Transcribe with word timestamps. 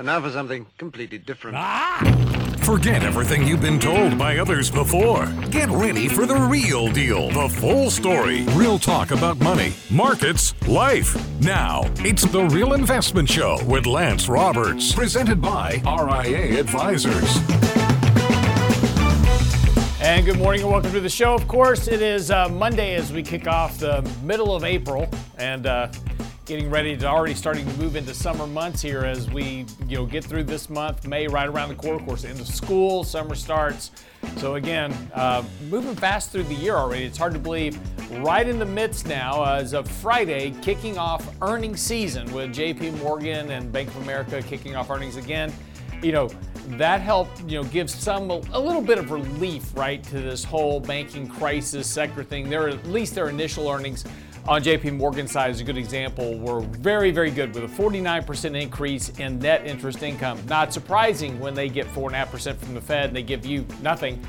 And 0.00 0.06
now 0.06 0.18
for 0.18 0.30
something 0.30 0.64
completely 0.78 1.18
different. 1.18 1.58
Ah! 1.58 2.56
Forget 2.62 3.02
everything 3.02 3.46
you've 3.46 3.60
been 3.60 3.78
told 3.78 4.16
by 4.16 4.38
others 4.38 4.70
before. 4.70 5.26
Get 5.50 5.68
ready 5.68 6.08
for 6.08 6.24
the 6.24 6.36
real 6.36 6.90
deal, 6.90 7.28
the 7.28 7.50
full 7.50 7.90
story. 7.90 8.46
Real 8.54 8.78
talk 8.78 9.10
about 9.10 9.38
money, 9.40 9.74
markets, 9.90 10.54
life. 10.66 11.14
Now, 11.42 11.82
it's 11.98 12.22
the 12.22 12.44
Real 12.46 12.72
Investment 12.72 13.28
Show 13.28 13.62
with 13.66 13.84
Lance 13.84 14.26
Roberts, 14.26 14.94
presented 14.94 15.42
by 15.42 15.82
RIA 15.84 16.58
Advisors. 16.58 17.36
And 20.00 20.24
good 20.24 20.38
morning 20.38 20.62
and 20.62 20.70
welcome 20.70 20.92
to 20.92 21.00
the 21.00 21.10
show. 21.10 21.34
Of 21.34 21.46
course, 21.46 21.88
it 21.88 22.00
is 22.00 22.30
uh, 22.30 22.48
Monday 22.48 22.94
as 22.94 23.12
we 23.12 23.22
kick 23.22 23.46
off 23.46 23.76
the 23.76 24.00
middle 24.22 24.56
of 24.56 24.64
April 24.64 25.10
and 25.36 25.66
uh, 25.66 25.88
getting 26.50 26.68
ready 26.68 26.96
to 26.96 27.06
already 27.06 27.32
starting 27.32 27.64
to 27.64 27.72
move 27.78 27.94
into 27.94 28.12
summer 28.12 28.44
months 28.44 28.82
here 28.82 29.04
as 29.04 29.30
we 29.30 29.64
you 29.86 29.98
know 29.98 30.04
get 30.04 30.24
through 30.24 30.42
this 30.42 30.68
month, 30.68 31.06
May 31.06 31.28
right 31.28 31.48
around 31.48 31.68
the. 31.68 31.92
Of 31.92 32.04
course, 32.04 32.24
end 32.24 32.40
of 32.40 32.48
school, 32.48 33.04
summer 33.04 33.36
starts. 33.36 33.92
So 34.38 34.56
again, 34.56 34.92
uh, 35.14 35.44
moving 35.68 35.94
fast 35.94 36.32
through 36.32 36.42
the 36.42 36.54
year 36.54 36.74
already. 36.74 37.04
It's 37.04 37.16
hard 37.16 37.34
to 37.34 37.38
believe. 37.38 37.78
Right 38.18 38.48
in 38.48 38.58
the 38.58 38.66
midst 38.66 39.06
now, 39.06 39.44
as 39.44 39.74
of 39.74 39.88
Friday, 39.88 40.52
kicking 40.60 40.98
off 40.98 41.24
earnings 41.40 41.80
season 41.80 42.28
with 42.32 42.52
J.P. 42.52 42.90
Morgan 43.02 43.52
and 43.52 43.70
Bank 43.70 43.88
of 43.90 43.98
America 43.98 44.42
kicking 44.42 44.74
off 44.74 44.90
earnings 44.90 45.14
again. 45.14 45.52
You 46.02 46.10
know, 46.10 46.30
that 46.70 47.00
helped 47.00 47.42
you 47.48 47.62
know 47.62 47.68
give 47.68 47.88
some 47.88 48.28
a 48.28 48.58
little 48.58 48.82
bit 48.82 48.98
of 48.98 49.12
relief 49.12 49.70
right 49.76 50.02
to 50.02 50.20
this 50.20 50.42
whole 50.42 50.80
banking 50.80 51.28
crisis 51.28 51.86
sector 51.86 52.24
thing 52.24 52.48
there 52.48 52.68
at 52.68 52.86
least 52.86 53.14
their 53.14 53.28
initial 53.28 53.68
earnings 53.68 54.04
on 54.50 54.60
JP 54.64 54.96
Morgan 54.96 55.28
side 55.28 55.52
is 55.52 55.60
a 55.60 55.64
good 55.64 55.78
example 55.78 56.36
were 56.36 56.60
very 56.60 57.12
very 57.12 57.30
good 57.30 57.54
with 57.54 57.62
a 57.62 57.68
49% 57.68 58.60
increase 58.60 59.08
in 59.20 59.38
net 59.38 59.64
interest 59.64 60.02
income 60.02 60.42
not 60.48 60.72
surprising 60.72 61.38
when 61.38 61.54
they 61.54 61.68
get 61.68 61.86
4.5% 61.94 62.56
from 62.56 62.74
the 62.74 62.80
Fed 62.80 63.06
and 63.06 63.16
they 63.16 63.22
give 63.22 63.46
you 63.46 63.64
nothing 63.80 64.20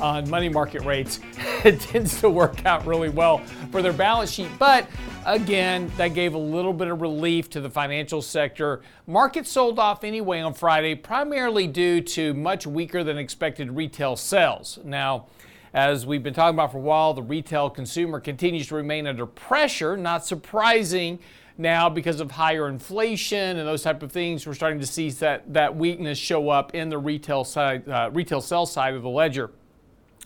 on 0.00 0.28
money 0.28 0.48
market 0.48 0.82
rates, 0.82 1.20
it 1.64 1.80
tends 1.80 2.20
to 2.20 2.28
work 2.28 2.66
out 2.66 2.84
really 2.86 3.08
well 3.08 3.38
for 3.70 3.82
their 3.82 3.92
balance 3.92 4.30
sheet. 4.30 4.48
But 4.58 4.88
again, 5.26 5.90
that 5.96 6.08
gave 6.08 6.34
a 6.34 6.38
little 6.38 6.72
bit 6.72 6.88
of 6.88 7.00
relief 7.00 7.48
to 7.50 7.60
the 7.60 7.70
financial 7.70 8.22
sector. 8.22 8.82
Markets 9.06 9.50
sold 9.50 9.78
off 9.78 10.02
anyway 10.02 10.40
on 10.40 10.54
Friday, 10.54 10.94
primarily 10.94 11.66
due 11.66 12.00
to 12.00 12.34
much 12.34 12.66
weaker 12.66 13.04
than 13.04 13.18
expected 13.18 13.70
retail 13.70 14.16
sales. 14.16 14.78
Now, 14.82 15.26
as 15.74 16.04
we've 16.04 16.22
been 16.22 16.34
talking 16.34 16.54
about 16.54 16.72
for 16.72 16.78
a 16.78 16.82
while, 16.82 17.14
the 17.14 17.22
retail 17.22 17.70
consumer 17.70 18.20
continues 18.20 18.66
to 18.68 18.74
remain 18.74 19.06
under 19.06 19.24
pressure, 19.24 19.96
not 19.96 20.26
surprising 20.26 21.18
now 21.56 21.88
because 21.88 22.20
of 22.20 22.32
higher 22.32 22.68
inflation 22.68 23.56
and 23.58 23.66
those 23.66 23.82
type 23.82 24.02
of 24.02 24.12
things. 24.12 24.46
We're 24.46 24.54
starting 24.54 24.80
to 24.80 24.86
see 24.86 25.10
that, 25.10 25.52
that 25.52 25.74
weakness 25.74 26.18
show 26.18 26.50
up 26.50 26.74
in 26.74 26.90
the 26.90 26.98
retail 26.98 27.44
side, 27.44 27.88
uh, 27.88 28.10
retail 28.12 28.40
sales 28.40 28.70
side 28.70 28.94
of 28.94 29.02
the 29.02 29.08
ledger. 29.08 29.50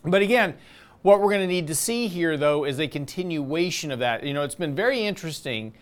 But 0.05 0.23
again, 0.23 0.57
what 1.03 1.21
we're 1.21 1.31
going 1.31 1.43
to 1.43 1.47
need 1.47 1.69
to 1.69 1.75
see 1.75 2.09
here, 2.09 2.37
though, 2.37 2.65
is 2.65 2.81
a 2.81 2.89
continuation 2.89 3.93
of 3.93 4.01
that. 4.01 4.25
You 4.25 4.35
know, 4.35 4.43
it's 4.43 4.57
been 4.57 4.75
very 4.75 5.01
interesting 5.03 5.75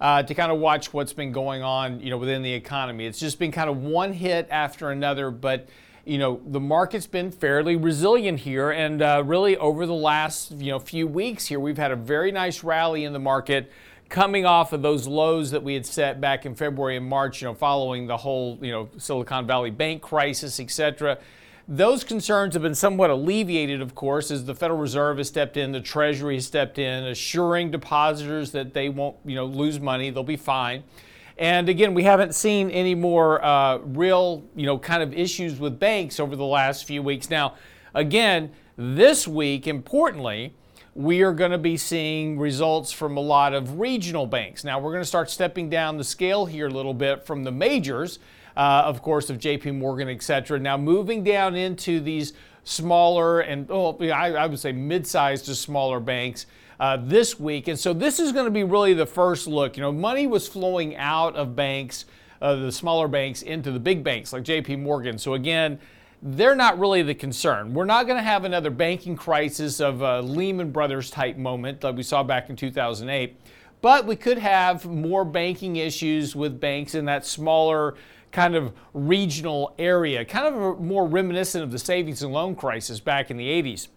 uh, 0.00 0.22
to 0.22 0.34
kind 0.34 0.52
of 0.52 0.58
watch 0.58 0.92
what's 0.92 1.12
been 1.12 1.32
going 1.32 1.62
on, 1.62 2.00
you 2.00 2.10
know, 2.10 2.18
within 2.18 2.42
the 2.42 2.52
economy. 2.52 3.06
It's 3.06 3.18
just 3.18 3.40
been 3.40 3.50
kind 3.50 3.68
of 3.68 3.78
one 3.78 4.12
hit 4.12 4.46
after 4.50 4.90
another, 4.90 5.32
but 5.32 5.68
you 6.08 6.16
know, 6.16 6.40
the 6.46 6.60
market's 6.60 7.06
been 7.06 7.30
fairly 7.30 7.76
resilient 7.76 8.40
here, 8.40 8.70
and 8.70 9.02
uh, 9.02 9.22
really 9.24 9.56
over 9.58 9.84
the 9.84 9.92
last 9.92 10.52
you 10.52 10.72
know 10.72 10.78
few 10.78 11.06
weeks 11.06 11.46
here, 11.46 11.60
we've 11.60 11.76
had 11.76 11.90
a 11.90 11.96
very 11.96 12.32
nice 12.32 12.64
rally 12.64 13.04
in 13.04 13.12
the 13.12 13.18
market 13.18 13.70
coming 14.08 14.46
off 14.46 14.72
of 14.72 14.80
those 14.80 15.06
lows 15.06 15.50
that 15.50 15.62
we 15.62 15.74
had 15.74 15.84
set 15.84 16.18
back 16.18 16.46
in 16.46 16.54
February 16.54 16.96
and 16.96 17.06
March, 17.06 17.42
you 17.42 17.48
know, 17.48 17.52
following 17.52 18.06
the 18.06 18.16
whole, 18.16 18.58
you 18.62 18.72
know, 18.72 18.88
Silicon 18.96 19.46
Valley 19.46 19.70
bank 19.70 20.00
crisis, 20.00 20.58
et 20.58 20.70
cetera. 20.70 21.18
Those 21.70 22.04
concerns 22.04 22.54
have 22.54 22.62
been 22.62 22.74
somewhat 22.74 23.10
alleviated, 23.10 23.82
of 23.82 23.94
course, 23.94 24.30
as 24.30 24.46
the 24.46 24.54
Federal 24.54 24.80
Reserve 24.80 25.18
has 25.18 25.28
stepped 25.28 25.58
in, 25.58 25.72
the 25.72 25.82
Treasury 25.82 26.36
has 26.36 26.46
stepped 26.46 26.78
in, 26.78 27.04
assuring 27.04 27.70
depositors 27.70 28.52
that 28.52 28.72
they 28.72 28.88
won't, 28.88 29.16
you 29.26 29.34
know, 29.34 29.44
lose 29.44 29.78
money, 29.78 30.08
they'll 30.08 30.22
be 30.22 30.36
fine. 30.36 30.84
And 31.38 31.68
again, 31.68 31.94
we 31.94 32.02
haven't 32.02 32.34
seen 32.34 32.70
any 32.70 32.94
more 32.94 33.44
uh, 33.44 33.78
real, 33.78 34.44
you 34.56 34.66
know, 34.66 34.78
kind 34.78 35.02
of 35.02 35.12
issues 35.12 35.58
with 35.60 35.78
banks 35.78 36.18
over 36.18 36.34
the 36.34 36.44
last 36.44 36.84
few 36.84 37.02
weeks. 37.02 37.30
Now, 37.30 37.54
again, 37.94 38.50
this 38.76 39.28
week, 39.28 39.66
importantly, 39.66 40.54
we 40.94 41.22
are 41.22 41.32
going 41.32 41.52
to 41.52 41.58
be 41.58 41.76
seeing 41.76 42.38
results 42.38 42.90
from 42.90 43.16
a 43.16 43.20
lot 43.20 43.54
of 43.54 43.78
regional 43.78 44.26
banks. 44.26 44.64
Now, 44.64 44.80
we're 44.80 44.90
going 44.90 45.02
to 45.02 45.08
start 45.08 45.30
stepping 45.30 45.70
down 45.70 45.96
the 45.96 46.04
scale 46.04 46.46
here 46.46 46.66
a 46.66 46.70
little 46.70 46.94
bit 46.94 47.24
from 47.24 47.44
the 47.44 47.52
majors 47.52 48.18
uh, 48.58 48.82
of 48.84 49.02
course, 49.02 49.30
of 49.30 49.38
J.P. 49.38 49.70
Morgan, 49.70 50.08
et 50.08 50.20
cetera. 50.20 50.58
Now 50.58 50.76
moving 50.76 51.22
down 51.22 51.54
into 51.54 52.00
these 52.00 52.32
smaller 52.64 53.40
and 53.40 53.70
oh, 53.70 53.96
I, 54.00 54.32
I 54.32 54.46
would 54.46 54.58
say 54.58 54.72
mid-sized 54.72 55.46
to 55.46 55.54
smaller 55.54 56.00
banks. 56.00 56.44
Uh, 56.80 56.96
this 56.96 57.40
week. 57.40 57.66
And 57.66 57.76
so 57.76 57.92
this 57.92 58.20
is 58.20 58.30
going 58.30 58.44
to 58.44 58.52
be 58.52 58.62
really 58.62 58.94
the 58.94 59.04
first 59.04 59.48
look. 59.48 59.76
You 59.76 59.82
know, 59.82 59.90
money 59.90 60.28
was 60.28 60.46
flowing 60.46 60.94
out 60.94 61.34
of 61.34 61.56
banks, 61.56 62.04
uh, 62.40 62.54
the 62.54 62.70
smaller 62.70 63.08
banks, 63.08 63.42
into 63.42 63.72
the 63.72 63.80
big 63.80 64.04
banks 64.04 64.32
like 64.32 64.44
JP 64.44 64.78
Morgan. 64.78 65.18
So 65.18 65.34
again, 65.34 65.80
they're 66.22 66.54
not 66.54 66.78
really 66.78 67.02
the 67.02 67.14
concern. 67.14 67.74
We're 67.74 67.84
not 67.84 68.06
going 68.06 68.16
to 68.16 68.22
have 68.22 68.44
another 68.44 68.70
banking 68.70 69.16
crisis 69.16 69.80
of 69.80 70.02
a 70.02 70.20
Lehman 70.20 70.70
Brothers 70.70 71.10
type 71.10 71.36
moment 71.36 71.82
like 71.82 71.96
we 71.96 72.04
saw 72.04 72.22
back 72.22 72.50
in 72.50 72.54
2008. 72.54 73.36
But 73.80 74.06
we 74.06 74.16
could 74.16 74.38
have 74.38 74.84
more 74.84 75.24
banking 75.24 75.76
issues 75.76 76.34
with 76.34 76.60
banks 76.60 76.94
in 76.94 77.04
that 77.04 77.24
smaller 77.24 77.94
kind 78.32 78.54
of 78.54 78.72
regional 78.92 79.74
area, 79.78 80.24
kind 80.24 80.54
of 80.54 80.80
more 80.80 81.06
reminiscent 81.06 81.62
of 81.62 81.70
the 81.70 81.78
savings 81.78 82.22
and 82.22 82.32
loan 82.32 82.54
crisis 82.54 83.00
back 83.00 83.30
in 83.30 83.36
the 83.36 83.48
80s. 83.48 83.88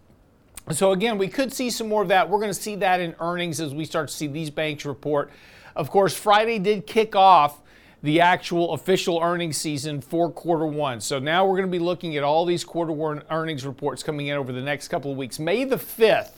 So, 0.70 0.92
again, 0.92 1.18
we 1.18 1.28
could 1.28 1.52
see 1.52 1.70
some 1.70 1.88
more 1.88 2.02
of 2.02 2.08
that. 2.08 2.30
We're 2.30 2.38
going 2.38 2.50
to 2.50 2.54
see 2.60 2.76
that 2.76 3.00
in 3.00 3.14
earnings 3.20 3.60
as 3.60 3.74
we 3.74 3.84
start 3.84 4.08
to 4.08 4.14
see 4.14 4.28
these 4.28 4.48
banks 4.48 4.84
report. 4.84 5.30
Of 5.74 5.90
course, 5.90 6.14
Friday 6.14 6.58
did 6.58 6.86
kick 6.86 7.16
off 7.16 7.60
the 8.02 8.20
actual 8.20 8.72
official 8.72 9.20
earnings 9.22 9.56
season 9.56 10.00
for 10.00 10.30
quarter 10.30 10.66
one. 10.66 11.00
So 11.00 11.18
now 11.18 11.46
we're 11.46 11.56
going 11.56 11.70
to 11.70 11.72
be 11.72 11.78
looking 11.78 12.16
at 12.16 12.24
all 12.24 12.44
these 12.44 12.64
quarter 12.64 12.92
one 12.92 13.22
earnings 13.30 13.64
reports 13.64 14.02
coming 14.02 14.26
in 14.26 14.36
over 14.36 14.52
the 14.52 14.60
next 14.60 14.88
couple 14.88 15.10
of 15.12 15.16
weeks. 15.16 15.38
May 15.38 15.64
the 15.64 15.76
5th, 15.76 16.32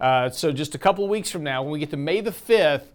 uh, 0.00 0.30
so 0.30 0.52
just 0.52 0.74
a 0.74 0.78
couple 0.78 1.04
of 1.04 1.10
weeks 1.10 1.30
from 1.30 1.42
now, 1.42 1.62
when 1.62 1.72
we 1.72 1.80
get 1.80 1.90
to 1.90 1.96
May 1.96 2.20
the 2.20 2.30
5th, 2.30 2.86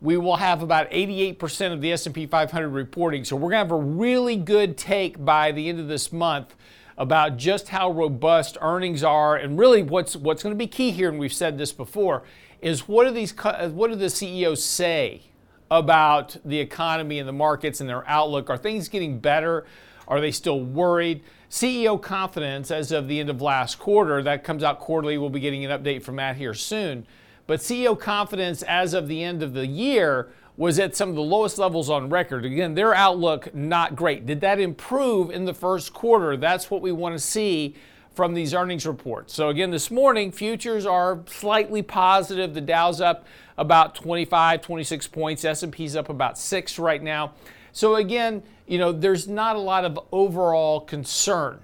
we 0.00 0.16
will 0.16 0.36
have 0.36 0.62
about 0.62 0.90
88% 0.90 1.72
of 1.72 1.80
the 1.80 1.92
S&P 1.92 2.26
500 2.26 2.68
reporting. 2.68 3.24
So 3.24 3.36
we're 3.36 3.50
going 3.50 3.68
to 3.68 3.74
have 3.74 3.82
a 3.84 3.84
really 3.84 4.36
good 4.36 4.76
take 4.76 5.24
by 5.24 5.52
the 5.52 5.68
end 5.68 5.80
of 5.80 5.88
this 5.88 6.12
month 6.12 6.54
about 6.98 7.36
just 7.36 7.68
how 7.68 7.90
robust 7.90 8.56
earnings 8.60 9.02
are. 9.02 9.36
And 9.36 9.58
really 9.58 9.82
what's 9.82 10.16
what's 10.16 10.42
going 10.42 10.54
to 10.54 10.58
be 10.58 10.66
key 10.66 10.90
here 10.90 11.08
and 11.08 11.18
we've 11.18 11.32
said 11.32 11.58
this 11.58 11.72
before 11.72 12.22
is 12.60 12.86
what 12.86 13.04
do 13.04 13.10
these 13.10 13.32
what 13.32 13.90
do 13.90 13.96
the 13.96 14.10
CEOs 14.10 14.64
say 14.64 15.22
about 15.70 16.36
the 16.44 16.60
economy 16.60 17.18
and 17.18 17.28
the 17.28 17.32
markets 17.32 17.80
and 17.80 17.88
their 17.88 18.06
outlook? 18.08 18.50
Are 18.50 18.58
things 18.58 18.88
getting 18.88 19.18
better? 19.18 19.66
Are 20.06 20.20
they 20.20 20.30
still 20.30 20.60
worried? 20.60 21.22
CEO 21.50 22.00
confidence 22.00 22.70
as 22.70 22.92
of 22.92 23.08
the 23.08 23.20
end 23.20 23.28
of 23.28 23.42
last 23.42 23.78
quarter 23.78 24.22
that 24.22 24.44
comes 24.44 24.62
out 24.62 24.80
quarterly. 24.80 25.18
We'll 25.18 25.30
be 25.30 25.40
getting 25.40 25.64
an 25.64 25.70
update 25.70 26.02
from 26.02 26.16
Matt 26.16 26.36
here 26.36 26.54
soon. 26.54 27.06
But 27.46 27.60
CEO 27.60 27.98
confidence 27.98 28.62
as 28.62 28.94
of 28.94 29.08
the 29.08 29.22
end 29.22 29.42
of 29.42 29.52
the 29.52 29.66
year 29.66 30.30
was 30.56 30.78
at 30.78 30.94
some 30.94 31.08
of 31.08 31.14
the 31.14 31.22
lowest 31.22 31.58
levels 31.58 31.88
on 31.88 32.10
record. 32.10 32.44
Again, 32.44 32.74
their 32.74 32.94
outlook 32.94 33.54
not 33.54 33.96
great. 33.96 34.26
Did 34.26 34.40
that 34.42 34.60
improve 34.60 35.30
in 35.30 35.44
the 35.44 35.54
first 35.54 35.92
quarter? 35.92 36.36
That's 36.36 36.70
what 36.70 36.82
we 36.82 36.92
want 36.92 37.14
to 37.14 37.18
see 37.18 37.74
from 38.14 38.34
these 38.34 38.52
earnings 38.52 38.86
reports. 38.86 39.32
So 39.32 39.48
again, 39.48 39.70
this 39.70 39.90
morning 39.90 40.30
futures 40.30 40.84
are 40.84 41.20
slightly 41.26 41.82
positive. 41.82 42.52
The 42.52 42.60
Dow's 42.60 43.00
up 43.00 43.26
about 43.56 43.94
25, 43.94 44.60
26 44.60 45.08
points. 45.08 45.44
S&P's 45.44 45.96
up 45.96 46.10
about 46.10 46.36
6 46.36 46.78
right 46.78 47.02
now. 47.02 47.32
So 47.72 47.94
again, 47.94 48.42
you 48.66 48.76
know, 48.76 48.92
there's 48.92 49.28
not 49.28 49.56
a 49.56 49.60
lot 49.60 49.84
of 49.84 49.98
overall 50.12 50.80
concern 50.80 51.60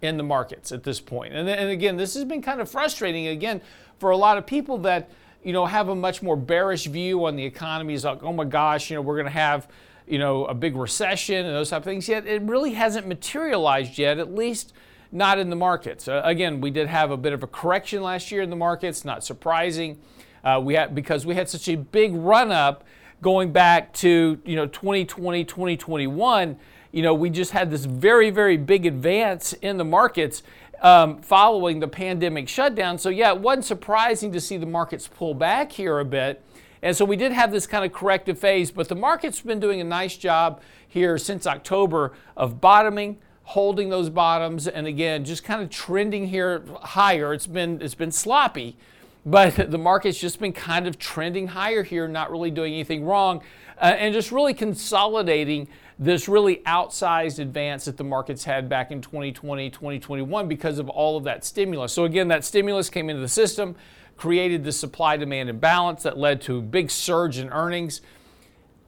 in 0.00 0.16
the 0.16 0.22
markets 0.22 0.72
at 0.72 0.82
this 0.82 1.00
point. 1.00 1.34
And, 1.34 1.48
and 1.48 1.70
again, 1.70 1.96
this 1.96 2.14
has 2.14 2.24
been 2.24 2.42
kind 2.42 2.60
of 2.60 2.70
frustrating 2.70 3.28
again 3.28 3.60
for 3.98 4.10
a 4.10 4.16
lot 4.16 4.38
of 4.38 4.46
people 4.46 4.78
that 4.78 5.10
you 5.42 5.52
know 5.52 5.66
have 5.66 5.88
a 5.88 5.94
much 5.94 6.22
more 6.22 6.36
bearish 6.36 6.86
view 6.86 7.24
on 7.26 7.36
the 7.36 7.44
economy. 7.44 7.94
Is 7.94 8.04
like 8.04 8.22
oh 8.22 8.32
my 8.32 8.44
gosh 8.44 8.90
you 8.90 8.96
know 8.96 9.02
we're 9.02 9.16
going 9.16 9.26
to 9.26 9.32
have 9.32 9.68
you 10.06 10.18
know 10.18 10.44
a 10.46 10.54
big 10.54 10.76
recession 10.76 11.46
and 11.46 11.54
those 11.54 11.70
type 11.70 11.78
of 11.78 11.84
things. 11.84 12.08
Yet 12.08 12.26
it 12.26 12.42
really 12.42 12.74
hasn't 12.74 13.06
materialized 13.06 13.98
yet 13.98 14.18
at 14.18 14.34
least 14.34 14.72
not 15.10 15.38
in 15.38 15.50
the 15.50 15.56
markets. 15.56 16.08
Uh, 16.08 16.22
again 16.24 16.60
we 16.60 16.70
did 16.70 16.88
have 16.88 17.10
a 17.10 17.16
bit 17.16 17.32
of 17.32 17.42
a 17.42 17.46
correction 17.46 18.02
last 18.02 18.30
year 18.30 18.42
in 18.42 18.50
the 18.50 18.56
markets 18.56 19.04
not 19.04 19.24
surprising. 19.24 19.98
Uh, 20.44 20.60
we 20.62 20.74
had 20.74 20.94
because 20.94 21.24
we 21.24 21.34
had 21.34 21.48
such 21.48 21.68
a 21.68 21.76
big 21.76 22.14
run 22.14 22.50
up 22.50 22.84
going 23.22 23.52
back 23.52 23.92
to 23.94 24.40
you 24.44 24.56
know 24.56 24.66
2020 24.66 25.44
2021 25.44 26.56
you 26.90 27.02
know 27.02 27.14
we 27.14 27.30
just 27.30 27.52
had 27.52 27.70
this 27.70 27.84
very 27.84 28.30
very 28.30 28.56
big 28.56 28.84
advance 28.84 29.52
in 29.54 29.78
the 29.78 29.84
markets 29.84 30.42
um, 30.82 31.22
following 31.22 31.80
the 31.80 31.88
pandemic 31.88 32.48
shutdown. 32.48 32.98
So, 32.98 33.08
yeah, 33.08 33.32
it 33.32 33.40
wasn't 33.40 33.64
surprising 33.64 34.32
to 34.32 34.40
see 34.40 34.56
the 34.56 34.66
markets 34.66 35.08
pull 35.08 35.32
back 35.32 35.72
here 35.72 35.98
a 35.98 36.04
bit. 36.04 36.42
And 36.82 36.96
so 36.96 37.04
we 37.04 37.16
did 37.16 37.30
have 37.30 37.52
this 37.52 37.66
kind 37.66 37.84
of 37.84 37.92
corrective 37.92 38.38
phase, 38.38 38.72
but 38.72 38.88
the 38.88 38.96
market's 38.96 39.40
been 39.40 39.60
doing 39.60 39.80
a 39.80 39.84
nice 39.84 40.16
job 40.16 40.60
here 40.86 41.16
since 41.16 41.46
October 41.46 42.12
of 42.36 42.60
bottoming, 42.60 43.18
holding 43.44 43.88
those 43.88 44.10
bottoms, 44.10 44.66
and 44.66 44.88
again, 44.88 45.24
just 45.24 45.44
kind 45.44 45.62
of 45.62 45.70
trending 45.70 46.26
here 46.26 46.64
higher. 46.80 47.32
It's 47.32 47.46
been 47.46 47.80
it's 47.80 47.94
been 47.94 48.10
sloppy, 48.10 48.76
but 49.24 49.70
the 49.70 49.78
market's 49.78 50.18
just 50.18 50.40
been 50.40 50.52
kind 50.52 50.88
of 50.88 50.98
trending 50.98 51.48
higher 51.48 51.84
here, 51.84 52.08
not 52.08 52.32
really 52.32 52.50
doing 52.50 52.74
anything 52.74 53.04
wrong, 53.04 53.42
uh, 53.80 53.94
and 53.96 54.12
just 54.12 54.32
really 54.32 54.54
consolidating 54.54 55.68
this 56.04 56.28
really 56.28 56.56
outsized 56.66 57.38
advance 57.38 57.84
that 57.84 57.96
the 57.96 58.04
markets 58.04 58.42
had 58.42 58.68
back 58.68 58.90
in 58.90 59.00
2020, 59.00 59.70
2021 59.70 60.48
because 60.48 60.78
of 60.78 60.88
all 60.88 61.16
of 61.16 61.24
that 61.24 61.44
stimulus. 61.44 61.92
So 61.92 62.04
again, 62.04 62.28
that 62.28 62.44
stimulus 62.44 62.90
came 62.90 63.08
into 63.08 63.22
the 63.22 63.28
system, 63.28 63.76
created 64.16 64.64
the 64.64 64.72
supply 64.72 65.16
demand 65.16 65.48
imbalance 65.48 66.02
that 66.02 66.18
led 66.18 66.40
to 66.42 66.58
a 66.58 66.60
big 66.60 66.90
surge 66.90 67.38
in 67.38 67.48
earnings. 67.50 68.00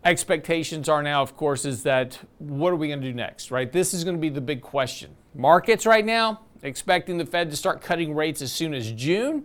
Expectations 0.05 0.89
are 0.89 1.03
now, 1.03 1.23
of 1.23 1.37
course, 1.37 1.65
is 1.65 1.85
that 1.85 2.19
what 2.39 2.73
are 2.73 2.77
we 2.77 2.89
going 2.89 3.01
to 3.01 3.07
do 3.07 3.15
next, 3.15 3.53
right? 3.53 3.71
This 3.71 3.95
is 3.95 4.03
going 4.03 4.17
to 4.17 4.21
be 4.21 4.29
the 4.29 4.41
big 4.41 4.61
question. 4.61 5.15
Markets 5.35 5.87
right 5.87 6.05
now 6.05 6.41
expecting 6.65 7.19
the 7.19 7.27
Fed 7.27 7.51
to 7.51 7.57
start 7.57 7.81
cutting 7.81 8.15
rates 8.15 8.43
as 8.43 8.51
soon 8.51 8.75
as 8.75 8.91
June. 8.91 9.45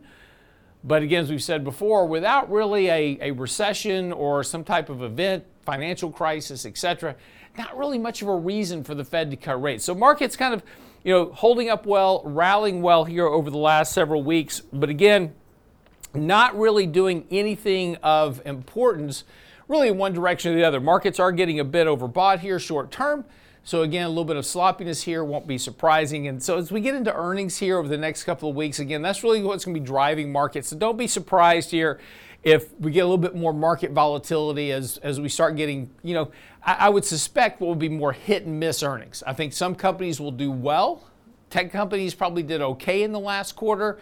But 0.83 1.03
again, 1.03 1.23
as 1.23 1.29
we've 1.29 1.43
said 1.43 1.63
before, 1.63 2.07
without 2.07 2.49
really 2.49 2.87
a, 2.87 3.17
a 3.21 3.31
recession 3.31 4.13
or 4.13 4.43
some 4.43 4.63
type 4.63 4.89
of 4.89 5.03
event, 5.03 5.43
financial 5.61 6.09
crisis, 6.09 6.65
et 6.65 6.77
cetera, 6.77 7.15
not 7.59 7.77
really 7.77 7.97
much 7.97 8.21
of 8.21 8.29
a 8.29 8.35
reason 8.35 8.83
for 8.85 8.95
the 8.95 9.03
Fed 9.03 9.29
to 9.29 9.37
cut 9.37 9.61
rates. 9.61 9.83
So 9.83 9.93
markets 9.93 10.37
kind 10.37 10.53
of, 10.53 10.63
you 11.03 11.13
know, 11.13 11.25
holding 11.25 11.69
up 11.69 11.85
well, 11.85 12.23
rallying 12.25 12.81
well 12.81 13.03
here 13.03 13.27
over 13.27 13.51
the 13.51 13.57
last 13.57 13.93
several 13.93 14.23
weeks, 14.23 14.61
but 14.71 14.89
again, 14.89 15.35
not 16.15 16.57
really 16.57 16.87
doing 16.87 17.27
anything 17.29 17.97
of 17.97 18.41
importance 18.45 19.25
really 19.67 19.89
in 19.89 19.97
one 19.97 20.13
direction 20.13 20.53
or 20.53 20.55
the 20.55 20.63
other. 20.63 20.79
Markets 20.79 21.19
are 21.19 21.31
getting 21.31 21.59
a 21.59 21.63
bit 21.63 21.85
overbought 21.85 22.39
here 22.39 22.59
short 22.59 22.91
term. 22.91 23.25
So 23.63 23.83
again, 23.83 24.05
a 24.05 24.09
little 24.09 24.25
bit 24.25 24.37
of 24.37 24.45
sloppiness 24.45 25.03
here 25.03 25.23
won't 25.23 25.45
be 25.45 25.57
surprising. 25.57 26.27
And 26.27 26.41
so 26.41 26.57
as 26.57 26.71
we 26.71 26.79
get 26.81 26.95
into 26.95 27.13
earnings 27.13 27.57
here 27.57 27.77
over 27.77 27.87
the 27.87 27.97
next 27.97 28.23
couple 28.23 28.49
of 28.49 28.55
weeks, 28.55 28.79
again, 28.79 29.01
that's 29.01 29.21
really 29.21 29.43
what's 29.43 29.65
going 29.65 29.75
to 29.75 29.79
be 29.79 29.85
driving 29.85 30.31
markets. 30.31 30.69
So 30.69 30.77
don't 30.77 30.97
be 30.97 31.07
surprised 31.07 31.69
here 31.69 31.99
if 32.43 32.73
we 32.79 32.91
get 32.91 33.01
a 33.01 33.03
little 33.03 33.17
bit 33.17 33.35
more 33.35 33.53
market 33.53 33.91
volatility 33.91 34.71
as, 34.71 34.97
as 34.99 35.19
we 35.19 35.27
start 35.27 35.55
getting, 35.55 35.89
you 36.03 36.13
know, 36.13 36.31
I, 36.63 36.73
I 36.73 36.89
would 36.89 37.05
suspect 37.05 37.59
what 37.59 37.67
will 37.67 37.75
be 37.75 37.89
more 37.89 38.13
hit 38.13 38.45
and 38.45 38.59
miss 38.59 38.81
earnings. 38.81 39.23
I 39.27 39.33
think 39.33 39.53
some 39.53 39.75
companies 39.75 40.19
will 40.19 40.31
do 40.31 40.51
well. 40.51 41.03
Tech 41.49 41.71
companies 41.71 42.13
probably 42.13 42.43
did 42.43 42.61
okay 42.61 43.03
in 43.03 43.11
the 43.11 43.19
last 43.19 43.55
quarter. 43.55 43.99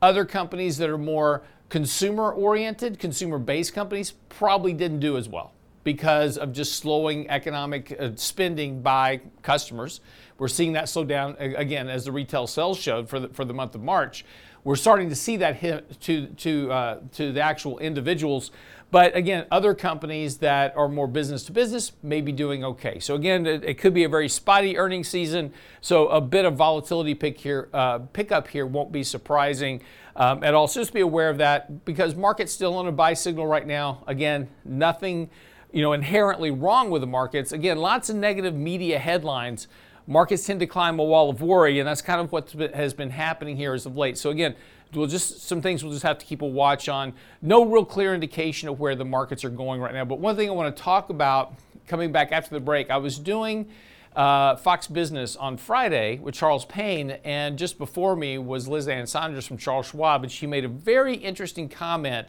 Other 0.00 0.24
companies 0.24 0.78
that 0.78 0.88
are 0.88 0.98
more 0.98 1.42
consumer 1.68 2.30
oriented, 2.32 2.98
consumer 2.98 3.38
based 3.38 3.74
companies 3.74 4.12
probably 4.28 4.72
didn't 4.72 5.00
do 5.00 5.16
as 5.16 5.28
well 5.28 5.52
because 5.84 6.36
of 6.36 6.52
just 6.52 6.76
slowing 6.76 7.28
economic 7.30 7.96
uh, 7.98 8.10
spending 8.16 8.82
by 8.82 9.20
customers. 9.42 10.00
We're 10.38 10.48
seeing 10.48 10.72
that 10.72 10.88
slow 10.88 11.04
down 11.04 11.36
again 11.38 11.88
as 11.88 12.04
the 12.04 12.12
retail 12.12 12.46
sales 12.46 12.78
showed 12.78 13.08
for 13.08 13.20
the, 13.20 13.28
for 13.28 13.44
the 13.44 13.54
month 13.54 13.74
of 13.74 13.82
March 13.82 14.24
we're 14.66 14.74
starting 14.74 15.08
to 15.08 15.14
see 15.14 15.36
that 15.36 15.54
hit 15.54 16.00
to 16.00 16.26
to 16.26 16.72
uh, 16.72 16.98
to 17.12 17.30
the 17.30 17.40
actual 17.40 17.78
individuals. 17.78 18.50
But 18.90 19.14
again, 19.14 19.46
other 19.48 19.74
companies 19.74 20.38
that 20.38 20.76
are 20.76 20.88
more 20.88 21.06
business 21.06 21.44
to 21.44 21.52
business 21.52 21.92
may 22.02 22.20
be 22.20 22.32
doing 22.32 22.64
okay. 22.64 22.98
So 22.98 23.14
again, 23.14 23.46
it, 23.46 23.62
it 23.62 23.74
could 23.74 23.94
be 23.94 24.02
a 24.02 24.08
very 24.08 24.28
spotty 24.28 24.76
earnings 24.76 25.08
season. 25.08 25.52
So 25.80 26.08
a 26.08 26.20
bit 26.20 26.44
of 26.44 26.54
volatility 26.54 27.14
pick 27.14 27.38
here, 27.38 27.68
uh, 27.72 28.00
pickup 28.12 28.48
here 28.48 28.66
won't 28.66 28.90
be 28.90 29.04
surprising 29.04 29.82
um, 30.16 30.42
at 30.42 30.52
all. 30.52 30.66
So 30.66 30.80
just 30.80 30.92
be 30.92 31.00
aware 31.00 31.30
of 31.30 31.38
that 31.38 31.84
because 31.84 32.16
market's 32.16 32.52
still 32.52 32.76
on 32.76 32.88
a 32.88 32.92
buy 32.92 33.14
signal 33.14 33.46
right 33.46 33.66
now. 33.66 34.02
Again, 34.08 34.48
nothing 34.64 35.30
you 35.72 35.82
know 35.82 35.92
inherently 35.92 36.50
wrong 36.50 36.90
with 36.90 37.02
the 37.02 37.06
markets. 37.06 37.52
Again, 37.52 37.78
lots 37.78 38.10
of 38.10 38.16
negative 38.16 38.54
media 38.54 38.98
headlines 38.98 39.68
markets 40.06 40.46
tend 40.46 40.60
to 40.60 40.66
climb 40.66 40.98
a 40.98 41.04
wall 41.04 41.30
of 41.30 41.42
worry, 41.42 41.78
and 41.78 41.88
that's 41.88 42.02
kind 42.02 42.20
of 42.20 42.32
what 42.32 42.50
has 42.52 42.94
been 42.94 43.10
happening 43.10 43.56
here 43.56 43.74
as 43.74 43.86
of 43.86 43.96
late. 43.96 44.16
So 44.18 44.30
again, 44.30 44.54
we'll 44.94 45.06
just 45.06 45.40
some 45.40 45.60
things 45.60 45.82
we'll 45.82 45.92
just 45.92 46.04
have 46.04 46.18
to 46.18 46.26
keep 46.26 46.42
a 46.42 46.46
watch 46.46 46.88
on. 46.88 47.12
No 47.42 47.64
real 47.64 47.84
clear 47.84 48.14
indication 48.14 48.68
of 48.68 48.78
where 48.78 48.94
the 48.94 49.04
markets 49.04 49.44
are 49.44 49.50
going 49.50 49.80
right 49.80 49.92
now. 49.92 50.04
But 50.04 50.18
one 50.20 50.36
thing 50.36 50.48
I 50.48 50.52
want 50.52 50.74
to 50.74 50.82
talk 50.82 51.10
about 51.10 51.54
coming 51.86 52.12
back 52.12 52.32
after 52.32 52.54
the 52.54 52.60
break, 52.60 52.90
I 52.90 52.96
was 52.96 53.18
doing 53.18 53.68
uh, 54.14 54.56
Fox 54.56 54.86
Business 54.86 55.36
on 55.36 55.56
Friday 55.56 56.18
with 56.18 56.34
Charles 56.34 56.64
Payne, 56.64 57.12
and 57.24 57.58
just 57.58 57.78
before 57.78 58.16
me 58.16 58.38
was 58.38 58.66
Liz 58.66 58.88
Ann 58.88 59.06
Sonders 59.06 59.46
from 59.46 59.58
Charles 59.58 59.86
Schwab, 59.86 60.22
and 60.22 60.32
she 60.32 60.46
made 60.46 60.64
a 60.64 60.68
very 60.68 61.14
interesting 61.14 61.68
comment 61.68 62.28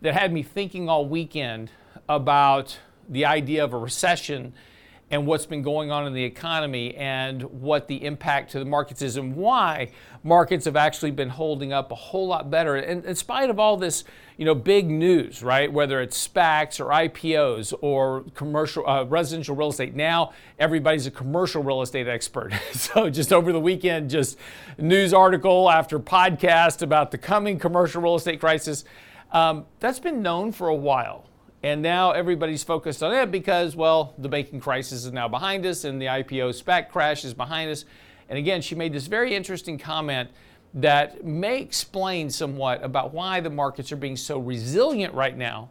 that 0.00 0.14
had 0.14 0.32
me 0.32 0.42
thinking 0.42 0.88
all 0.88 1.06
weekend 1.06 1.70
about 2.08 2.78
the 3.08 3.24
idea 3.24 3.62
of 3.62 3.72
a 3.72 3.78
recession 3.78 4.52
and 5.10 5.26
what's 5.26 5.46
been 5.46 5.62
going 5.62 5.90
on 5.90 6.06
in 6.06 6.12
the 6.12 6.22
economy 6.22 6.94
and 6.94 7.42
what 7.42 7.88
the 7.88 8.04
impact 8.04 8.52
to 8.52 8.58
the 8.58 8.64
markets 8.64 9.02
is 9.02 9.16
and 9.16 9.34
why 9.34 9.90
markets 10.22 10.64
have 10.64 10.76
actually 10.76 11.10
been 11.10 11.28
holding 11.28 11.72
up 11.72 11.90
a 11.90 11.94
whole 11.96 12.28
lot 12.28 12.50
better. 12.50 12.76
In, 12.76 13.04
in 13.04 13.14
spite 13.16 13.50
of 13.50 13.58
all 13.58 13.76
this 13.76 14.04
you 14.36 14.46
know 14.46 14.54
big 14.54 14.88
news 14.88 15.42
right 15.42 15.70
whether 15.70 16.00
it's 16.00 16.26
SPACs 16.28 16.80
or 16.80 16.86
IPOs 16.90 17.74
or 17.82 18.24
commercial 18.34 18.88
uh, 18.88 19.04
residential 19.04 19.54
real 19.54 19.68
estate 19.68 19.94
now 19.94 20.32
everybody's 20.58 21.06
a 21.06 21.10
commercial 21.10 21.62
real 21.62 21.82
estate 21.82 22.08
expert. 22.08 22.52
So 22.72 23.10
just 23.10 23.32
over 23.32 23.52
the 23.52 23.60
weekend 23.60 24.10
just 24.10 24.38
news 24.78 25.12
article 25.12 25.70
after 25.70 25.98
podcast 25.98 26.82
about 26.82 27.10
the 27.10 27.18
coming 27.18 27.58
commercial 27.58 28.00
real 28.00 28.14
estate 28.14 28.40
crisis. 28.40 28.84
Um, 29.32 29.66
that's 29.78 30.00
been 30.00 30.22
known 30.22 30.50
for 30.52 30.68
a 30.68 30.74
while 30.74 31.29
and 31.62 31.82
now 31.82 32.12
everybody's 32.12 32.64
focused 32.64 33.02
on 33.02 33.14
it 33.14 33.30
because, 33.30 33.76
well, 33.76 34.14
the 34.16 34.28
banking 34.28 34.60
crisis 34.60 35.04
is 35.04 35.12
now 35.12 35.28
behind 35.28 35.66
us 35.66 35.84
and 35.84 36.00
the 36.00 36.06
IPO 36.06 36.62
SPAC 36.62 36.88
crash 36.88 37.24
is 37.24 37.34
behind 37.34 37.70
us. 37.70 37.84
And 38.28 38.38
again, 38.38 38.62
she 38.62 38.74
made 38.74 38.92
this 38.92 39.06
very 39.06 39.34
interesting 39.34 39.78
comment 39.78 40.30
that 40.72 41.24
may 41.24 41.60
explain 41.60 42.30
somewhat 42.30 42.82
about 42.82 43.12
why 43.12 43.40
the 43.40 43.50
markets 43.50 43.92
are 43.92 43.96
being 43.96 44.16
so 44.16 44.38
resilient 44.38 45.12
right 45.12 45.36
now, 45.36 45.68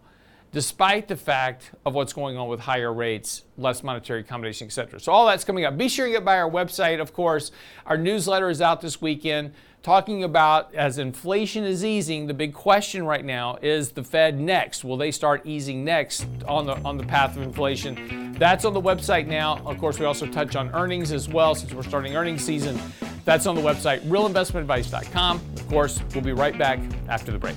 despite 0.52 1.08
the 1.08 1.16
fact 1.16 1.72
of 1.86 1.94
what's 1.94 2.14
going 2.14 2.38
on 2.38 2.48
with 2.48 2.60
higher 2.60 2.94
rates, 2.94 3.44
less 3.58 3.84
monetary 3.84 4.22
accommodation, 4.22 4.68
et 4.68 4.72
cetera. 4.72 5.00
So 5.00 5.12
all 5.12 5.28
that's 5.28 5.44
coming 5.44 5.66
up. 5.66 5.78
Be 5.78 5.90
sure 5.90 6.08
you 6.08 6.14
get 6.14 6.26
by 6.26 6.40
our 6.40 6.50
website, 6.50 7.00
of 7.00 7.14
course. 7.14 7.52
Our 7.86 7.98
newsletter 7.98 8.50
is 8.50 8.62
out 8.62 8.82
this 8.82 9.02
weekend 9.02 9.54
talking 9.82 10.24
about 10.24 10.74
as 10.76 10.98
inflation 10.98 11.64
is 11.64 11.86
easing, 11.86 12.28
the 12.28 12.34
big 12.34 12.54
question 12.54 13.06
right 13.06 13.24
now 13.24 13.58
is 13.62 13.92
the 13.92 14.04
Fed 14.04 14.40
next. 14.40 14.84
Will 14.84 14.98
they 14.98 15.12
start 15.12 15.46
easing 15.46 15.86
next 15.86 16.26
on 16.48 16.66
the 16.66 16.76
on 16.80 16.98
the 16.98 17.04
path 17.04 17.36
of 17.36 17.44
inflation? 17.44 18.34
That's 18.34 18.66
on 18.66 18.74
the 18.74 18.82
website 18.82 19.28
now. 19.28 19.62
Of 19.66 19.80
course, 19.80 20.00
we 20.00 20.06
also 20.06 20.26
touch 20.26 20.56
on 20.56 20.70
earnings 20.74 21.12
as 21.12 21.30
well 21.30 21.56
since 21.56 21.74
we're 21.74 21.84
starting 21.84 22.16
earnings 22.16 22.44
season. 22.44 22.80
That's 23.26 23.46
on 23.46 23.56
the 23.56 23.62
website 23.62 24.02
realinvestmentadvice.com. 24.02 25.42
Of 25.56 25.68
course, 25.68 26.02
we'll 26.14 26.24
be 26.24 26.34
right 26.34 26.58
back 26.58 26.80
after 27.08 27.32
the 27.32 27.38
break. 27.38 27.56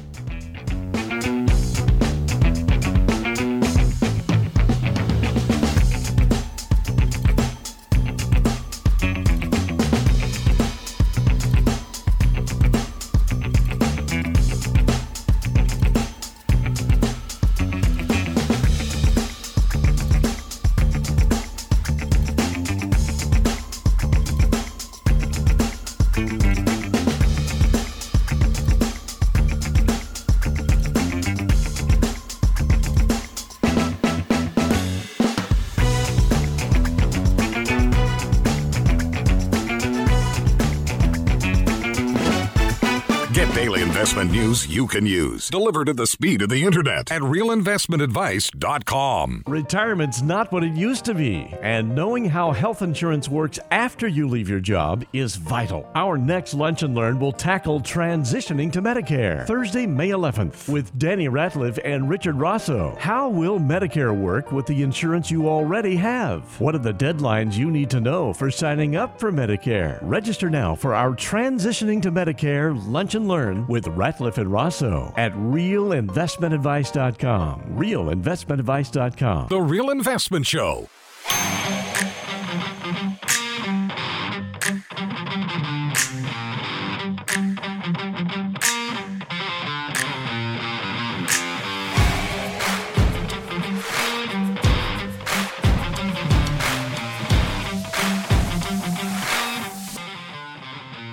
News 44.53 44.69
you 44.69 44.87
can 44.87 45.07
use. 45.07 45.49
Delivered 45.49 45.89
at 45.89 45.97
the 45.97 46.07
speed 46.07 46.43
of 46.43 46.51
the 46.51 46.63
internet 46.63 47.11
at 47.11 47.23
realinvestmentadvice.com. 47.23 49.45
Retirement's 49.47 50.21
not 50.21 50.53
what 50.53 50.63
it 50.63 50.75
used 50.75 51.07
to 51.07 51.15
be, 51.15 51.55
and 51.63 51.95
knowing 51.95 52.27
how 52.27 52.53
health 52.53 52.83
insurance 52.83 53.31
works 53.31 53.59
after 53.71 54.07
you 54.07 54.29
leave 54.29 54.51
your 54.51 54.61
job 54.61 55.07
is 55.15 55.37
vital. 55.37 55.89
Our 55.95 56.19
next 56.19 56.53
Lunch 56.53 56.83
and 56.83 56.95
Learn 56.95 57.19
will 57.19 57.33
tackle 57.33 57.81
transitioning 57.81 58.71
to 58.73 58.83
Medicare 58.83 59.47
Thursday, 59.47 59.87
May 59.87 60.11
11th 60.11 60.69
with 60.69 60.99
Danny 60.99 61.29
Ratliff 61.29 61.79
and 61.83 62.11
Richard 62.11 62.37
Rosso. 62.37 62.95
How 62.99 63.31
will 63.31 63.59
Medicare 63.59 64.15
work 64.15 64.53
with 64.53 64.67
the 64.67 64.83
insurance 64.83 65.31
you 65.31 65.49
already 65.49 65.97
have? 65.97 66.61
What 66.61 66.75
are 66.75 66.79
the 66.79 66.93
deadlines 66.93 67.57
you 67.57 67.71
need 67.71 67.89
to 67.91 68.01
know 68.01 68.35
for 68.35 68.51
signing 68.51 68.97
up 68.97 69.19
for 69.19 69.33
Medicare? 69.33 69.99
Register 70.03 70.51
now 70.51 70.75
for 70.75 70.95
our 70.95 71.13
Transitioning 71.13 72.03
to 72.03 72.13
Medicare 72.13 72.79
Lunch 72.87 73.15
and 73.15 73.29
Learn 73.29 73.67
with 73.67 73.87
Ratliff 73.87 74.42
and 74.43 74.53
Rosso 74.53 75.15
at 75.17 75.33
realinvestmentadvice.com. 75.33 77.63
Realinvestmentadvice.com. 77.77 79.49
The 79.49 79.61
Real 79.61 79.91
Investment 79.91 80.47
Show. 80.47 80.89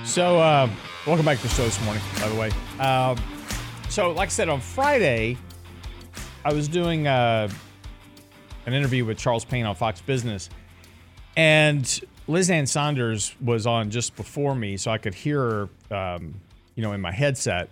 So, 0.03 0.39
uh, 0.39 0.67
welcome 1.07 1.25
back 1.25 1.37
to 1.37 1.43
the 1.43 1.49
show 1.49 1.63
this 1.63 1.81
morning, 1.85 2.03
by 2.19 2.27
the 2.27 2.35
way. 2.35 2.51
Um, 2.79 3.17
so, 3.89 4.11
like 4.11 4.27
I 4.27 4.31
said, 4.31 4.49
on 4.49 4.59
Friday, 4.59 5.37
I 6.43 6.53
was 6.53 6.67
doing 6.67 7.07
uh, 7.07 7.49
an 8.65 8.73
interview 8.73 9.05
with 9.05 9.17
Charles 9.17 9.45
Payne 9.45 9.65
on 9.65 9.75
Fox 9.75 10.01
Business, 10.01 10.49
and 11.37 12.01
Liz 12.27 12.49
Ann 12.49 12.65
Sonders 12.65 13.33
was 13.41 13.65
on 13.65 13.89
just 13.89 14.15
before 14.15 14.55
me, 14.55 14.77
so 14.77 14.91
I 14.91 14.97
could 14.97 15.13
hear 15.13 15.69
her, 15.89 15.95
um, 15.95 16.35
you 16.75 16.83
know, 16.83 16.91
in 16.91 17.01
my 17.01 17.11
headset 17.11 17.69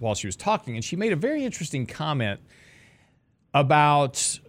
while 0.00 0.14
she 0.14 0.26
was 0.26 0.36
talking, 0.36 0.74
and 0.74 0.84
she 0.84 0.96
made 0.96 1.12
a 1.12 1.16
very 1.16 1.44
interesting 1.44 1.86
comment 1.86 2.40
about 3.54 4.40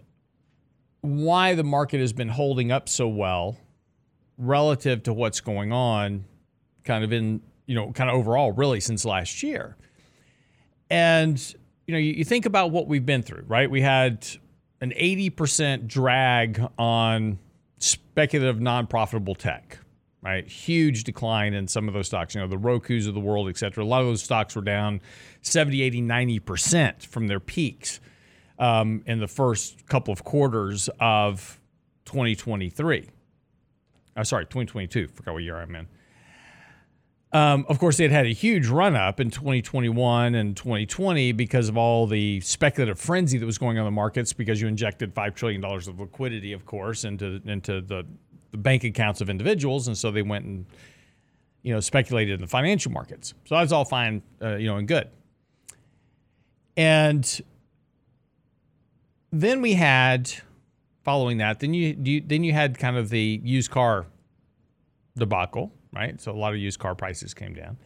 why 1.00 1.54
the 1.54 1.64
market 1.64 2.00
has 2.00 2.12
been 2.12 2.28
holding 2.28 2.70
up 2.70 2.88
so 2.88 3.08
well 3.08 3.56
relative 4.36 5.02
to 5.04 5.12
what's 5.12 5.40
going 5.40 5.72
on 5.72 6.24
kind 6.84 7.04
of 7.04 7.12
in, 7.12 7.40
you 7.66 7.74
know, 7.74 7.92
kind 7.92 8.10
of 8.10 8.16
overall, 8.16 8.52
really 8.52 8.80
since 8.80 9.04
last 9.04 9.42
year. 9.42 9.76
And, 10.90 11.54
you 11.86 11.92
know, 11.92 11.98
you, 11.98 12.12
you 12.12 12.24
think 12.24 12.46
about 12.46 12.70
what 12.70 12.86
we've 12.88 13.06
been 13.06 13.22
through, 13.22 13.44
right? 13.46 13.70
We 13.70 13.80
had 13.80 14.26
an 14.80 14.90
80% 14.90 15.86
drag 15.86 16.64
on 16.78 17.38
speculative, 17.78 18.60
non 18.60 18.86
profitable 18.86 19.34
tech, 19.34 19.78
right? 20.22 20.46
Huge 20.46 21.04
decline 21.04 21.54
in 21.54 21.68
some 21.68 21.88
of 21.88 21.94
those 21.94 22.06
stocks, 22.06 22.34
you 22.34 22.40
know, 22.40 22.46
the 22.46 22.58
Roku's 22.58 23.06
of 23.06 23.14
the 23.14 23.20
world, 23.20 23.48
et 23.48 23.56
cetera. 23.56 23.84
A 23.84 23.86
lot 23.86 24.00
of 24.00 24.06
those 24.06 24.22
stocks 24.22 24.56
were 24.56 24.62
down 24.62 25.00
70, 25.42 25.82
80, 25.82 26.02
90% 26.02 27.06
from 27.06 27.26
their 27.26 27.40
peaks 27.40 28.00
um, 28.58 29.02
in 29.06 29.20
the 29.20 29.28
first 29.28 29.86
couple 29.86 30.12
of 30.12 30.24
quarters 30.24 30.88
of 31.00 31.60
2023. 32.04 33.08
Oh, 34.16 34.22
sorry, 34.22 34.44
2022. 34.44 35.08
Forgot 35.08 35.34
what 35.34 35.42
year 35.42 35.56
I'm 35.56 35.74
in. 35.74 35.88
Um, 37.32 37.64
of 37.68 37.78
course, 37.78 38.00
it 38.00 38.10
had 38.10 38.26
a 38.26 38.32
huge 38.32 38.66
run 38.66 38.96
up 38.96 39.20
in 39.20 39.30
2021 39.30 40.34
and 40.34 40.56
2020 40.56 41.30
because 41.32 41.68
of 41.68 41.76
all 41.76 42.06
the 42.08 42.40
speculative 42.40 42.98
frenzy 42.98 43.38
that 43.38 43.46
was 43.46 43.56
going 43.56 43.78
on 43.78 43.82
in 43.82 43.84
the 43.84 43.94
markets 43.94 44.32
because 44.32 44.60
you 44.60 44.66
injected 44.66 45.14
$5 45.14 45.34
trillion 45.36 45.64
of 45.64 46.00
liquidity, 46.00 46.52
of 46.52 46.66
course, 46.66 47.04
into, 47.04 47.40
into 47.44 47.80
the, 47.82 48.04
the 48.50 48.56
bank 48.56 48.82
accounts 48.82 49.20
of 49.20 49.30
individuals. 49.30 49.86
And 49.86 49.96
so 49.96 50.10
they 50.10 50.22
went 50.22 50.44
and, 50.44 50.66
you 51.62 51.72
know, 51.72 51.78
speculated 51.78 52.34
in 52.34 52.40
the 52.40 52.48
financial 52.48 52.90
markets. 52.90 53.32
So 53.44 53.54
that's 53.54 53.70
all 53.70 53.84
fine, 53.84 54.22
uh, 54.42 54.56
you 54.56 54.66
know, 54.66 54.78
and 54.78 54.88
good. 54.88 55.08
And 56.76 57.40
then 59.30 59.62
we 59.62 59.74
had, 59.74 60.32
following 61.04 61.38
that, 61.38 61.60
then 61.60 61.74
you, 61.74 61.96
you 62.02 62.20
then 62.26 62.42
you 62.42 62.52
had 62.52 62.76
kind 62.76 62.96
of 62.96 63.08
the 63.10 63.40
used 63.44 63.70
car 63.70 64.06
debacle 65.16 65.72
right? 65.92 66.20
So 66.20 66.32
a 66.32 66.34
lot 66.34 66.52
of 66.52 66.58
used 66.58 66.78
car 66.78 66.94
prices 66.94 67.34
came 67.34 67.54
down. 67.54 67.78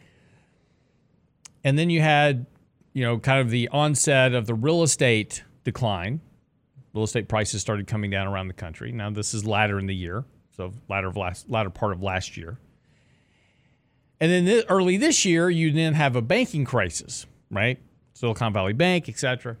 And 1.63 1.77
then 1.79 1.89
you 1.89 2.01
had, 2.01 2.45
you 2.93 3.03
know, 3.03 3.17
kind 3.17 3.41
of 3.41 3.49
the 3.49 3.67
onset 3.69 4.33
of 4.33 4.45
the 4.45 4.53
real 4.53 4.83
estate 4.83 5.43
decline. 5.63 6.21
Real 6.93 7.03
estate 7.03 7.27
prices 7.27 7.61
started 7.61 7.87
coming 7.87 8.11
down 8.11 8.27
around 8.27 8.47
the 8.47 8.53
country. 8.53 8.91
Now 8.91 9.09
this 9.09 9.33
is 9.33 9.45
latter 9.45 9.79
in 9.79 9.87
the 9.87 9.95
year, 9.95 10.23
so 10.55 10.71
latter 10.87 11.07
of 11.07 11.17
last 11.17 11.49
latter 11.49 11.69
part 11.69 11.91
of 11.91 12.01
last 12.01 12.37
year. 12.37 12.57
And 14.19 14.31
then 14.31 14.45
this, 14.45 14.63
early 14.69 14.95
this 14.95 15.25
year, 15.25 15.49
you 15.49 15.71
then 15.71 15.93
have 15.93 16.15
a 16.15 16.21
banking 16.21 16.63
crisis, 16.63 17.25
right? 17.51 17.79
Silicon 18.13 18.53
Valley 18.53 18.71
Bank, 18.71 19.09
etc. 19.09 19.57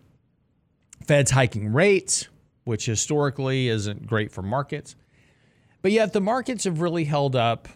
Fed's 1.05 1.31
hiking 1.31 1.73
rates, 1.73 2.29
which 2.63 2.85
historically 2.85 3.67
isn't 3.67 4.07
great 4.07 4.31
for 4.31 4.41
markets. 4.41 4.95
But 5.81 5.91
yet 5.91 6.13
the 6.13 6.21
markets 6.21 6.63
have 6.63 6.81
really 6.81 7.03
held 7.03 7.35
up 7.35 7.67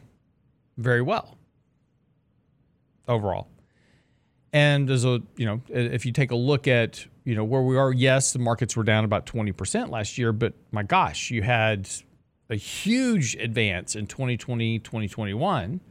very 0.79 1.01
well 1.01 1.38
overall. 3.07 3.48
And 4.51 4.89
as 4.89 5.05
a, 5.05 5.21
you 5.36 5.45
know, 5.45 5.62
if 5.69 6.05
you 6.05 6.12
take 6.12 6.31
a 6.31 6.36
look 6.36 6.67
at, 6.67 7.05
you 7.24 7.36
know, 7.36 7.43
where 7.43 7.62
we 7.62 7.77
are, 7.77 7.91
yes, 7.91 8.33
the 8.33 8.39
markets 8.39 8.75
were 8.75 8.83
down 8.83 9.05
about 9.05 9.25
20% 9.25 9.89
last 9.89 10.17
year, 10.17 10.31
but 10.31 10.53
my 10.71 10.83
gosh, 10.83 11.29
you 11.29 11.43
had 11.43 11.88
a 12.50 12.55
huge 12.55 13.36
advance 13.36 13.95
in 13.95 14.07
2020, 14.07 14.79
2021. 14.79 15.81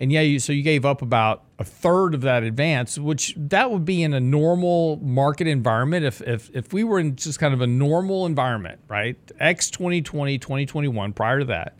And 0.00 0.12
yeah, 0.12 0.20
you, 0.20 0.38
so 0.38 0.52
you 0.52 0.62
gave 0.62 0.84
up 0.84 1.02
about 1.02 1.42
a 1.58 1.64
third 1.64 2.14
of 2.14 2.20
that 2.20 2.44
advance, 2.44 2.96
which 2.96 3.34
that 3.36 3.72
would 3.72 3.84
be 3.84 4.04
in 4.04 4.14
a 4.14 4.20
normal 4.20 4.96
market 4.98 5.48
environment. 5.48 6.04
If, 6.04 6.20
if, 6.20 6.50
if 6.54 6.72
we 6.72 6.84
were 6.84 7.00
in 7.00 7.16
just 7.16 7.40
kind 7.40 7.52
of 7.52 7.60
a 7.60 7.66
normal 7.66 8.24
environment, 8.24 8.80
right? 8.86 9.16
X 9.40 9.70
2020, 9.72 10.38
2021, 10.38 11.12
prior 11.12 11.40
to 11.40 11.44
that, 11.46 11.76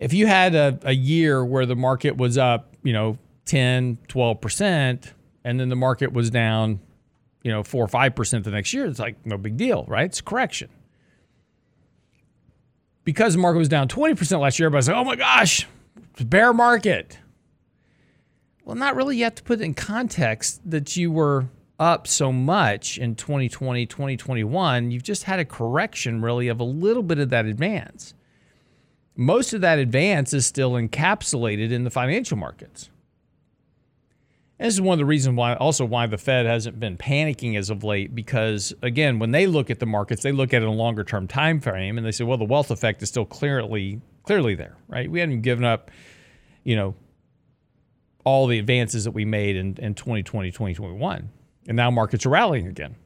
if 0.00 0.14
you 0.14 0.26
had 0.26 0.54
a, 0.54 0.78
a 0.82 0.92
year 0.92 1.44
where 1.44 1.66
the 1.66 1.76
market 1.76 2.16
was 2.16 2.38
up, 2.38 2.74
you 2.82 2.92
know, 2.92 3.18
10, 3.44 3.98
12%, 4.08 5.12
and 5.44 5.60
then 5.60 5.68
the 5.68 5.76
market 5.76 6.12
was 6.12 6.30
down, 6.30 6.80
you 7.42 7.50
know, 7.52 7.62
4 7.62 7.84
or 7.84 7.86
5% 7.86 8.44
the 8.44 8.50
next 8.50 8.72
year, 8.72 8.86
it's 8.86 8.98
like 8.98 9.24
no 9.26 9.36
big 9.36 9.58
deal, 9.58 9.84
right? 9.86 10.06
It's 10.06 10.22
correction. 10.22 10.70
Because 13.04 13.34
the 13.34 13.40
market 13.40 13.58
was 13.58 13.68
down 13.68 13.88
20% 13.88 14.40
last 14.40 14.58
year, 14.58 14.66
everybody's 14.66 14.88
like, 14.88 14.96
oh 14.96 15.04
my 15.04 15.16
gosh, 15.16 15.66
bear 16.24 16.52
market. 16.52 17.18
Well, 18.64 18.76
not 18.76 18.96
really. 18.96 19.18
You 19.18 19.24
have 19.24 19.34
to 19.34 19.42
put 19.42 19.60
it 19.60 19.64
in 19.64 19.74
context 19.74 20.60
that 20.70 20.96
you 20.96 21.10
were 21.10 21.48
up 21.78 22.06
so 22.06 22.32
much 22.32 22.98
in 22.98 23.16
2020, 23.16 23.86
2021. 23.86 24.90
You've 24.90 25.02
just 25.02 25.24
had 25.24 25.40
a 25.40 25.44
correction, 25.44 26.22
really, 26.22 26.48
of 26.48 26.60
a 26.60 26.64
little 26.64 27.02
bit 27.02 27.18
of 27.18 27.30
that 27.30 27.46
advance 27.46 28.14
most 29.20 29.52
of 29.52 29.60
that 29.60 29.78
advance 29.78 30.32
is 30.32 30.46
still 30.46 30.72
encapsulated 30.72 31.70
in 31.72 31.84
the 31.84 31.90
financial 31.90 32.38
markets. 32.38 32.88
And 34.58 34.66
this 34.66 34.72
is 34.72 34.80
one 34.80 34.94
of 34.94 34.98
the 34.98 35.04
reasons 35.04 35.36
why, 35.36 35.56
also, 35.56 35.84
why 35.84 36.06
the 36.06 36.16
Fed 36.16 36.46
hasn't 36.46 36.80
been 36.80 36.96
panicking 36.96 37.58
as 37.58 37.68
of 37.68 37.84
late. 37.84 38.14
Because 38.14 38.72
again, 38.80 39.18
when 39.18 39.30
they 39.30 39.46
look 39.46 39.68
at 39.68 39.78
the 39.78 39.84
markets, 39.84 40.22
they 40.22 40.32
look 40.32 40.54
at 40.54 40.62
it 40.62 40.64
in 40.64 40.70
a 40.70 40.74
longer 40.74 41.04
term 41.04 41.28
time 41.28 41.60
frame, 41.60 41.98
and 41.98 42.06
they 42.06 42.12
say, 42.12 42.24
well, 42.24 42.38
the 42.38 42.46
wealth 42.46 42.70
effect 42.70 43.02
is 43.02 43.10
still 43.10 43.26
clearly 43.26 44.00
clearly 44.22 44.54
there, 44.54 44.76
right? 44.88 45.10
We 45.10 45.20
haven't 45.20 45.42
given 45.42 45.64
up, 45.64 45.90
you 46.64 46.76
know, 46.76 46.94
all 48.24 48.46
the 48.46 48.58
advances 48.58 49.04
that 49.04 49.10
we 49.10 49.26
made 49.26 49.54
in, 49.54 49.76
in 49.76 49.94
2020, 49.94 50.50
2021, 50.50 51.28
and 51.68 51.76
now 51.76 51.90
markets 51.90 52.24
are 52.24 52.30
rallying 52.30 52.68
again. 52.68 52.96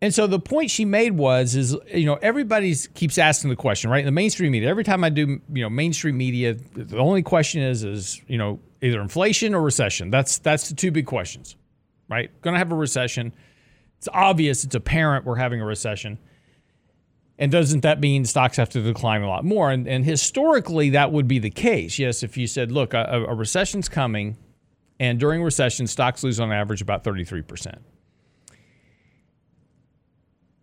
And 0.00 0.14
so 0.14 0.26
the 0.28 0.38
point 0.38 0.70
she 0.70 0.84
made 0.84 1.12
was 1.12 1.56
is 1.56 1.76
you 1.92 2.06
know 2.06 2.18
everybody 2.22 2.74
keeps 2.94 3.18
asking 3.18 3.50
the 3.50 3.56
question 3.56 3.90
right? 3.90 4.00
In 4.00 4.06
the 4.06 4.12
mainstream 4.12 4.52
media 4.52 4.68
every 4.68 4.84
time 4.84 5.02
I 5.02 5.08
do 5.08 5.40
you 5.52 5.62
know 5.62 5.70
mainstream 5.70 6.16
media 6.16 6.54
the 6.54 6.98
only 6.98 7.22
question 7.22 7.62
is 7.62 7.84
is 7.84 8.20
you 8.28 8.38
know 8.38 8.60
either 8.80 9.00
inflation 9.00 9.54
or 9.54 9.62
recession. 9.62 10.10
That's 10.10 10.38
that's 10.38 10.68
the 10.68 10.74
two 10.74 10.90
big 10.90 11.06
questions 11.06 11.56
right? 12.08 12.30
Going 12.40 12.54
to 12.54 12.58
have 12.58 12.72
a 12.72 12.76
recession. 12.76 13.34
It's 13.98 14.08
obvious 14.12 14.64
it's 14.64 14.74
apparent 14.74 15.26
we're 15.26 15.36
having 15.36 15.60
a 15.60 15.66
recession. 15.66 16.18
And 17.40 17.52
doesn't 17.52 17.80
that 17.80 18.00
mean 18.00 18.24
stocks 18.24 18.56
have 18.56 18.70
to 18.70 18.80
decline 18.80 19.22
a 19.22 19.28
lot 19.28 19.44
more? 19.44 19.70
And, 19.70 19.86
and 19.86 20.04
historically 20.04 20.90
that 20.90 21.12
would 21.12 21.28
be 21.28 21.38
the 21.38 21.50
case. 21.50 21.98
Yes 21.98 22.22
if 22.22 22.36
you 22.36 22.46
said 22.46 22.70
look 22.70 22.94
a, 22.94 23.24
a 23.28 23.34
recession's 23.34 23.88
coming 23.88 24.36
and 25.00 25.18
during 25.18 25.42
recession 25.42 25.88
stocks 25.88 26.22
lose 26.22 26.38
on 26.38 26.52
average 26.52 26.82
about 26.82 27.02
33 27.02 27.42
percent 27.42 27.82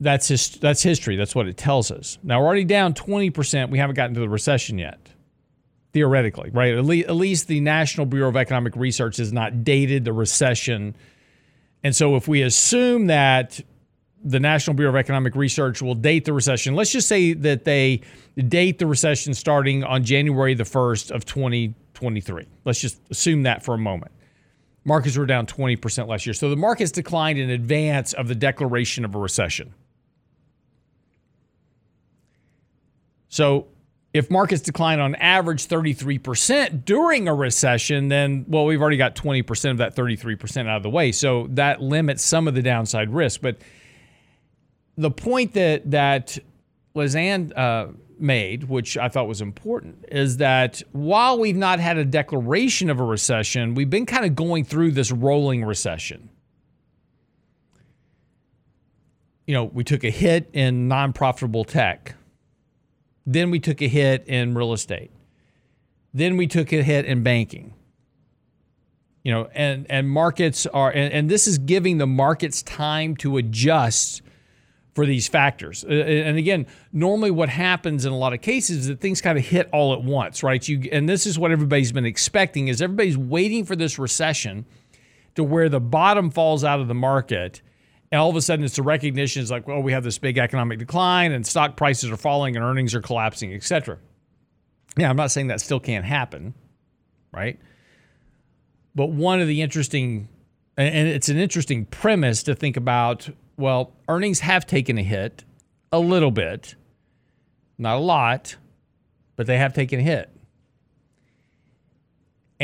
that's 0.05 0.27
his, 0.27 0.49
that's 0.51 0.83
history. 0.83 1.15
That's 1.15 1.33
what 1.33 1.47
it 1.47 1.57
tells 1.57 1.91
us. 1.91 2.17
Now 2.23 2.39
we're 2.39 2.47
already 2.47 2.63
down 2.63 2.93
20%. 2.93 3.69
We 3.69 3.79
haven't 3.79 3.95
gotten 3.95 4.13
to 4.13 4.19
the 4.19 4.29
recession 4.29 4.77
yet. 4.77 4.99
Theoretically, 5.93 6.49
right? 6.51 6.75
At 6.75 6.85
least, 6.85 7.07
at 7.07 7.15
least 7.15 7.47
the 7.47 7.61
National 7.61 8.05
Bureau 8.05 8.27
of 8.27 8.35
Economic 8.35 8.75
Research 8.75 9.17
has 9.17 9.31
not 9.31 9.63
dated 9.63 10.03
the 10.03 10.11
recession. 10.11 10.95
And 11.83 11.95
so 11.95 12.17
if 12.17 12.27
we 12.27 12.41
assume 12.41 13.07
that 13.07 13.61
the 14.21 14.39
National 14.39 14.73
Bureau 14.73 14.91
of 14.91 14.97
Economic 14.97 15.35
Research 15.35 15.81
will 15.81 15.95
date 15.95 16.25
the 16.25 16.33
recession, 16.33 16.75
let's 16.75 16.91
just 16.91 17.07
say 17.07 17.33
that 17.33 17.63
they 17.63 18.01
date 18.35 18.77
the 18.77 18.87
recession 18.87 19.33
starting 19.33 19.85
on 19.85 20.03
January 20.03 20.53
the 20.53 20.65
1st 20.65 21.11
of 21.11 21.23
2023. 21.25 22.45
Let's 22.65 22.81
just 22.81 22.99
assume 23.09 23.43
that 23.43 23.63
for 23.63 23.73
a 23.73 23.77
moment. 23.77 24.11
Markets 24.83 25.17
were 25.17 25.25
down 25.25 25.47
20% 25.47 26.07
last 26.07 26.25
year. 26.25 26.33
So 26.33 26.49
the 26.49 26.57
markets 26.57 26.91
declined 26.91 27.39
in 27.39 27.49
advance 27.49 28.13
of 28.13 28.27
the 28.27 28.35
declaration 28.35 29.05
of 29.05 29.15
a 29.15 29.17
recession. 29.17 29.73
So 33.35 33.67
if 34.13 34.31
markets 34.31 34.61
decline 34.61 35.01
on 35.01 35.13
average 35.15 35.67
33% 35.67 36.85
during 36.85 37.27
a 37.27 37.35
recession, 37.35 38.07
then, 38.07 38.45
well, 38.47 38.63
we've 38.63 38.81
already 38.81 38.95
got 38.95 39.13
20% 39.13 39.71
of 39.71 39.77
that 39.79 39.93
33% 39.93 40.69
out 40.69 40.77
of 40.77 40.83
the 40.83 40.89
way. 40.89 41.11
So 41.11 41.47
that 41.49 41.81
limits 41.81 42.23
some 42.23 42.47
of 42.47 42.55
the 42.55 42.61
downside 42.61 43.09
risk. 43.13 43.41
But 43.41 43.57
the 44.95 45.11
point 45.11 45.51
that, 45.55 45.91
that 45.91 46.37
Liz 46.93 47.13
Ann 47.13 47.51
uh, 47.57 47.87
made, 48.17 48.69
which 48.69 48.97
I 48.97 49.09
thought 49.09 49.27
was 49.27 49.41
important, 49.41 50.05
is 50.07 50.37
that 50.37 50.81
while 50.93 51.37
we've 51.37 51.57
not 51.57 51.81
had 51.81 51.97
a 51.97 52.05
declaration 52.05 52.89
of 52.89 53.01
a 53.01 53.03
recession, 53.03 53.75
we've 53.75 53.89
been 53.89 54.05
kind 54.05 54.23
of 54.23 54.33
going 54.33 54.63
through 54.63 54.91
this 54.91 55.11
rolling 55.11 55.65
recession. 55.65 56.29
You 59.45 59.55
know, 59.55 59.65
we 59.65 59.83
took 59.83 60.05
a 60.05 60.09
hit 60.09 60.49
in 60.53 60.87
non 60.87 61.11
profitable 61.11 61.65
tech 61.65 62.15
then 63.25 63.51
we 63.51 63.59
took 63.59 63.81
a 63.81 63.87
hit 63.87 64.27
in 64.27 64.55
real 64.55 64.73
estate. 64.73 65.11
Then 66.13 66.37
we 66.37 66.47
took 66.47 66.71
a 66.71 66.83
hit 66.83 67.05
in 67.05 67.23
banking. 67.23 67.73
You 69.23 69.31
know, 69.33 69.49
and 69.53 69.87
and 69.89 70.07
markets 70.07 70.67
are 70.67 70.91
and, 70.91 71.11
and 71.11 71.29
this 71.29 71.47
is 71.47 71.57
giving 71.57 71.97
the 71.97 72.05
markets 72.05 72.61
time 72.61 73.15
to 73.17 73.37
adjust 73.37 74.21
for 74.93 75.05
these 75.05 75.27
factors. 75.27 75.83
Uh, 75.83 75.91
and 75.91 76.37
again, 76.37 76.67
normally 76.93 77.31
what 77.31 77.49
happens 77.49 78.05
in 78.05 78.13
a 78.13 78.17
lot 78.17 78.33
of 78.33 78.41
cases 78.41 78.77
is 78.77 78.87
that 78.87 79.01
things 79.01 79.21
kind 79.21 79.37
of 79.37 79.43
hit 79.43 79.67
all 79.73 79.93
at 79.93 80.03
once, 80.03 80.43
right? 80.43 80.65
You 80.67 80.87
and 80.91 81.09
this 81.09 81.25
is 81.25 81.37
what 81.37 81.51
everybody's 81.51 81.91
been 81.91 82.05
expecting 82.05 82.67
is 82.67 82.81
everybody's 82.81 83.17
waiting 83.17 83.65
for 83.65 83.75
this 83.75 83.99
recession 83.99 84.65
to 85.33 85.43
where 85.43 85.69
the 85.69 85.81
bottom 85.81 86.29
falls 86.29 86.63
out 86.63 86.79
of 86.79 86.87
the 86.87 86.93
market 86.93 87.61
and 88.15 88.21
all 88.21 88.29
of 88.29 88.35
a 88.37 88.41
sudden 88.41 88.63
it's 88.63 88.77
a 88.77 88.83
recognition. 88.83 89.41
It's 89.41 89.51
like 89.51 89.67
well 89.67 89.81
we 89.81 89.91
have 89.91 90.05
this 90.05 90.17
big 90.17 90.37
economic 90.37 90.79
decline 90.79 91.33
and 91.33 91.45
stock 91.45 91.75
prices 91.75 92.09
are 92.09 92.15
falling 92.15 92.55
and 92.55 92.63
earnings 92.63 92.95
are 92.95 93.01
collapsing 93.01 93.53
etc 93.53 93.97
now 94.95 95.09
i'm 95.09 95.17
not 95.17 95.31
saying 95.31 95.47
that 95.47 95.59
still 95.59 95.81
can't 95.81 96.05
happen 96.05 96.53
right? 97.35 97.59
But 98.95 99.07
one 99.09 99.41
of 99.41 99.47
the 99.47 99.61
interesting 99.61 100.29
and 100.77 101.07
it's 101.07 101.29
an 101.29 101.37
interesting 101.37 101.85
premise 101.85 102.43
to 102.43 102.55
think 102.55 102.77
about 102.77 103.29
well 103.57 103.93
earnings 104.07 104.39
have 104.39 104.65
taken 104.65 104.97
a 104.97 105.03
hit 105.03 105.43
a 105.91 105.99
little 105.99 106.31
bit 106.31 106.75
not 107.77 107.97
a 107.97 107.99
lot 107.99 108.55
but 109.35 109.47
they 109.47 109.57
have 109.57 109.73
taken 109.73 109.99
a 109.99 110.03
hit 110.03 110.29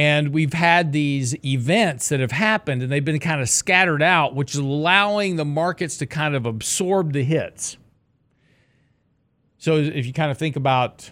and 0.01 0.29
we've 0.29 0.53
had 0.53 0.93
these 0.93 1.35
events 1.45 2.09
that 2.09 2.19
have 2.19 2.31
happened 2.31 2.81
and 2.81 2.91
they've 2.91 3.05
been 3.05 3.19
kind 3.19 3.39
of 3.39 3.47
scattered 3.47 4.01
out, 4.01 4.33
which 4.33 4.55
is 4.55 4.57
allowing 4.59 5.35
the 5.35 5.45
markets 5.45 5.97
to 5.97 6.07
kind 6.07 6.35
of 6.35 6.47
absorb 6.47 7.13
the 7.13 7.23
hits. 7.23 7.77
So 9.59 9.75
if 9.75 10.07
you 10.07 10.11
kind 10.11 10.31
of 10.31 10.39
think 10.39 10.55
about, 10.55 11.11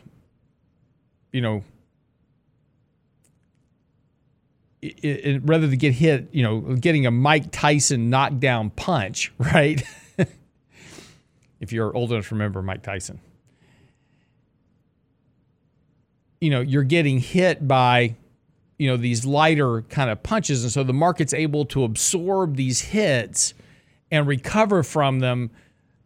you 1.32 1.40
know, 1.40 1.64
it, 4.82 4.96
it, 5.04 5.42
rather 5.46 5.68
than 5.68 5.78
get 5.78 5.94
hit, 5.94 6.30
you 6.32 6.42
know, 6.42 6.60
getting 6.76 7.06
a 7.06 7.12
Mike 7.12 7.52
Tyson 7.52 8.10
knockdown 8.10 8.72
punch, 8.72 9.32
right? 9.38 9.84
if 11.60 11.72
you're 11.72 11.96
old 11.96 12.12
enough 12.12 12.30
to 12.30 12.34
remember 12.34 12.64
Mike 12.64 12.82
Tyson, 12.82 13.20
you 16.42 16.50
know, 16.50 16.62
you're 16.62 16.82
getting 16.82 17.20
hit 17.20 17.68
by 17.68 18.16
you 18.80 18.88
know 18.88 18.98
these 18.98 19.26
lighter 19.26 19.84
kind 19.84 20.10
of 20.10 20.24
punches 20.24 20.64
and 20.64 20.72
so 20.72 20.84
the 20.84 20.94
market's 20.94 21.34
able 21.34 21.66
to 21.66 21.84
absorb 21.84 22.56
these 22.56 22.82
hits 22.82 23.54
and 24.10 24.26
recover 24.26 24.82
from 24.82 25.20
them 25.20 25.52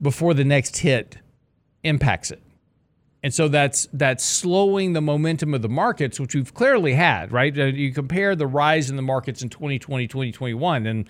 before 0.01 0.34
the 0.34 0.44
next 0.44 0.77
hit 0.77 1.18
impacts 1.84 2.32
it. 2.32 2.42
And 3.22 3.34
so 3.34 3.48
that's 3.48 3.88
that's 3.94 4.24
slowing 4.24 4.92
the 4.92 5.01
momentum 5.01 5.53
of 5.53 5.62
the 5.62 5.70
markets 5.70 6.20
which 6.20 6.36
we've 6.36 6.53
clearly 6.53 6.94
had 6.94 7.32
right? 7.32 7.58
Uh, 7.58 7.65
you 7.65 7.94
compare 7.94 8.36
the 8.36 8.48
rise 8.48 8.89
in 8.89 8.98
the 8.98 9.01
markets 9.01 9.42
in 9.42 9.50
2020 9.50 10.08
2021 10.08 10.86
and 10.86 11.10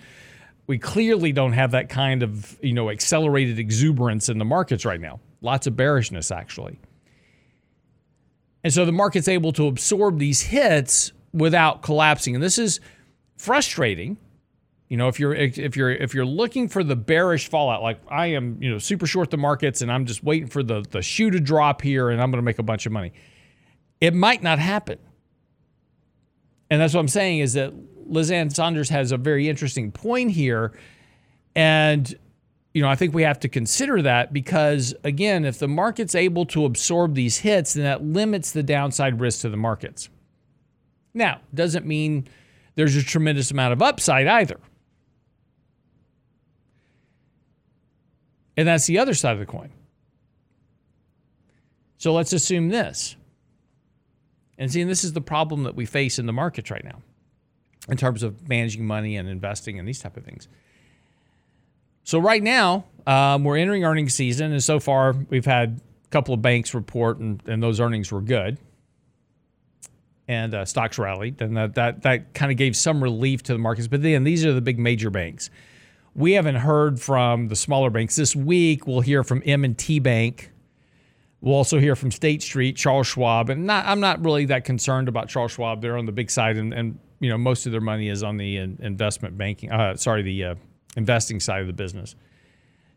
we 0.66 0.78
clearly 0.78 1.32
don't 1.32 1.52
have 1.52 1.72
that 1.72 1.88
kind 1.88 2.22
of 2.22 2.56
you 2.62 2.72
know 2.72 2.90
accelerated 2.90 3.58
exuberance 3.58 4.28
in 4.28 4.38
the 4.38 4.44
markets 4.44 4.84
right 4.84 5.00
now. 5.00 5.18
Lots 5.40 5.66
of 5.66 5.76
bearishness 5.76 6.30
actually. 6.30 6.78
And 8.62 8.72
so 8.72 8.84
the 8.84 8.92
market's 8.92 9.28
able 9.28 9.52
to 9.54 9.66
absorb 9.66 10.18
these 10.18 10.42
hits 10.42 11.12
without 11.34 11.82
collapsing. 11.82 12.34
And 12.34 12.42
this 12.42 12.58
is 12.58 12.80
frustrating. 13.36 14.16
You 14.88 14.96
know, 14.96 15.08
if 15.08 15.18
you're 15.18 15.34
if 15.34 15.76
you're 15.76 15.90
if 15.90 16.14
you're 16.14 16.24
looking 16.24 16.68
for 16.68 16.84
the 16.84 16.94
bearish 16.94 17.48
fallout, 17.48 17.82
like 17.82 18.00
I 18.08 18.28
am, 18.28 18.62
you 18.62 18.70
know, 18.70 18.78
super 18.78 19.06
short 19.06 19.30
the 19.30 19.36
markets 19.36 19.82
and 19.82 19.90
I'm 19.90 20.06
just 20.06 20.22
waiting 20.22 20.48
for 20.48 20.62
the 20.62 20.84
the 20.88 21.02
shoe 21.02 21.30
to 21.30 21.40
drop 21.40 21.82
here 21.82 22.10
and 22.10 22.22
I'm 22.22 22.30
going 22.30 22.38
to 22.38 22.44
make 22.44 22.58
a 22.58 22.62
bunch 22.62 22.86
of 22.86 22.92
money. 22.92 23.12
It 24.00 24.14
might 24.14 24.42
not 24.42 24.58
happen. 24.58 24.98
And 26.70 26.80
that's 26.80 26.94
what 26.94 27.00
I'm 27.00 27.08
saying 27.08 27.40
is 27.40 27.54
that 27.54 27.72
Liz 28.06 28.30
Ann 28.30 28.50
Sonders 28.50 28.90
has 28.90 29.10
a 29.10 29.16
very 29.16 29.48
interesting 29.48 29.90
point 29.90 30.30
here. 30.30 30.72
And 31.56 32.14
you 32.72 32.82
know, 32.82 32.88
I 32.88 32.96
think 32.96 33.14
we 33.14 33.22
have 33.22 33.40
to 33.40 33.48
consider 33.48 34.02
that 34.02 34.32
because 34.32 34.94
again, 35.02 35.44
if 35.44 35.58
the 35.58 35.68
market's 35.68 36.14
able 36.14 36.44
to 36.46 36.66
absorb 36.66 37.14
these 37.14 37.38
hits, 37.38 37.74
then 37.74 37.84
that 37.84 38.04
limits 38.04 38.52
the 38.52 38.62
downside 38.62 39.20
risk 39.20 39.40
to 39.40 39.48
the 39.48 39.56
markets. 39.56 40.08
Now, 41.14 41.40
doesn't 41.54 41.86
mean 41.86 42.28
there's 42.74 42.96
a 42.96 43.02
tremendous 43.02 43.52
amount 43.52 43.72
of 43.72 43.80
upside 43.80 44.26
either. 44.26 44.58
And 48.56 48.68
that's 48.68 48.86
the 48.86 48.98
other 48.98 49.14
side 49.14 49.32
of 49.32 49.38
the 49.38 49.46
coin. 49.46 49.70
So 51.98 52.12
let's 52.12 52.32
assume 52.32 52.68
this. 52.68 53.16
And 54.58 54.70
see, 54.70 54.82
this 54.84 55.04
is 55.04 55.12
the 55.12 55.20
problem 55.20 55.64
that 55.64 55.74
we 55.74 55.86
face 55.86 56.18
in 56.18 56.26
the 56.26 56.32
markets 56.32 56.70
right 56.70 56.84
now 56.84 57.00
in 57.88 57.96
terms 57.96 58.22
of 58.22 58.48
managing 58.48 58.86
money 58.86 59.16
and 59.16 59.28
investing 59.28 59.78
and 59.78 59.86
these 59.86 60.00
type 60.00 60.16
of 60.16 60.24
things. 60.24 60.48
So 62.04 62.18
right 62.18 62.42
now, 62.42 62.84
um, 63.06 63.44
we're 63.44 63.56
entering 63.56 63.84
earnings 63.84 64.14
season, 64.14 64.52
and 64.52 64.62
so 64.62 64.78
far 64.78 65.14
we've 65.30 65.44
had 65.44 65.80
a 66.04 66.08
couple 66.10 66.34
of 66.34 66.42
banks 66.42 66.74
report, 66.74 67.18
and, 67.18 67.42
and 67.46 67.62
those 67.62 67.80
earnings 67.80 68.12
were 68.12 68.20
good 68.20 68.58
and 70.28 70.54
uh, 70.54 70.64
stocks 70.64 70.98
rallied, 70.98 71.40
and 71.40 71.56
that 71.56 71.74
that, 71.74 72.02
that 72.02 72.34
kind 72.34 72.50
of 72.50 72.58
gave 72.58 72.76
some 72.76 73.02
relief 73.02 73.42
to 73.44 73.52
the 73.52 73.58
markets. 73.58 73.88
But 73.88 74.02
then 74.02 74.24
these 74.24 74.44
are 74.44 74.52
the 74.52 74.60
big 74.60 74.78
major 74.78 75.10
banks. 75.10 75.50
We 76.14 76.32
haven't 76.32 76.56
heard 76.56 77.00
from 77.00 77.48
the 77.48 77.56
smaller 77.56 77.90
banks 77.90 78.16
this 78.16 78.36
week. 78.36 78.86
We'll 78.86 79.00
hear 79.00 79.24
from 79.24 79.42
M&T 79.44 79.98
Bank. 79.98 80.52
We'll 81.40 81.56
also 81.56 81.78
hear 81.78 81.96
from 81.96 82.10
State 82.10 82.40
Street, 82.40 82.76
Charles 82.76 83.08
Schwab, 83.08 83.50
and 83.50 83.66
not, 83.66 83.84
I'm 83.84 84.00
not 84.00 84.24
really 84.24 84.46
that 84.46 84.64
concerned 84.64 85.08
about 85.08 85.28
Charles 85.28 85.52
Schwab. 85.52 85.82
They're 85.82 85.98
on 85.98 86.06
the 86.06 86.12
big 86.12 86.30
side, 86.30 86.56
and, 86.56 86.72
and 86.72 86.98
you 87.20 87.28
know 87.28 87.36
most 87.36 87.66
of 87.66 87.72
their 87.72 87.82
money 87.82 88.08
is 88.08 88.22
on 88.22 88.36
the 88.38 88.56
investment 88.56 89.36
banking. 89.36 89.70
Uh, 89.70 89.96
sorry, 89.96 90.22
the 90.22 90.44
uh, 90.44 90.54
investing 90.96 91.40
side 91.40 91.60
of 91.60 91.66
the 91.66 91.72
business. 91.72 92.14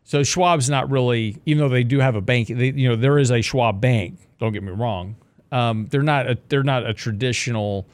So 0.04 0.22
Schwab's 0.22 0.70
not 0.70 0.90
really, 0.90 1.36
even 1.44 1.60
though 1.60 1.68
they 1.68 1.84
do 1.84 1.98
have 1.98 2.14
a 2.14 2.22
bank. 2.22 2.48
They, 2.48 2.70
you 2.70 2.88
know, 2.88 2.96
there 2.96 3.18
is 3.18 3.30
a 3.30 3.42
Schwab 3.42 3.82
bank. 3.82 4.18
Don't 4.40 4.54
get 4.54 4.62
me 4.62 4.72
wrong, 4.72 5.16
um, 5.52 5.86
they're 5.90 6.02
not 6.02 6.30
a, 6.30 6.38
they're 6.48 6.62
not 6.62 6.86
a 6.86 6.94
traditional 6.94 7.86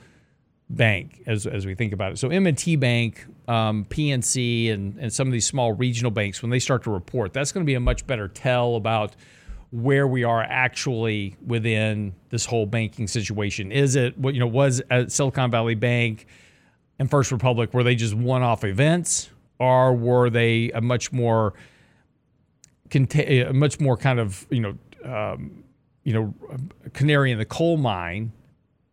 bank 0.71 1.23
as, 1.27 1.47
as 1.47 1.67
we 1.67 1.75
think 1.75 1.93
about 1.93 2.12
it. 2.12 2.19
So 2.19 2.29
M&T 2.29 2.77
Bank, 2.77 3.25
um, 3.47 3.85
PNC, 3.88 4.73
and, 4.73 4.97
and 4.99 5.12
some 5.12 5.29
of 5.29 5.33
these 5.33 5.47
small 5.47 5.73
regional 5.73 6.11
banks, 6.11 6.43
when 6.43 6.51
they 6.51 6.59
start 6.59 6.83
to 6.85 6.90
report, 6.90 7.33
that's 7.33 7.53
going 7.53 7.64
to 7.64 7.67
be 7.67 7.75
a 7.75 7.81
much 7.81 8.07
better 8.07 8.29
tell 8.29 8.77
about 8.77 9.14
where 9.71 10.07
we 10.07 10.23
are 10.23 10.43
actually 10.43 11.37
within 11.45 12.14
this 12.31 12.47
whole 12.47 12.64
banking 12.64 13.09
situation. 13.09 13.73
Is 13.73 13.97
it 13.97 14.17
what 14.17 14.33
you 14.33 14.40
know 14.40 14.47
was 14.47 14.81
at 14.88 15.11
Silicon 15.11 15.51
Valley 15.51 15.75
Bank 15.75 16.27
and 17.01 17.11
First 17.11 17.33
Republic 17.33 17.75
were 17.75 17.83
they 17.83 17.97
just 17.97 18.14
one-off 18.14 18.62
events, 18.62 19.31
or 19.59 19.93
were 19.93 20.31
they 20.31 20.71
a 20.71 20.81
much 20.81 21.12
more 21.12 21.55
a 22.95 23.53
much 23.53 23.81
more 23.81 23.97
kind 23.97 24.21
of 24.21 24.47
you 24.49 24.61
know 24.61 24.79
um, 25.05 25.63
you 26.05 26.12
know, 26.12 26.35
canary 26.93 27.33
in 27.33 27.38
the 27.38 27.45
coal 27.45 27.77
mine 27.77 28.33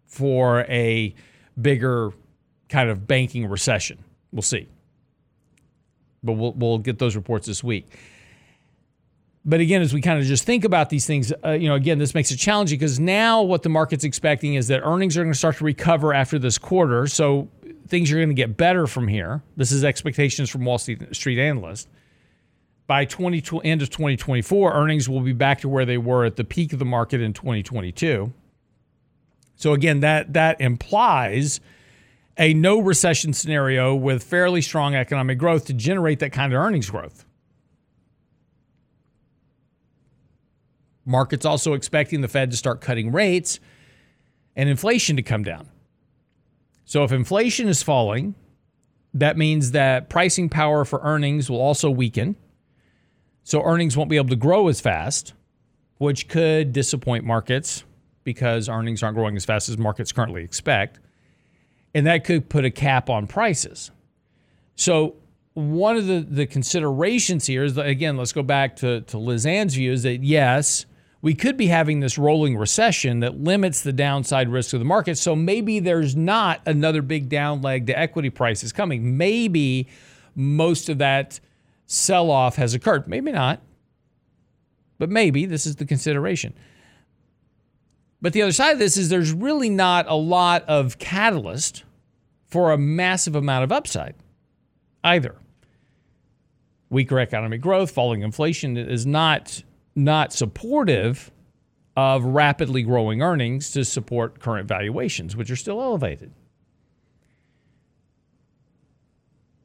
for 0.08 0.62
a 0.62 1.14
bigger 1.62 2.12
kind 2.70 2.90
of 2.90 3.06
banking 3.06 3.46
recession. 3.48 4.00
We'll 4.32 4.42
see. 4.42 4.68
But 6.24 6.34
we'll, 6.34 6.54
we'll 6.54 6.78
get 6.78 7.00
those 7.00 7.16
reports 7.16 7.46
this 7.46 7.64
week. 7.64 7.88
But 9.44 9.60
again, 9.60 9.82
as 9.82 9.94
we 9.94 10.02
kind 10.02 10.20
of 10.20 10.26
just 10.26 10.46
think 10.46 10.64
about 10.64 10.90
these 10.90 11.06
things, 11.06 11.34
uh, 11.44 11.52
you 11.52 11.68
know, 11.68 11.76
again, 11.76 11.98
this 11.98 12.14
makes 12.14 12.32
it 12.32 12.38
challenging 12.38 12.78
because 12.78 13.00
now 13.00 13.42
what 13.42 13.64
the 13.64 13.70
market's 13.70 14.04
expecting 14.04 14.54
is 14.54 14.68
that 14.68 14.82
earnings 14.84 15.18
are 15.18 15.24
going 15.24 15.34
to 15.34 15.38
start 15.38 15.58
to 15.58 15.64
recover 15.64 16.14
after 16.14 16.38
this 16.38 16.58
quarter. 16.58 17.08
So 17.08 17.50
things 17.88 18.12
are 18.12 18.18
going 18.18 18.30
to 18.30 18.36
get 18.36 18.56
better 18.56 18.86
from 18.86 19.08
here. 19.08 19.42
This 19.58 19.72
is 19.72 19.84
expectations 19.84 20.50
from 20.50 20.64
Wall 20.64 20.78
Street 20.78 21.40
analysts 21.40 21.88
by 22.92 23.06
20, 23.06 23.62
end 23.64 23.82
of 23.82 23.90
2024, 23.90 24.74
earnings 24.74 25.08
will 25.08 25.22
be 25.22 25.32
back 25.32 25.62
to 25.62 25.70
where 25.70 25.86
they 25.86 25.98
were 25.98 26.26
at 26.26 26.36
the 26.36 26.44
peak 26.44 26.74
of 26.74 26.80
the 26.80 26.84
market 26.84 27.22
in 27.22 27.32
2022. 27.32 28.34
So 29.56 29.72
again, 29.72 30.02
that 30.02 30.34
that 30.34 30.60
implies 30.60 31.62
a 32.38 32.54
no 32.54 32.82
recession 32.82 33.32
scenario 33.32 33.96
with 33.96 34.22
fairly 34.22 34.62
strong 34.62 34.94
economic 34.94 35.38
growth 35.38 35.68
to 35.68 35.74
generate 35.74 36.20
that 36.20 36.34
kind 36.34 36.52
of 36.52 36.60
earnings 36.60 36.90
growth. 36.90 37.24
Markets 41.06 41.46
also 41.46 41.72
expecting 41.72 42.20
the 42.20 42.28
Fed 42.28 42.52
to 42.52 42.58
start 42.58 42.82
cutting 42.82 43.14
rates 43.14 43.62
and 44.54 44.68
inflation 44.68 45.16
to 45.16 45.24
come 45.24 45.44
down. 45.44 45.70
So 46.84 47.06
if 47.06 47.14
inflation 47.14 47.70
is 47.70 47.82
falling, 47.82 48.36
that 49.14 49.38
means 49.38 49.72
that 49.72 50.10
pricing 50.10 50.50
power 50.50 50.84
for 50.84 51.00
earnings 51.04 51.50
will 51.50 51.62
also 51.62 51.90
weaken. 51.90 52.36
So 53.44 53.64
earnings 53.64 53.98
won't 53.98 54.10
be 54.10 54.18
able 54.18 54.30
to 54.30 54.36
grow 54.36 54.68
as 54.68 54.82
fast, 54.82 55.34
which 55.98 56.28
could 56.28 56.74
disappoint 56.74 57.26
markets 57.26 57.84
because 58.24 58.70
earnings 58.70 59.02
aren't 59.04 59.16
growing 59.16 59.36
as 59.36 59.46
fast 59.46 59.70
as 59.70 59.78
markets 59.78 60.12
currently 60.12 60.44
expect. 60.44 61.00
And 61.94 62.06
that 62.08 62.24
could 62.24 62.50
put 62.50 62.66
a 62.66 62.72
cap 62.72 63.10
on 63.10 63.28
prices. 63.28 63.92
So 64.76 65.16
one 65.54 65.98
of 65.98 66.08
the, 66.08 66.26
the 66.28 66.46
considerations 66.46 67.46
here 67.46 67.64
is 67.64 67.76
that, 67.76 67.88
again, 67.88 68.16
let's 68.18 68.32
go 68.32 68.44
back 68.44 68.78
to, 68.78 69.02
to 69.02 69.18
Liz 69.18 69.46
Ann's 69.46 69.76
view 69.76 69.92
is 69.92 70.04
that 70.04 70.24
yes, 70.24 70.86
we 71.22 71.36
could 71.36 71.58
be 71.58 71.68
having 71.68 72.00
this 72.00 72.18
rolling 72.18 72.58
recession 72.58 73.20
that 73.20 73.40
limits 73.40 73.82
the 73.82 73.94
downside 73.94 74.50
risk 74.50 74.74
of 74.74 74.80
the 74.80 74.86
market. 74.86 75.18
So 75.18 75.36
maybe 75.36 75.80
there's 75.80 76.16
not 76.16 76.62
another 76.66 77.02
big 77.02 77.30
down 77.30 77.62
leg 77.62 77.88
to 77.88 78.00
equity 78.00 78.30
prices 78.30 78.72
coming. 78.72 79.18
Maybe 79.18 79.88
most 80.36 80.90
of 80.90 80.98
that 81.00 81.40
sell 81.92 82.32
off 82.32 82.56
has 82.56 82.74
occurred. 82.74 83.08
Maybe 83.08 83.32
not, 83.32 83.62
but 84.98 85.10
maybe 85.10 85.46
this 85.46 85.66
is 85.66 85.76
the 85.76 85.86
consideration. 85.86 86.54
But 88.22 88.34
the 88.34 88.44
other 88.44 88.52
side 88.52 88.72
of 88.74 88.80
this 88.80 88.98
is 88.98 89.10
there's 89.10 89.34
really 89.34 89.70
not 89.70 90.06
a 90.08 90.16
lot 90.16 90.64
of 90.70 91.00
catalyst 91.00 91.84
for 92.48 92.72
a 92.72 92.78
massive 92.78 93.36
amount 93.36 93.64
of 93.64 93.72
upside 93.72 94.16
either. 95.04 95.36
Weaker 96.90 97.20
economic 97.20 97.62
growth, 97.62 97.92
falling 97.92 98.22
inflation 98.22 98.78
is 98.78 99.06
not 99.06 99.64
not 99.96 100.32
supportive 100.32 101.32
of 101.98 102.24
rapidly 102.24 102.84
growing 102.84 103.22
earnings 103.22 103.72
to 103.72 103.84
support 103.84 104.40
current 104.40 104.68
valuations, 104.68 105.36
which 105.36 105.52
are 105.52 105.58
still 105.58 105.82
elevated. 105.82 106.32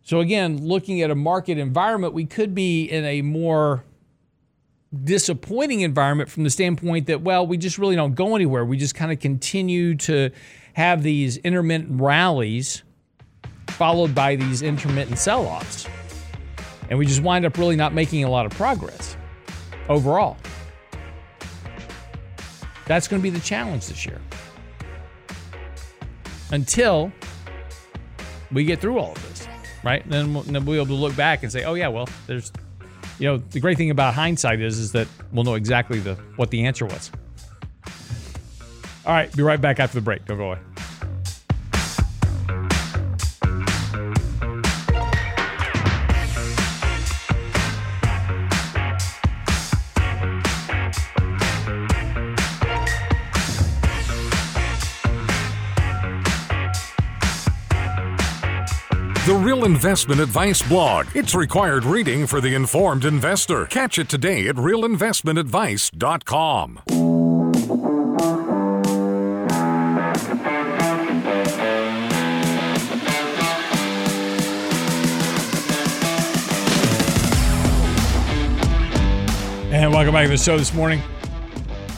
So, 0.07 0.21
again, 0.21 0.64
looking 0.64 1.03
at 1.03 1.11
a 1.11 1.16
market 1.16 1.59
environment, 1.59 2.14
we 2.14 2.27
could 2.27 2.55
be 2.55 2.85
in 2.85 3.05
a 3.05 3.23
more 3.23 3.83
disappointing 5.03 5.81
environment 5.81 6.31
from 6.31 6.45
the 6.45 6.51
standpoint 6.51 7.09
that, 7.09 7.23
well, 7.23 7.45
we 7.45 7.59
just 7.59 7.77
really 7.77 7.97
don't 7.97 8.14
go 8.14 8.37
anywhere. 8.37 8.64
We 8.64 8.77
just 8.77 8.95
kind 8.95 9.11
of 9.11 9.19
continue 9.19 9.97
to 9.97 10.31
have 10.75 11.03
these 11.03 11.38
intermittent 11.38 12.01
rallies 12.01 12.85
followed 13.66 14.14
by 14.14 14.37
these 14.37 14.62
intermittent 14.62 15.19
sell 15.19 15.45
offs. 15.45 15.88
And 16.88 17.01
we 17.01 17.05
just 17.05 17.21
wind 17.21 17.45
up 17.45 17.59
really 17.59 17.75
not 17.75 17.92
making 17.92 18.23
a 18.23 18.31
lot 18.31 18.47
of 18.47 18.53
progress 18.53 19.16
overall. 19.88 20.37
That's 22.85 23.09
going 23.09 23.21
to 23.21 23.25
be 23.25 23.31
the 23.31 23.45
challenge 23.45 23.88
this 23.88 24.07
year. 24.07 24.21
Until 26.53 27.11
we 28.53 28.62
get 28.62 28.81
through 28.81 29.01
all 29.01 29.11
of 29.11 29.29
this, 29.29 29.36
right? 29.87 30.09
Then 30.11 30.35
we'll, 30.35 30.42
then 30.42 30.64
we'll 30.64 30.85
be 30.85 30.90
able 30.90 30.96
to 30.96 31.01
look 31.01 31.14
back 31.14 31.44
and 31.44 31.53
say, 31.53 31.62
oh, 31.62 31.75
yeah, 31.75 31.87
well, 31.87 32.09
there's, 32.27 32.53
you 33.20 33.29
know, 33.29 33.37
the 33.37 33.61
great 33.61 33.79
thing 33.79 33.90
about 33.90 34.14
hindsight 34.14 34.61
is, 34.61 34.79
is 34.81 34.90
that 34.92 35.07
we'll 35.33 35.44
know 35.44 35.55
exactly 35.55 36.01
the, 36.01 36.16
what 36.35 36.51
the 36.51 36.66
answer 36.66 36.85
was. 36.85 37.12
All 39.07 39.12
right, 39.12 39.35
be 39.37 39.42
right 39.42 39.61
back 39.61 39.79
after 39.79 39.94
the 39.94 40.03
break. 40.03 40.25
Don't 40.25 40.38
go 40.38 40.51
away. 40.51 40.59
The 59.27 59.35
Real 59.35 59.65
Investment 59.65 60.21
Advice 60.21 60.62
blog. 60.69 61.09
It's 61.12 61.35
required 61.35 61.83
reading 61.83 62.29
for 62.29 62.41
the 62.41 62.55
informed 62.55 63.05
investor. 63.05 63.67
Catch 63.67 63.99
it 63.99 64.09
today 64.09 64.47
at 64.47 64.55
realinvestmentadvice.com. 64.55 66.83
And 79.73 79.93
welcome 79.93 80.12
back 80.12 80.27
to 80.27 80.31
the 80.31 80.39
show 80.39 80.57
this 80.57 80.73
morning. 80.73 81.03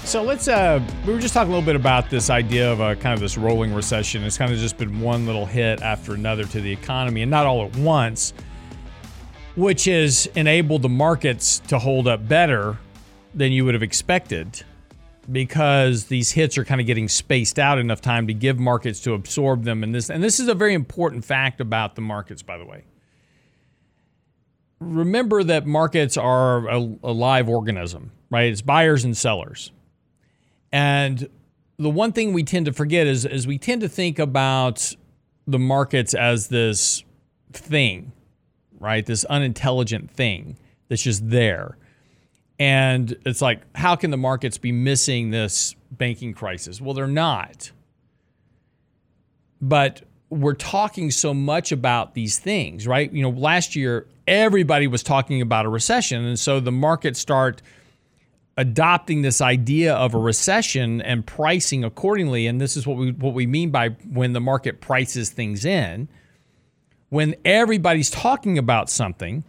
So 0.08 0.22
let's 0.22 0.48
uh 0.48 0.82
we 1.06 1.12
were 1.12 1.18
just 1.18 1.34
talking 1.34 1.52
a 1.52 1.54
little 1.54 1.66
bit 1.66 1.76
about 1.76 2.08
this 2.08 2.30
idea 2.30 2.72
of 2.72 2.80
a 2.80 2.96
kind 2.96 3.12
of 3.12 3.20
this 3.20 3.36
rolling 3.36 3.74
recession. 3.74 4.24
It's 4.24 4.38
kind 4.38 4.50
of 4.50 4.58
just 4.58 4.78
been 4.78 5.02
one 5.02 5.26
little 5.26 5.44
hit 5.44 5.82
after 5.82 6.14
another 6.14 6.44
to 6.44 6.62
the 6.62 6.72
economy 6.72 7.20
and 7.20 7.30
not 7.30 7.44
all 7.44 7.62
at 7.66 7.76
once, 7.76 8.32
which 9.54 9.84
has 9.84 10.24
enabled 10.34 10.80
the 10.80 10.88
markets 10.88 11.58
to 11.68 11.78
hold 11.78 12.08
up 12.08 12.26
better 12.26 12.78
than 13.34 13.52
you 13.52 13.66
would 13.66 13.74
have 13.74 13.82
expected 13.82 14.62
because 15.30 16.06
these 16.06 16.30
hits 16.30 16.56
are 16.56 16.64
kind 16.64 16.80
of 16.80 16.86
getting 16.86 17.06
spaced 17.06 17.58
out 17.58 17.78
enough 17.78 18.00
time 18.00 18.26
to 18.28 18.32
give 18.32 18.58
markets 18.58 19.00
to 19.00 19.12
absorb 19.12 19.64
them. 19.64 19.84
And 19.84 19.94
this 19.94 20.08
and 20.08 20.24
this 20.24 20.40
is 20.40 20.48
a 20.48 20.54
very 20.54 20.72
important 20.72 21.22
fact 21.22 21.60
about 21.60 21.96
the 21.96 22.00
markets 22.00 22.42
by 22.42 22.56
the 22.56 22.64
way. 22.64 22.84
Remember 24.80 25.44
that 25.44 25.66
markets 25.66 26.16
are 26.16 26.66
a, 26.66 26.78
a 27.02 27.12
live 27.12 27.50
organism 27.50 28.12
right? 28.30 28.50
It's 28.50 28.62
buyers 28.62 29.04
and 29.04 29.16
sellers 29.16 29.70
and 30.72 31.28
the 31.78 31.90
one 31.90 32.12
thing 32.12 32.32
we 32.32 32.42
tend 32.42 32.66
to 32.66 32.72
forget 32.72 33.06
is, 33.06 33.24
is 33.24 33.46
we 33.46 33.58
tend 33.58 33.80
to 33.82 33.88
think 33.88 34.18
about 34.18 34.94
the 35.46 35.58
markets 35.58 36.12
as 36.12 36.48
this 36.48 37.04
thing, 37.52 38.12
right? 38.78 39.06
This 39.06 39.24
unintelligent 39.24 40.10
thing 40.10 40.58
that's 40.88 41.02
just 41.02 41.28
there. 41.30 41.78
And 42.58 43.16
it's 43.24 43.40
like, 43.40 43.62
how 43.76 43.94
can 43.94 44.10
the 44.10 44.16
markets 44.16 44.58
be 44.58 44.72
missing 44.72 45.30
this 45.30 45.76
banking 45.92 46.34
crisis? 46.34 46.80
Well, 46.80 46.94
they're 46.94 47.06
not. 47.06 47.70
But 49.60 50.02
we're 50.30 50.54
talking 50.54 51.10
so 51.10 51.32
much 51.32 51.72
about 51.72 52.14
these 52.14 52.38
things, 52.38 52.86
right? 52.86 53.10
You 53.12 53.22
know, 53.22 53.30
last 53.30 53.76
year, 53.76 54.06
everybody 54.26 54.86
was 54.86 55.02
talking 55.02 55.40
about 55.40 55.66
a 55.66 55.68
recession. 55.68 56.24
And 56.24 56.38
so 56.38 56.60
the 56.60 56.72
markets 56.72 57.18
start 57.18 57.62
adopting 58.58 59.22
this 59.22 59.40
idea 59.40 59.94
of 59.94 60.12
a 60.14 60.18
recession 60.18 61.00
and 61.00 61.24
pricing 61.24 61.84
accordingly 61.84 62.46
and 62.46 62.60
this 62.60 62.76
is 62.76 62.86
what 62.86 62.96
we 62.96 63.12
what 63.12 63.32
we 63.32 63.46
mean 63.46 63.70
by 63.70 63.88
when 64.12 64.32
the 64.32 64.40
market 64.40 64.80
prices 64.80 65.30
things 65.30 65.64
in 65.64 66.08
when 67.08 67.34
everybody's 67.44 68.10
talking 68.10 68.58
about 68.58 68.90
something 68.90 69.44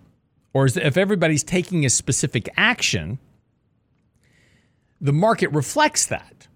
or 0.53 0.67
if 0.67 0.95
everybody's 0.95 1.43
taking 1.43 1.85
a 1.85 1.89
specific 1.89 2.47
action 2.55 3.19
the 5.01 5.13
market 5.13 5.51
reflects 5.51 6.05
that. 6.07 6.47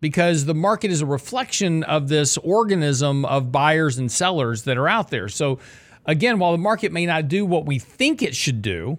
Because 0.00 0.44
the 0.44 0.54
market 0.54 0.90
is 0.90 1.00
a 1.00 1.06
reflection 1.06 1.82
of 1.84 2.08
this 2.08 2.36
organism 2.38 3.24
of 3.24 3.50
buyers 3.50 3.96
and 3.96 4.12
sellers 4.12 4.64
that 4.64 4.76
are 4.76 4.88
out 4.88 5.10
there. 5.10 5.28
So 5.28 5.58
again 6.04 6.38
while 6.38 6.52
the 6.52 6.58
market 6.58 6.92
may 6.92 7.06
not 7.06 7.28
do 7.28 7.44
what 7.44 7.66
we 7.66 7.78
think 7.78 8.22
it 8.22 8.36
should 8.36 8.62
do 8.62 8.98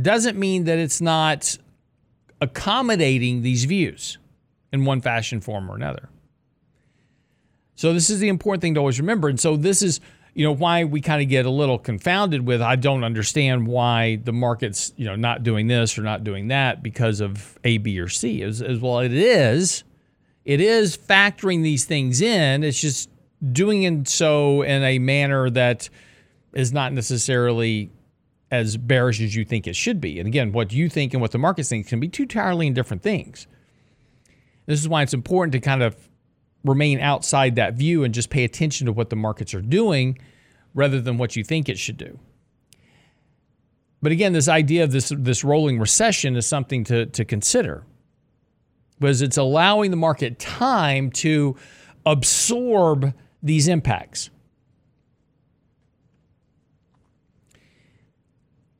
doesn't 0.00 0.38
mean 0.38 0.64
that 0.64 0.78
it's 0.78 1.00
not 1.00 1.56
accommodating 2.40 3.42
these 3.42 3.64
views 3.64 4.18
in 4.72 4.84
one 4.84 5.00
fashion, 5.00 5.40
form, 5.40 5.70
or 5.70 5.76
another. 5.76 6.08
So 7.74 7.92
this 7.92 8.10
is 8.10 8.20
the 8.20 8.28
important 8.28 8.62
thing 8.62 8.74
to 8.74 8.80
always 8.80 8.98
remember. 9.00 9.28
And 9.28 9.38
so 9.38 9.56
this 9.56 9.82
is, 9.82 10.00
you 10.34 10.44
know, 10.44 10.52
why 10.52 10.84
we 10.84 11.00
kind 11.00 11.22
of 11.22 11.28
get 11.28 11.46
a 11.46 11.50
little 11.50 11.78
confounded 11.78 12.46
with 12.46 12.62
I 12.62 12.76
don't 12.76 13.04
understand 13.04 13.66
why 13.66 14.16
the 14.16 14.32
market's, 14.32 14.92
you 14.96 15.04
know, 15.04 15.16
not 15.16 15.42
doing 15.42 15.66
this 15.66 15.98
or 15.98 16.02
not 16.02 16.24
doing 16.24 16.48
that 16.48 16.82
because 16.82 17.20
of 17.20 17.58
A, 17.64 17.78
B, 17.78 17.98
or 18.00 18.08
C. 18.08 18.42
As, 18.42 18.62
as 18.62 18.80
well, 18.80 19.00
it 19.00 19.12
is. 19.12 19.84
It 20.44 20.60
is 20.60 20.96
factoring 20.96 21.62
these 21.62 21.84
things 21.84 22.20
in. 22.20 22.64
It's 22.64 22.80
just 22.80 23.10
doing 23.52 23.82
it 23.82 24.08
so 24.08 24.62
in 24.62 24.82
a 24.82 24.98
manner 24.98 25.50
that 25.50 25.88
is 26.54 26.72
not 26.72 26.92
necessarily 26.92 27.90
as 28.50 28.76
bearish 28.76 29.20
as 29.20 29.34
you 29.34 29.44
think 29.44 29.66
it 29.66 29.74
should 29.74 30.00
be. 30.00 30.18
And 30.18 30.26
again, 30.26 30.52
what 30.52 30.72
you 30.72 30.88
think 30.88 31.12
and 31.12 31.20
what 31.20 31.32
the 31.32 31.38
market 31.38 31.66
thinks 31.66 31.88
can 31.88 32.00
be 32.00 32.08
two 32.08 32.22
entirely 32.22 32.70
different 32.70 33.02
things. 33.02 33.46
This 34.66 34.80
is 34.80 34.88
why 34.88 35.02
it's 35.02 35.14
important 35.14 35.52
to 35.52 35.60
kind 35.60 35.82
of 35.82 35.96
remain 36.64 37.00
outside 37.00 37.56
that 37.56 37.74
view 37.74 38.04
and 38.04 38.12
just 38.12 38.30
pay 38.30 38.44
attention 38.44 38.86
to 38.86 38.92
what 38.92 39.10
the 39.10 39.16
markets 39.16 39.54
are 39.54 39.60
doing 39.60 40.18
rather 40.74 41.00
than 41.00 41.18
what 41.18 41.36
you 41.36 41.44
think 41.44 41.68
it 41.68 41.78
should 41.78 41.96
do. 41.96 42.18
But 44.02 44.12
again, 44.12 44.32
this 44.32 44.48
idea 44.48 44.84
of 44.84 44.92
this, 44.92 45.12
this 45.16 45.42
rolling 45.42 45.78
recession 45.78 46.36
is 46.36 46.46
something 46.46 46.84
to, 46.84 47.06
to 47.06 47.24
consider 47.24 47.84
because 48.98 49.22
it's 49.22 49.36
allowing 49.36 49.90
the 49.90 49.96
market 49.96 50.38
time 50.38 51.10
to 51.10 51.56
absorb 52.04 53.12
these 53.42 53.68
impacts. 53.68 54.30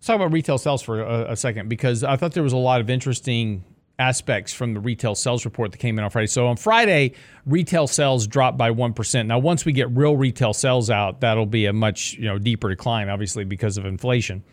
Let's 0.06 0.12
talk 0.12 0.24
about 0.24 0.32
retail 0.32 0.56
sales 0.56 0.82
for 0.82 1.02
a, 1.02 1.32
a 1.32 1.36
second 1.36 1.68
because 1.68 2.04
I 2.04 2.14
thought 2.14 2.32
there 2.32 2.44
was 2.44 2.52
a 2.52 2.56
lot 2.56 2.80
of 2.80 2.88
interesting 2.88 3.64
aspects 3.98 4.52
from 4.52 4.72
the 4.72 4.78
retail 4.78 5.16
sales 5.16 5.44
report 5.44 5.72
that 5.72 5.78
came 5.78 5.98
in 5.98 6.04
on 6.04 6.10
Friday. 6.10 6.28
So 6.28 6.46
on 6.46 6.56
Friday, 6.56 7.14
retail 7.44 7.88
sales 7.88 8.28
dropped 8.28 8.56
by 8.56 8.70
1%. 8.70 9.26
Now 9.26 9.40
once 9.40 9.64
we 9.64 9.72
get 9.72 9.90
real 9.90 10.16
retail 10.16 10.52
sales 10.52 10.90
out, 10.90 11.22
that'll 11.22 11.44
be 11.44 11.66
a 11.66 11.72
much, 11.72 12.12
you 12.12 12.26
know, 12.26 12.38
deeper 12.38 12.68
decline 12.68 13.08
obviously 13.08 13.42
because 13.42 13.78
of 13.78 13.84
inflation. 13.84 14.44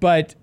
But 0.00 0.34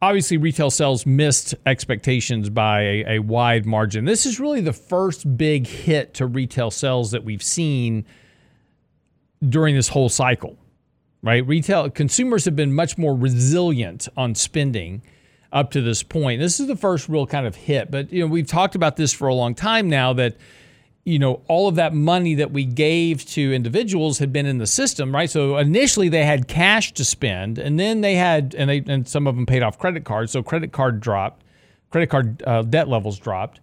obviously 0.00 0.36
retail 0.36 0.70
sales 0.70 1.06
missed 1.06 1.56
expectations 1.66 2.50
by 2.50 2.82
a, 2.82 3.04
a 3.16 3.18
wide 3.18 3.66
margin. 3.66 4.04
This 4.04 4.26
is 4.26 4.38
really 4.38 4.60
the 4.60 4.72
first 4.72 5.36
big 5.36 5.66
hit 5.66 6.14
to 6.14 6.26
retail 6.26 6.70
sales 6.70 7.10
that 7.10 7.24
we've 7.24 7.42
seen 7.42 8.06
during 9.42 9.74
this 9.74 9.88
whole 9.88 10.08
cycle. 10.08 10.56
Right? 11.22 11.46
Retail 11.46 11.90
consumers 11.90 12.44
have 12.44 12.54
been 12.54 12.72
much 12.72 12.96
more 12.96 13.14
resilient 13.14 14.08
on 14.16 14.34
spending 14.34 15.02
up 15.52 15.70
to 15.72 15.80
this 15.80 16.02
point. 16.02 16.40
This 16.40 16.60
is 16.60 16.68
the 16.68 16.76
first 16.76 17.08
real 17.08 17.26
kind 17.26 17.46
of 17.46 17.56
hit, 17.56 17.90
but 17.90 18.12
you 18.12 18.20
know, 18.20 18.26
we've 18.26 18.46
talked 18.46 18.74
about 18.74 18.96
this 18.96 19.12
for 19.12 19.28
a 19.28 19.34
long 19.34 19.54
time 19.54 19.88
now 19.88 20.12
that 20.12 20.36
you 21.08 21.18
know, 21.18 21.40
all 21.48 21.68
of 21.68 21.76
that 21.76 21.94
money 21.94 22.34
that 22.34 22.50
we 22.50 22.66
gave 22.66 23.24
to 23.24 23.54
individuals 23.54 24.18
had 24.18 24.30
been 24.30 24.44
in 24.44 24.58
the 24.58 24.66
system, 24.66 25.14
right? 25.14 25.30
So 25.30 25.56
initially 25.56 26.10
they 26.10 26.24
had 26.26 26.48
cash 26.48 26.92
to 26.92 27.04
spend, 27.04 27.58
and 27.58 27.80
then 27.80 28.02
they 28.02 28.14
had, 28.14 28.54
and 28.54 28.68
they, 28.68 28.84
and 28.86 29.08
some 29.08 29.26
of 29.26 29.34
them 29.34 29.46
paid 29.46 29.62
off 29.62 29.78
credit 29.78 30.04
cards. 30.04 30.32
So 30.32 30.42
credit 30.42 30.70
card 30.70 31.00
dropped, 31.00 31.44
credit 31.88 32.10
card 32.10 32.42
uh, 32.46 32.60
debt 32.60 32.88
levels 32.88 33.18
dropped, 33.18 33.58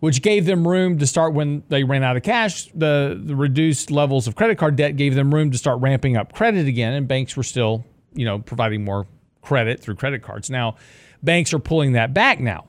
which 0.00 0.22
gave 0.22 0.46
them 0.46 0.66
room 0.66 0.98
to 0.98 1.06
start 1.06 1.34
when 1.34 1.62
they 1.68 1.84
ran 1.84 2.02
out 2.02 2.16
of 2.16 2.22
cash. 2.22 2.68
The, 2.74 3.20
the 3.22 3.34
reduced 3.34 3.90
levels 3.90 4.26
of 4.28 4.36
credit 4.36 4.56
card 4.58 4.76
debt 4.76 4.96
gave 4.96 5.14
them 5.14 5.34
room 5.34 5.50
to 5.50 5.58
start 5.58 5.80
ramping 5.80 6.16
up 6.16 6.32
credit 6.32 6.66
again, 6.66 6.92
and 6.92 7.08
banks 7.08 7.36
were 7.36 7.42
still, 7.42 7.84
you 8.14 8.24
know, 8.24 8.38
providing 8.38 8.84
more 8.84 9.06
credit 9.42 9.80
through 9.80 9.96
credit 9.96 10.22
cards. 10.22 10.50
Now, 10.50 10.76
banks 11.22 11.52
are 11.52 11.58
pulling 11.58 11.92
that 11.92 12.14
back 12.14 12.40
now. 12.40 12.66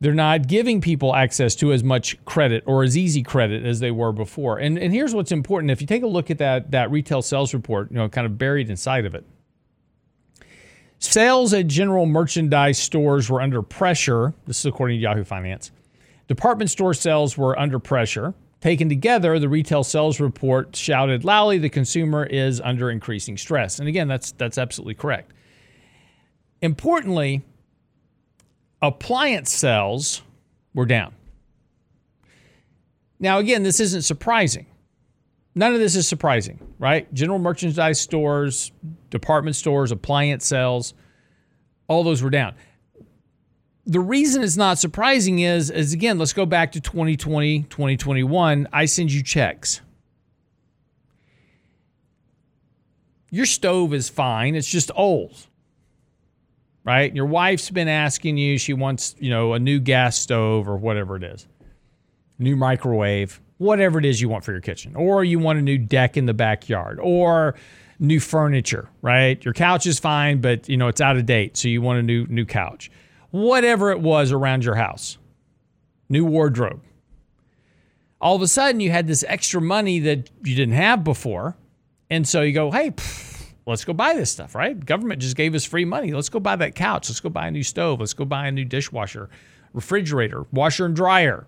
They're 0.00 0.14
not 0.14 0.46
giving 0.46 0.80
people 0.80 1.14
access 1.14 1.56
to 1.56 1.72
as 1.72 1.82
much 1.82 2.24
credit 2.24 2.62
or 2.66 2.84
as 2.84 2.96
easy 2.96 3.22
credit 3.24 3.64
as 3.64 3.80
they 3.80 3.90
were 3.90 4.12
before. 4.12 4.58
And, 4.58 4.78
and 4.78 4.92
here's 4.92 5.12
what's 5.12 5.32
important. 5.32 5.72
If 5.72 5.80
you 5.80 5.88
take 5.88 6.04
a 6.04 6.06
look 6.06 6.30
at 6.30 6.38
that, 6.38 6.70
that 6.70 6.90
retail 6.92 7.20
sales 7.20 7.52
report, 7.52 7.90
you 7.90 7.96
know, 7.96 8.08
kind 8.08 8.24
of 8.24 8.38
buried 8.38 8.70
inside 8.70 9.06
of 9.06 9.16
it, 9.16 9.24
sales 10.98 11.52
at 11.54 11.66
general 11.66 12.06
merchandise 12.06 12.78
stores 12.78 13.30
were 13.30 13.40
under 13.40 13.62
pressure. 13.62 14.34
This 14.46 14.60
is 14.60 14.66
according 14.66 14.98
to 14.98 15.02
Yahoo 15.02 15.24
Finance. 15.24 15.70
Department 16.26 16.70
store 16.70 16.94
sales 16.94 17.38
were 17.38 17.58
under 17.58 17.78
pressure. 17.78 18.34
Taken 18.60 18.88
together, 18.88 19.38
the 19.38 19.48
retail 19.48 19.84
sales 19.84 20.18
report 20.18 20.74
shouted 20.74 21.24
loudly 21.24 21.58
the 21.58 21.68
consumer 21.68 22.24
is 22.24 22.60
under 22.60 22.90
increasing 22.90 23.36
stress. 23.36 23.78
And 23.78 23.88
again, 23.88 24.08
that's 24.08 24.32
that's 24.32 24.58
absolutely 24.58 24.94
correct. 24.94 25.32
Importantly, 26.60 27.44
appliance 28.82 29.52
sales 29.52 30.22
were 30.74 30.86
down. 30.86 31.14
Now, 33.20 33.38
again, 33.38 33.62
this 33.62 33.80
isn't 33.80 34.02
surprising. 34.02 34.66
None 35.58 35.74
of 35.74 35.80
this 35.80 35.96
is 35.96 36.06
surprising, 36.06 36.60
right? 36.78 37.12
General 37.12 37.40
merchandise 37.40 38.00
stores, 38.00 38.70
department 39.10 39.56
stores, 39.56 39.90
appliance 39.90 40.46
sales, 40.46 40.94
all 41.88 42.04
those 42.04 42.22
were 42.22 42.30
down. 42.30 42.54
The 43.84 43.98
reason 43.98 44.44
it's 44.44 44.56
not 44.56 44.78
surprising 44.78 45.40
is, 45.40 45.68
is 45.68 45.92
again, 45.92 46.16
let's 46.16 46.32
go 46.32 46.46
back 46.46 46.70
to 46.72 46.80
2020, 46.80 47.64
2021. 47.64 48.68
I 48.72 48.84
send 48.84 49.10
you 49.10 49.20
checks. 49.20 49.80
Your 53.32 53.46
stove 53.46 53.92
is 53.94 54.08
fine, 54.08 54.54
it's 54.54 54.68
just 54.68 54.92
old 54.94 55.34
right? 56.84 57.14
Your 57.14 57.26
wife's 57.26 57.68
been 57.68 57.88
asking 57.88 58.38
you, 58.38 58.56
she 58.56 58.72
wants, 58.72 59.14
you 59.18 59.28
know, 59.28 59.52
a 59.52 59.58
new 59.58 59.78
gas 59.78 60.16
stove 60.16 60.66
or 60.66 60.78
whatever 60.78 61.16
it 61.16 61.22
is, 61.22 61.46
new 62.38 62.56
microwave, 62.56 63.42
whatever 63.58 63.98
it 63.98 64.04
is 64.04 64.20
you 64.20 64.28
want 64.28 64.44
for 64.44 64.52
your 64.52 64.60
kitchen, 64.60 64.96
or 64.96 65.22
you 65.24 65.38
want 65.38 65.58
a 65.58 65.62
new 65.62 65.78
deck 65.78 66.16
in 66.16 66.26
the 66.26 66.34
backyard, 66.34 66.98
or 67.00 67.54
new 67.98 68.20
furniture, 68.20 68.88
right? 69.02 69.44
Your 69.44 69.54
couch 69.54 69.86
is 69.86 69.98
fine, 69.98 70.40
but 70.40 70.68
you 70.68 70.76
know 70.76 70.88
it's 70.88 71.00
out 71.00 71.16
of 71.16 71.26
date, 71.26 71.56
so 71.56 71.68
you 71.68 71.82
want 71.82 71.98
a 71.98 72.02
new 72.02 72.26
new 72.28 72.44
couch. 72.44 72.90
Whatever 73.30 73.90
it 73.90 74.00
was 74.00 74.32
around 74.32 74.64
your 74.64 74.76
house, 74.76 75.18
new 76.08 76.24
wardrobe. 76.24 76.80
All 78.20 78.34
of 78.34 78.42
a 78.42 78.48
sudden, 78.48 78.80
you 78.80 78.90
had 78.90 79.06
this 79.06 79.24
extra 79.28 79.60
money 79.60 80.00
that 80.00 80.30
you 80.42 80.56
didn't 80.56 80.74
have 80.74 81.04
before, 81.04 81.56
and 82.10 82.26
so 82.26 82.42
you 82.42 82.52
go, 82.52 82.70
"Hey." 82.70 82.90
Pff, 82.90 83.28
let's 83.66 83.84
go 83.84 83.92
buy 83.92 84.14
this 84.14 84.30
stuff, 84.30 84.54
right? 84.54 84.84
Government 84.84 85.20
just 85.20 85.36
gave 85.36 85.54
us 85.54 85.64
free 85.64 85.84
money. 85.84 86.12
Let's 86.12 86.30
go 86.30 86.40
buy 86.40 86.56
that 86.56 86.74
couch. 86.74 87.10
Let's 87.10 87.20
go 87.20 87.28
buy 87.28 87.48
a 87.48 87.50
new 87.50 87.62
stove. 87.62 88.00
Let's 88.00 88.14
go 88.14 88.24
buy 88.24 88.48
a 88.48 88.52
new 88.52 88.64
dishwasher, 88.64 89.28
refrigerator, 89.74 90.46
washer 90.52 90.86
and 90.86 90.96
dryer. 90.96 91.46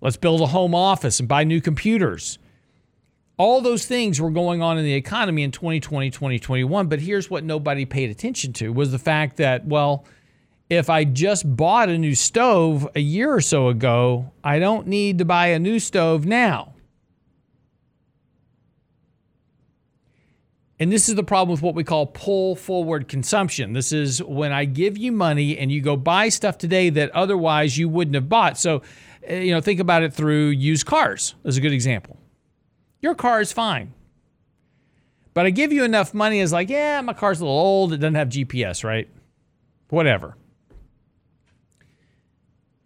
Let's 0.00 0.16
build 0.16 0.40
a 0.40 0.46
home 0.46 0.74
office 0.74 1.20
and 1.20 1.28
buy 1.28 1.44
new 1.44 1.60
computers. 1.60 2.38
All 3.36 3.60
those 3.60 3.86
things 3.86 4.20
were 4.20 4.30
going 4.30 4.62
on 4.62 4.78
in 4.78 4.84
the 4.84 4.94
economy 4.94 5.42
in 5.42 5.50
2020, 5.50 6.10
2021. 6.10 6.86
But 6.88 7.00
here's 7.00 7.30
what 7.30 7.44
nobody 7.44 7.84
paid 7.84 8.10
attention 8.10 8.52
to 8.54 8.72
was 8.72 8.92
the 8.92 8.98
fact 8.98 9.36
that, 9.38 9.66
well, 9.66 10.04
if 10.68 10.88
I 10.88 11.04
just 11.04 11.56
bought 11.56 11.88
a 11.88 11.98
new 11.98 12.14
stove 12.14 12.88
a 12.94 13.00
year 13.00 13.32
or 13.32 13.40
so 13.40 13.68
ago, 13.68 14.30
I 14.44 14.58
don't 14.58 14.86
need 14.86 15.18
to 15.18 15.24
buy 15.24 15.48
a 15.48 15.58
new 15.58 15.78
stove 15.78 16.26
now. 16.26 16.74
And 20.78 20.90
this 20.90 21.10
is 21.10 21.14
the 21.14 21.22
problem 21.22 21.52
with 21.52 21.60
what 21.60 21.74
we 21.74 21.84
call 21.84 22.06
pull 22.06 22.56
forward 22.56 23.06
consumption. 23.06 23.74
This 23.74 23.92
is 23.92 24.22
when 24.22 24.50
I 24.50 24.64
give 24.64 24.96
you 24.96 25.12
money 25.12 25.58
and 25.58 25.70
you 25.70 25.82
go 25.82 25.94
buy 25.94 26.30
stuff 26.30 26.56
today 26.56 26.88
that 26.88 27.10
otherwise 27.10 27.76
you 27.76 27.86
wouldn't 27.88 28.14
have 28.14 28.30
bought. 28.30 28.56
So, 28.56 28.80
Uh, 29.28 29.34
you 29.34 29.52
know, 29.52 29.60
think 29.60 29.80
about 29.80 30.02
it 30.02 30.12
through 30.12 30.48
used 30.48 30.86
cars 30.86 31.34
as 31.44 31.56
a 31.56 31.60
good 31.60 31.72
example. 31.72 32.18
Your 33.00 33.14
car 33.14 33.40
is 33.40 33.52
fine. 33.52 33.94
But 35.32 35.46
I 35.46 35.50
give 35.50 35.72
you 35.72 35.84
enough 35.84 36.12
money 36.12 36.40
as 36.40 36.52
like, 36.52 36.68
yeah, 36.68 37.00
my 37.00 37.12
car's 37.12 37.40
a 37.40 37.44
little 37.44 37.58
old, 37.58 37.92
it 37.92 37.98
doesn't 37.98 38.14
have 38.14 38.28
GPS, 38.28 38.84
right? 38.84 39.08
Whatever. 39.88 40.36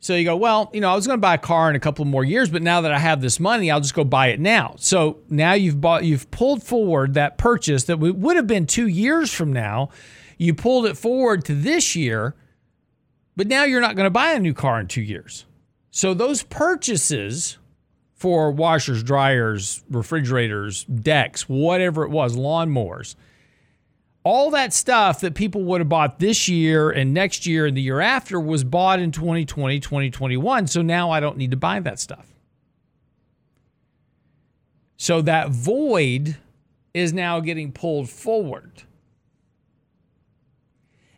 So 0.04 0.14
you 0.14 0.24
go, 0.24 0.36
well, 0.36 0.70
you 0.74 0.82
know, 0.82 0.90
I 0.90 0.94
was 0.94 1.06
going 1.06 1.16
to 1.16 1.22
buy 1.22 1.32
a 1.32 1.38
car 1.38 1.70
in 1.70 1.76
a 1.76 1.80
couple 1.80 2.04
more 2.04 2.24
years, 2.24 2.50
but 2.50 2.60
now 2.60 2.82
that 2.82 2.92
I 2.92 2.98
have 2.98 3.22
this 3.22 3.40
money, 3.40 3.70
I'll 3.70 3.80
just 3.80 3.94
go 3.94 4.04
buy 4.04 4.26
it 4.26 4.38
now. 4.38 4.74
So 4.78 5.20
now 5.30 5.54
you've 5.54 5.80
bought, 5.80 6.04
you've 6.04 6.30
pulled 6.30 6.62
forward 6.62 7.14
that 7.14 7.38
purchase 7.38 7.84
that 7.84 7.98
would 7.98 8.36
have 8.36 8.46
been 8.46 8.66
two 8.66 8.86
years 8.86 9.32
from 9.32 9.50
now. 9.50 9.88
You 10.36 10.52
pulled 10.52 10.84
it 10.84 10.98
forward 10.98 11.46
to 11.46 11.54
this 11.54 11.96
year, 11.96 12.34
but 13.34 13.46
now 13.46 13.64
you're 13.64 13.80
not 13.80 13.96
going 13.96 14.04
to 14.04 14.10
buy 14.10 14.32
a 14.32 14.38
new 14.40 14.52
car 14.52 14.78
in 14.78 14.88
two 14.88 15.00
years. 15.00 15.46
So 15.96 16.12
those 16.12 16.42
purchases 16.42 17.56
for 18.14 18.50
washers, 18.50 19.04
dryers, 19.04 19.84
refrigerators, 19.88 20.82
decks, 20.86 21.48
whatever 21.48 22.02
it 22.02 22.10
was, 22.10 22.36
lawnmowers, 22.36 23.14
all 24.24 24.50
that 24.50 24.72
stuff 24.72 25.20
that 25.20 25.36
people 25.36 25.62
would 25.62 25.80
have 25.80 25.88
bought 25.88 26.18
this 26.18 26.48
year 26.48 26.90
and 26.90 27.14
next 27.14 27.46
year 27.46 27.64
and 27.64 27.76
the 27.76 27.80
year 27.80 28.00
after 28.00 28.40
was 28.40 28.64
bought 28.64 28.98
in 28.98 29.12
2020, 29.12 29.78
2021. 29.78 30.66
So 30.66 30.82
now 30.82 31.12
I 31.12 31.20
don't 31.20 31.36
need 31.36 31.52
to 31.52 31.56
buy 31.56 31.78
that 31.78 32.00
stuff. 32.00 32.26
So 34.96 35.22
that 35.22 35.50
void 35.50 36.38
is 36.92 37.12
now 37.12 37.38
getting 37.38 37.70
pulled 37.70 38.10
forward. 38.10 38.82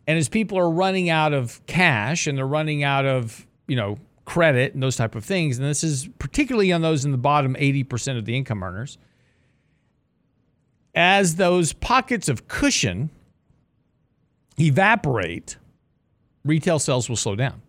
And 0.05 0.19
as 0.19 0.29
people 0.29 0.59
are 0.59 0.69
running 0.69 1.09
out 1.09 1.33
of 1.33 1.65
cash 1.65 2.27
and 2.27 2.37
they're 2.37 2.45
running 2.45 2.83
out 2.83 3.07
of, 3.07 3.47
you 3.67 3.75
know, 3.75 3.97
credit 4.27 4.73
and 4.73 4.83
those 4.83 4.97
type 4.97 5.15
of 5.15 5.23
things, 5.25 5.57
and 5.57 5.67
this 5.67 5.83
is 5.83 6.09
particularly 6.19 6.71
on 6.71 6.81
those 6.81 7.05
in 7.05 7.11
the 7.11 7.17
bottom 7.17 7.55
80% 7.55 8.17
of 8.17 8.25
the 8.25 8.35
income 8.35 8.61
earners, 8.61 8.97
as 10.93 11.37
those 11.37 11.71
pockets 11.73 12.27
of 12.27 12.47
cushion 12.47 13.09
evaporate, 14.59 15.57
retail 16.43 16.77
sales 16.77 17.07
will 17.07 17.15
slow 17.15 17.35
down. 17.35 17.61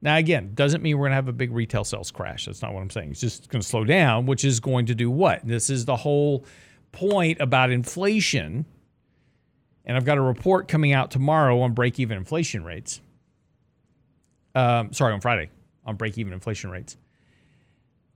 Now, 0.00 0.16
again, 0.16 0.50
doesn't 0.54 0.82
mean 0.82 0.98
we're 0.98 1.04
going 1.04 1.12
to 1.12 1.16
have 1.16 1.28
a 1.28 1.32
big 1.32 1.52
retail 1.52 1.84
sales 1.84 2.10
crash. 2.10 2.46
That's 2.46 2.60
not 2.60 2.74
what 2.74 2.80
I'm 2.80 2.90
saying. 2.90 3.12
It's 3.12 3.20
just 3.20 3.48
going 3.50 3.62
to 3.62 3.66
slow 3.66 3.84
down, 3.84 4.26
which 4.26 4.44
is 4.44 4.58
going 4.58 4.86
to 4.86 4.96
do 4.96 5.08
what? 5.08 5.46
This 5.46 5.70
is 5.70 5.84
the 5.84 5.94
whole 5.94 6.44
point 6.90 7.40
about 7.40 7.70
inflation. 7.70 8.66
And 9.84 9.96
I've 9.96 10.04
got 10.04 10.18
a 10.18 10.22
report 10.22 10.66
coming 10.66 10.92
out 10.92 11.12
tomorrow 11.12 11.60
on 11.60 11.72
break 11.72 12.00
even 12.00 12.18
inflation 12.18 12.64
rates. 12.64 13.00
Um, 14.54 14.92
sorry, 14.92 15.12
on 15.12 15.20
Friday 15.20 15.50
on 15.84 15.96
break 15.96 16.18
even 16.18 16.32
inflation 16.32 16.70
rates. 16.70 16.96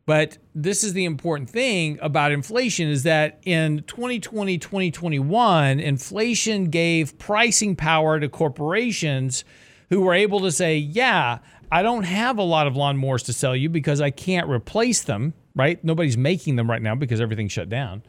But 0.07 0.38
this 0.55 0.85
is 0.85 0.92
the 0.92 1.05
important 1.05 1.51
thing 1.51 1.99
about 2.01 2.31
inflation 2.31 2.88
is 2.88 3.03
that 3.03 3.40
in 3.42 3.83
2020, 3.88 4.57
2021, 4.57 5.81
inflation 5.81 6.66
gave 6.66 7.18
pricing 7.18 7.75
power 7.75 8.20
to 8.20 8.29
corporations 8.29 9.44
who 9.90 10.03
were 10.03 10.14
able 10.14 10.40
to 10.40 10.53
say, 10.53 10.79
yeah, 10.79 11.38
I 11.72 11.83
don't 11.83 12.05
have 12.05 12.38
a 12.38 12.42
lot 12.42 12.68
of 12.68 12.75
lawnmowers 12.75 13.25
to 13.25 13.33
sell 13.33 13.57
you 13.57 13.68
because 13.68 14.01
I 14.01 14.11
can't 14.11 14.49
replace 14.49 15.03
them, 15.03 15.35
right? 15.57 15.83
Nobody's 15.83 16.16
making 16.16 16.55
them 16.55 16.70
right 16.70 16.83
now 16.83 16.94
because 16.94 17.20
everything's 17.20 17.53
shut 17.53 17.68
down. 17.68 18.05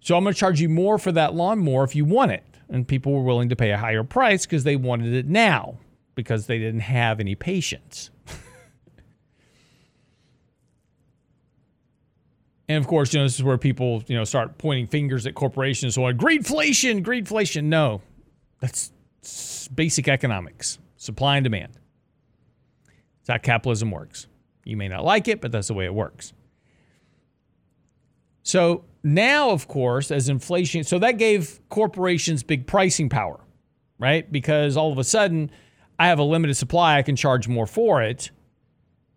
So 0.00 0.18
I'm 0.18 0.22
going 0.22 0.34
to 0.34 0.38
charge 0.38 0.60
you 0.60 0.68
more 0.68 0.98
for 0.98 1.12
that 1.12 1.34
lawnmower 1.34 1.84
if 1.84 1.96
you 1.96 2.04
want 2.04 2.32
it. 2.32 2.44
And 2.68 2.86
people 2.86 3.12
were 3.12 3.22
willing 3.22 3.48
to 3.48 3.56
pay 3.56 3.70
a 3.70 3.78
higher 3.78 4.04
price 4.04 4.44
because 4.44 4.64
they 4.64 4.76
wanted 4.76 5.14
it 5.14 5.26
now 5.26 5.78
because 6.16 6.46
they 6.46 6.58
didn't 6.58 6.80
have 6.80 7.20
any 7.20 7.36
patience. 7.36 8.10
and 12.68 12.78
of 12.78 12.88
course, 12.88 13.14
you 13.14 13.20
know, 13.20 13.24
this 13.24 13.36
is 13.36 13.44
where 13.44 13.58
people, 13.58 14.02
you 14.08 14.16
know, 14.16 14.24
start 14.24 14.58
pointing 14.58 14.88
fingers 14.88 15.24
at 15.28 15.36
corporations. 15.36 15.94
So, 15.94 16.00
greedflation, 16.00 17.04
greedflation. 17.04 17.64
No, 17.64 18.02
that's 18.60 18.90
basic 19.68 20.08
economics, 20.08 20.80
supply 20.96 21.36
and 21.36 21.44
demand. 21.44 21.78
That's 23.24 23.28
how 23.28 23.38
capitalism 23.38 23.92
works. 23.92 24.26
You 24.64 24.76
may 24.76 24.88
not 24.88 25.04
like 25.04 25.28
it, 25.28 25.40
but 25.40 25.52
that's 25.52 25.68
the 25.68 25.74
way 25.74 25.84
it 25.84 25.94
works. 25.94 26.32
So 28.42 28.84
now, 29.02 29.50
of 29.50 29.66
course, 29.66 30.10
as 30.10 30.28
inflation, 30.28 30.84
so 30.84 30.98
that 31.00 31.18
gave 31.18 31.60
corporations 31.68 32.42
big 32.42 32.66
pricing 32.66 33.08
power, 33.08 33.40
right? 33.98 34.30
Because 34.30 34.76
all 34.76 34.92
of 34.92 34.98
a 34.98 35.04
sudden, 35.04 35.50
I 35.98 36.08
have 36.08 36.18
a 36.18 36.24
limited 36.24 36.56
supply, 36.56 36.98
I 36.98 37.02
can 37.02 37.16
charge 37.16 37.48
more 37.48 37.66
for 37.66 38.02
it. 38.02 38.30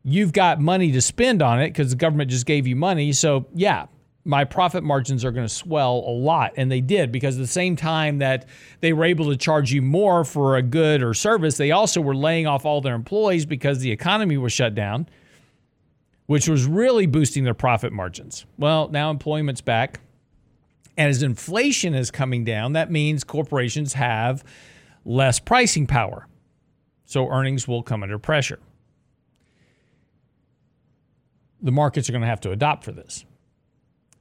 You've 0.03 0.31
got 0.31 0.59
money 0.59 0.91
to 0.93 1.01
spend 1.01 1.41
on 1.41 1.61
it 1.61 1.69
because 1.69 1.89
the 1.89 1.97
government 1.97 2.31
just 2.31 2.45
gave 2.45 2.65
you 2.65 2.75
money. 2.75 3.11
So, 3.11 3.47
yeah, 3.53 3.87
my 4.25 4.43
profit 4.45 4.83
margins 4.83 5.25
are 5.25 5.31
going 5.31 5.47
to 5.47 5.53
swell 5.53 6.03
a 6.07 6.11
lot. 6.11 6.53
And 6.55 6.71
they 6.71 6.81
did 6.81 7.11
because 7.11 7.35
at 7.35 7.41
the 7.41 7.47
same 7.47 7.75
time 7.75 8.19
that 8.19 8.47
they 8.79 8.93
were 8.93 9.05
able 9.05 9.29
to 9.29 9.37
charge 9.37 9.71
you 9.71 9.81
more 9.81 10.23
for 10.23 10.55
a 10.55 10.61
good 10.61 11.01
or 11.03 11.13
service, 11.13 11.57
they 11.57 11.71
also 11.71 11.99
were 11.99 12.15
laying 12.15 12.47
off 12.47 12.65
all 12.65 12.79
their 12.79 12.95
employees 12.95 13.45
because 13.45 13.79
the 13.79 13.91
economy 13.91 14.37
was 14.37 14.53
shut 14.53 14.75
down, 14.75 15.09
which 16.27 16.47
was 16.47 16.65
really 16.65 17.05
boosting 17.05 17.43
their 17.43 17.53
profit 17.53 17.91
margins. 17.91 18.45
Well, 18.57 18.87
now 18.89 19.09
employment's 19.09 19.61
back. 19.61 19.99
And 20.95 21.09
as 21.09 21.23
inflation 21.23 21.93
is 21.93 22.11
coming 22.11 22.43
down, 22.43 22.73
that 22.73 22.91
means 22.91 23.23
corporations 23.23 23.93
have 23.93 24.43
less 25.05 25.39
pricing 25.39 25.87
power. 25.87 26.27
So 27.09 27.27
earnings 27.27 27.67
will 27.67 27.81
come 27.81 28.03
under 28.03 28.19
pressure. 28.19 28.59
The 31.59 31.71
markets 31.71 32.07
are 32.07 32.11
going 32.11 32.21
to 32.21 32.27
have 32.27 32.41
to 32.41 32.51
adopt 32.51 32.83
for 32.83 32.91
this. 32.91 33.25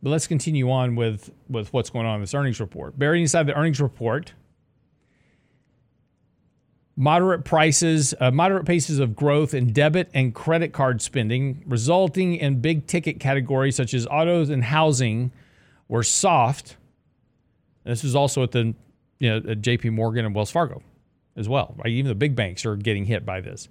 But 0.03 0.09
let's 0.09 0.27
continue 0.27 0.71
on 0.71 0.97
with, 0.97 1.31
with 1.51 1.71
what's 1.75 1.91
going 1.91 2.07
on 2.07 2.15
in 2.15 2.21
this 2.23 2.33
earnings 2.33 2.61
report. 2.61 2.99
Buried 2.99 3.21
inside 3.21 3.43
the 3.43 3.53
earnings 3.53 3.79
report, 3.79 4.33
moderate 6.97 7.45
prices, 7.45 8.15
uh, 8.21 8.31
moderate 8.31 8.65
paces 8.65 9.01
of 9.01 9.15
growth 9.15 9.53
in 9.53 9.75
debit 9.75 10.09
and 10.15 10.35
credit 10.35 10.73
card 10.73 11.03
spending, 11.03 11.63
resulting 11.67 12.37
in 12.37 12.63
big 12.63 12.87
ticket 12.87 13.21
categories 13.21 13.77
such 13.77 13.93
as 13.93 14.07
autos 14.07 14.49
and 14.49 14.65
housing, 14.65 15.31
were 15.89 16.03
soft. 16.03 16.79
This 17.85 18.03
is 18.03 18.17
also 18.17 18.43
at 18.45 18.53
the 18.53 18.75
you 19.19 19.29
know 19.29 19.51
at 19.51 19.61
J.P. 19.61 19.91
Morgan 19.91 20.25
and 20.25 20.35
Wells 20.35 20.51
Fargo 20.51 20.83
as 21.39 21.49
well. 21.49 21.75
Right? 21.79 21.93
Even 21.93 22.09
the 22.09 22.15
big 22.15 22.35
banks 22.37 22.67
are 22.67 22.77
getting 22.77 23.05
hit 23.07 23.25
by 23.25 23.41
this. 23.41 23.69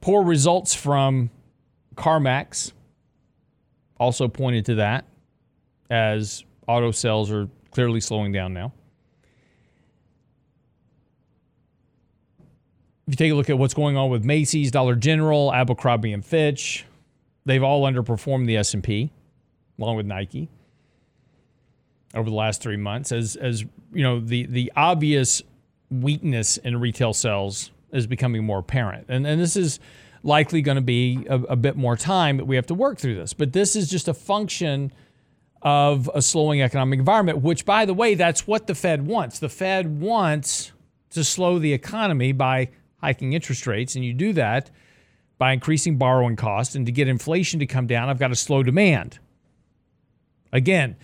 Poor 0.00 0.24
results 0.24 0.74
from 0.74 1.30
CarMax 1.94 2.72
also 4.00 4.26
pointed 4.26 4.64
to 4.66 4.74
that 4.76 5.04
as 5.90 6.42
auto 6.66 6.90
sales 6.90 7.30
are 7.30 7.48
clearly 7.70 8.00
slowing 8.00 8.32
down 8.32 8.52
now. 8.52 8.72
If 13.06 13.12
you 13.12 13.16
take 13.16 13.32
a 13.32 13.34
look 13.34 13.50
at 13.50 13.58
what's 13.58 13.74
going 13.74 13.96
on 13.96 14.10
with 14.10 14.24
Macy's, 14.24 14.70
Dollar 14.70 14.96
General, 14.96 15.52
Abercrombie 15.52 16.12
and 16.12 16.24
Fitch, 16.24 16.84
they've 17.44 17.62
all 17.62 17.84
underperformed 17.84 18.46
the 18.46 18.56
S&P 18.56 19.10
along 19.78 19.96
with 19.96 20.06
Nike 20.06 20.48
over 22.14 22.28
the 22.28 22.36
last 22.36 22.62
3 22.62 22.76
months 22.76 23.10
as 23.12 23.36
as 23.36 23.62
you 23.92 24.02
know 24.02 24.20
the 24.20 24.46
the 24.46 24.72
obvious 24.76 25.42
weakness 25.90 26.56
in 26.58 26.78
retail 26.78 27.12
sales 27.12 27.70
is 27.92 28.06
becoming 28.06 28.44
more 28.44 28.58
apparent. 28.58 29.06
And 29.08 29.26
and 29.26 29.40
this 29.40 29.56
is 29.56 29.78
likely 30.22 30.62
going 30.62 30.76
to 30.76 30.82
be 30.82 31.26
a, 31.28 31.34
a, 31.34 31.56
bit 31.56 31.76
more 31.76 31.96
time 31.96 32.36
that 32.36 32.44
we 32.44 32.54
have 32.54 32.66
to 32.66 32.74
work 32.74 32.98
through 32.98 33.16
this. 33.16 33.32
But 33.32 33.52
this 33.52 33.74
is 33.74 33.90
just 33.90 34.06
a 34.06 34.14
function 34.14 34.92
of 35.62 36.08
a 36.14 36.22
slowing 36.22 36.62
economic 36.62 37.00
environment, 37.00 37.42
which, 37.42 37.64
by 37.64 37.84
the 37.84 37.94
way, 37.94 38.14
that's 38.14 38.46
what 38.46 38.66
the 38.66 38.74
Fed 38.74 39.06
wants. 39.06 39.38
The 39.38 39.48
Fed 39.48 40.00
wants 40.00 40.72
to 41.10 41.24
slow 41.24 41.58
the 41.58 41.72
economy 41.72 42.32
by 42.32 42.70
hiking 43.00 43.32
interest 43.32 43.66
rates, 43.66 43.96
and 43.96 44.04
you 44.04 44.12
do 44.12 44.32
that 44.34 44.70
by 45.38 45.52
increasing 45.52 45.98
borrowing 45.98 46.36
costs. 46.36 46.74
And 46.74 46.86
to 46.86 46.92
get 46.92 47.08
inflation 47.08 47.60
to 47.60 47.66
come 47.66 47.86
down, 47.86 48.08
I've 48.08 48.18
got 48.18 48.28
to 48.28 48.36
slow 48.36 48.62
demand. 48.62 49.18
Again, 50.52 50.96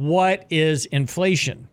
what 0.00 0.46
is 0.48 0.86
inflation? 0.86 1.68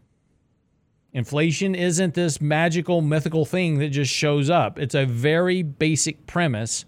Inflation 1.14 1.74
isn't 1.74 2.14
this 2.14 2.42
magical, 2.42 3.02
mythical 3.02 3.46
thing 3.46 3.80
that 3.80 3.88
just 3.88 4.12
shows 4.12 4.50
up. 4.50 4.78
It's 4.78 4.96
a 4.96 5.06
very 5.06 5.64
basic 5.64 6.28
premise 6.28 6.84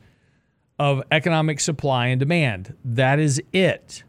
of 0.77 1.01
economic 1.11 1.61
supply 1.61 2.07
and 2.07 2.19
demand. 2.19 2.75
That 2.83 3.19
is 3.19 3.41
it. 3.53 4.03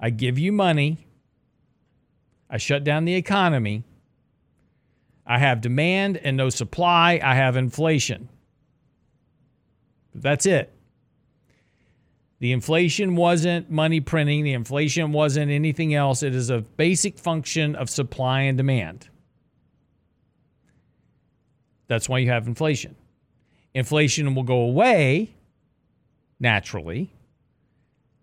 I 0.00 0.08
give 0.08 0.38
you 0.38 0.52
money, 0.52 1.06
I 2.48 2.56
shut 2.56 2.82
down 2.82 3.04
the 3.04 3.14
economy, 3.14 3.84
I 5.26 5.36
have 5.36 5.60
demand 5.60 6.16
and 6.16 6.34
no 6.34 6.48
supply, 6.48 7.20
I 7.22 7.34
have 7.34 7.58
inflation. 7.58 8.30
That's 10.14 10.46
it. 10.46 10.72
The 12.40 12.52
inflation 12.52 13.16
wasn't 13.16 13.70
money 13.70 14.00
printing, 14.00 14.44
the 14.44 14.52
inflation 14.52 15.12
wasn't 15.12 15.50
anything 15.50 15.94
else. 15.94 16.22
It 16.22 16.34
is 16.34 16.50
a 16.50 16.60
basic 16.60 17.18
function 17.18 17.74
of 17.74 17.90
supply 17.90 18.42
and 18.42 18.56
demand. 18.56 19.08
That's 21.88 22.08
why 22.08 22.18
you 22.18 22.30
have 22.30 22.46
inflation. 22.46 22.94
Inflation 23.74 24.34
will 24.34 24.44
go 24.44 24.60
away 24.60 25.34
naturally 26.38 27.12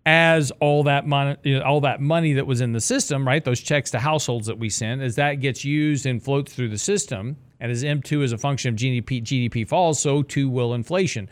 as 0.06 0.52
all 0.60 0.84
that 0.84 1.06
money, 1.06 1.60
all 1.60 1.80
that 1.80 2.00
money 2.00 2.32
that 2.34 2.46
was 2.46 2.60
in 2.60 2.72
the 2.72 2.80
system, 2.80 3.26
right? 3.26 3.44
Those 3.44 3.60
checks 3.60 3.90
to 3.90 3.98
households 3.98 4.46
that 4.46 4.58
we 4.58 4.70
send, 4.70 5.02
as 5.02 5.16
that 5.16 5.34
gets 5.34 5.64
used 5.64 6.06
and 6.06 6.22
floats 6.22 6.54
through 6.54 6.68
the 6.68 6.78
system, 6.78 7.36
and 7.58 7.72
as 7.72 7.82
M2 7.82 8.22
is 8.22 8.32
a 8.32 8.38
function 8.38 8.72
of 8.72 8.78
GDP, 8.78 9.22
GDP 9.22 9.66
falls, 9.66 9.98
so 9.98 10.22
too 10.22 10.48
will 10.48 10.74
inflation. 10.74 11.28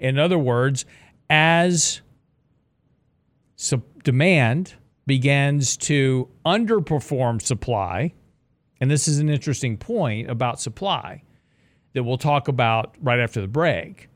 In 0.00 0.18
other 0.18 0.38
words, 0.38 0.84
as 1.30 2.00
so 3.56 3.82
demand 4.04 4.74
begins 5.06 5.76
to 5.76 6.28
underperform 6.44 7.40
supply, 7.40 8.12
and 8.80 8.90
this 8.90 9.08
is 9.08 9.18
an 9.18 9.28
interesting 9.28 9.76
point 9.76 10.30
about 10.30 10.60
supply 10.60 11.22
that 11.94 12.04
we'll 12.04 12.18
talk 12.18 12.48
about 12.48 12.94
right 13.00 13.18
after 13.18 13.40
the 13.40 13.48
break, 13.48 14.08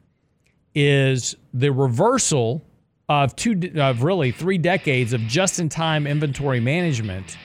is 0.74 1.35
the 1.55 1.72
reversal 1.72 2.62
of 3.09 3.35
two 3.35 3.59
of 3.76 4.03
really 4.03 4.31
three 4.31 4.59
decades 4.59 5.12
of 5.12 5.20
just-in-time 5.22 6.07
inventory 6.07 6.61
management 6.61 7.37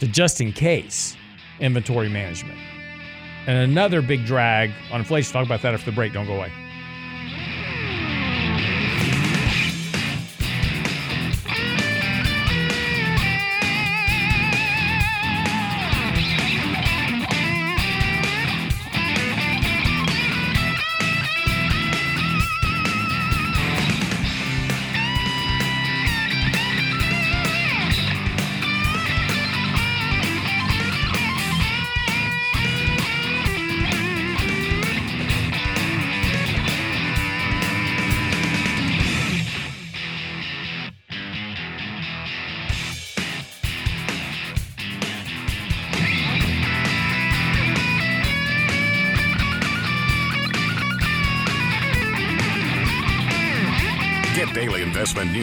to 0.00 0.08
just-in-case 0.08 1.16
inventory 1.60 2.08
management. 2.08 2.58
And 3.46 3.58
another 3.58 4.02
big 4.02 4.24
drag 4.24 4.72
on 4.90 5.00
inflation. 5.00 5.32
Talk 5.32 5.46
about 5.46 5.62
that 5.62 5.74
after 5.74 5.90
the 5.90 5.94
break. 5.94 6.12
Don't 6.12 6.26
go 6.26 6.34
away. 6.34 6.50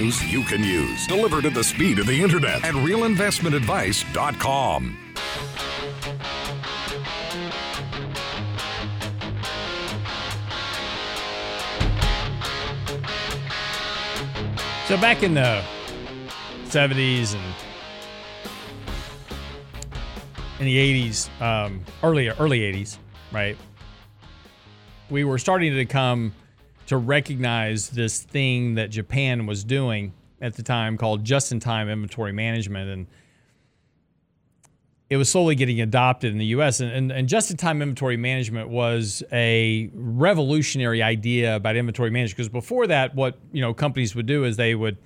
News 0.10 0.32
you 0.32 0.44
can 0.44 0.64
use, 0.64 1.08
delivered 1.08 1.46
at 1.46 1.54
the 1.54 1.64
speed 1.64 2.00
of 2.00 2.08
the 2.08 2.24
internet 2.24 2.66
at 2.66 2.74
realinvestmentadvice.com. 2.74 4.98
So 14.88 14.98
back 14.98 15.22
in 15.22 15.36
the 15.36 15.64
70s 16.66 17.36
and 17.36 17.56
in 20.60 20.66
the 20.66 21.08
80s, 21.10 21.30
um, 21.42 21.86
early 22.02 22.30
early 22.30 22.62
80s, 22.62 22.98
right? 23.32 23.56
We 25.12 25.24
were 25.24 25.38
starting 25.38 25.76
to 25.76 25.86
come 25.86 26.34
to 26.90 26.98
recognize 26.98 27.90
this 27.90 28.24
thing 28.24 28.74
that 28.74 28.90
Japan 28.90 29.46
was 29.46 29.64
doing 29.64 30.12
at 30.42 30.56
the 30.56 30.64
time 30.64 30.98
called 30.98 31.24
just-in-time 31.24 31.88
inventory 31.88 32.32
management, 32.32 32.90
and 32.90 33.08
it 35.08 35.18
was 35.18 35.30
slowly 35.30 35.54
getting 35.54 35.82
adopted 35.82 36.32
in 36.32 36.40
the 36.40 36.48
U.S. 36.48 36.80
And, 36.80 36.92
and, 36.92 37.12
and 37.12 37.30
just-in-time 37.30 37.84
inventory 37.84 38.18
management 38.18 38.70
was 38.70 39.22
a 39.32 39.92
revolutionary 39.94 41.04
idea 41.04 41.56
about 41.56 41.76
inventory 41.76 42.10
management 42.10 42.38
because 42.38 42.50
before 42.50 42.88
that, 42.88 43.14
what 43.14 43.38
you 43.52 43.62
know 43.62 43.72
companies 43.72 44.16
would 44.16 44.26
do 44.26 44.44
is 44.44 44.58
they 44.58 44.74
would 44.74 44.98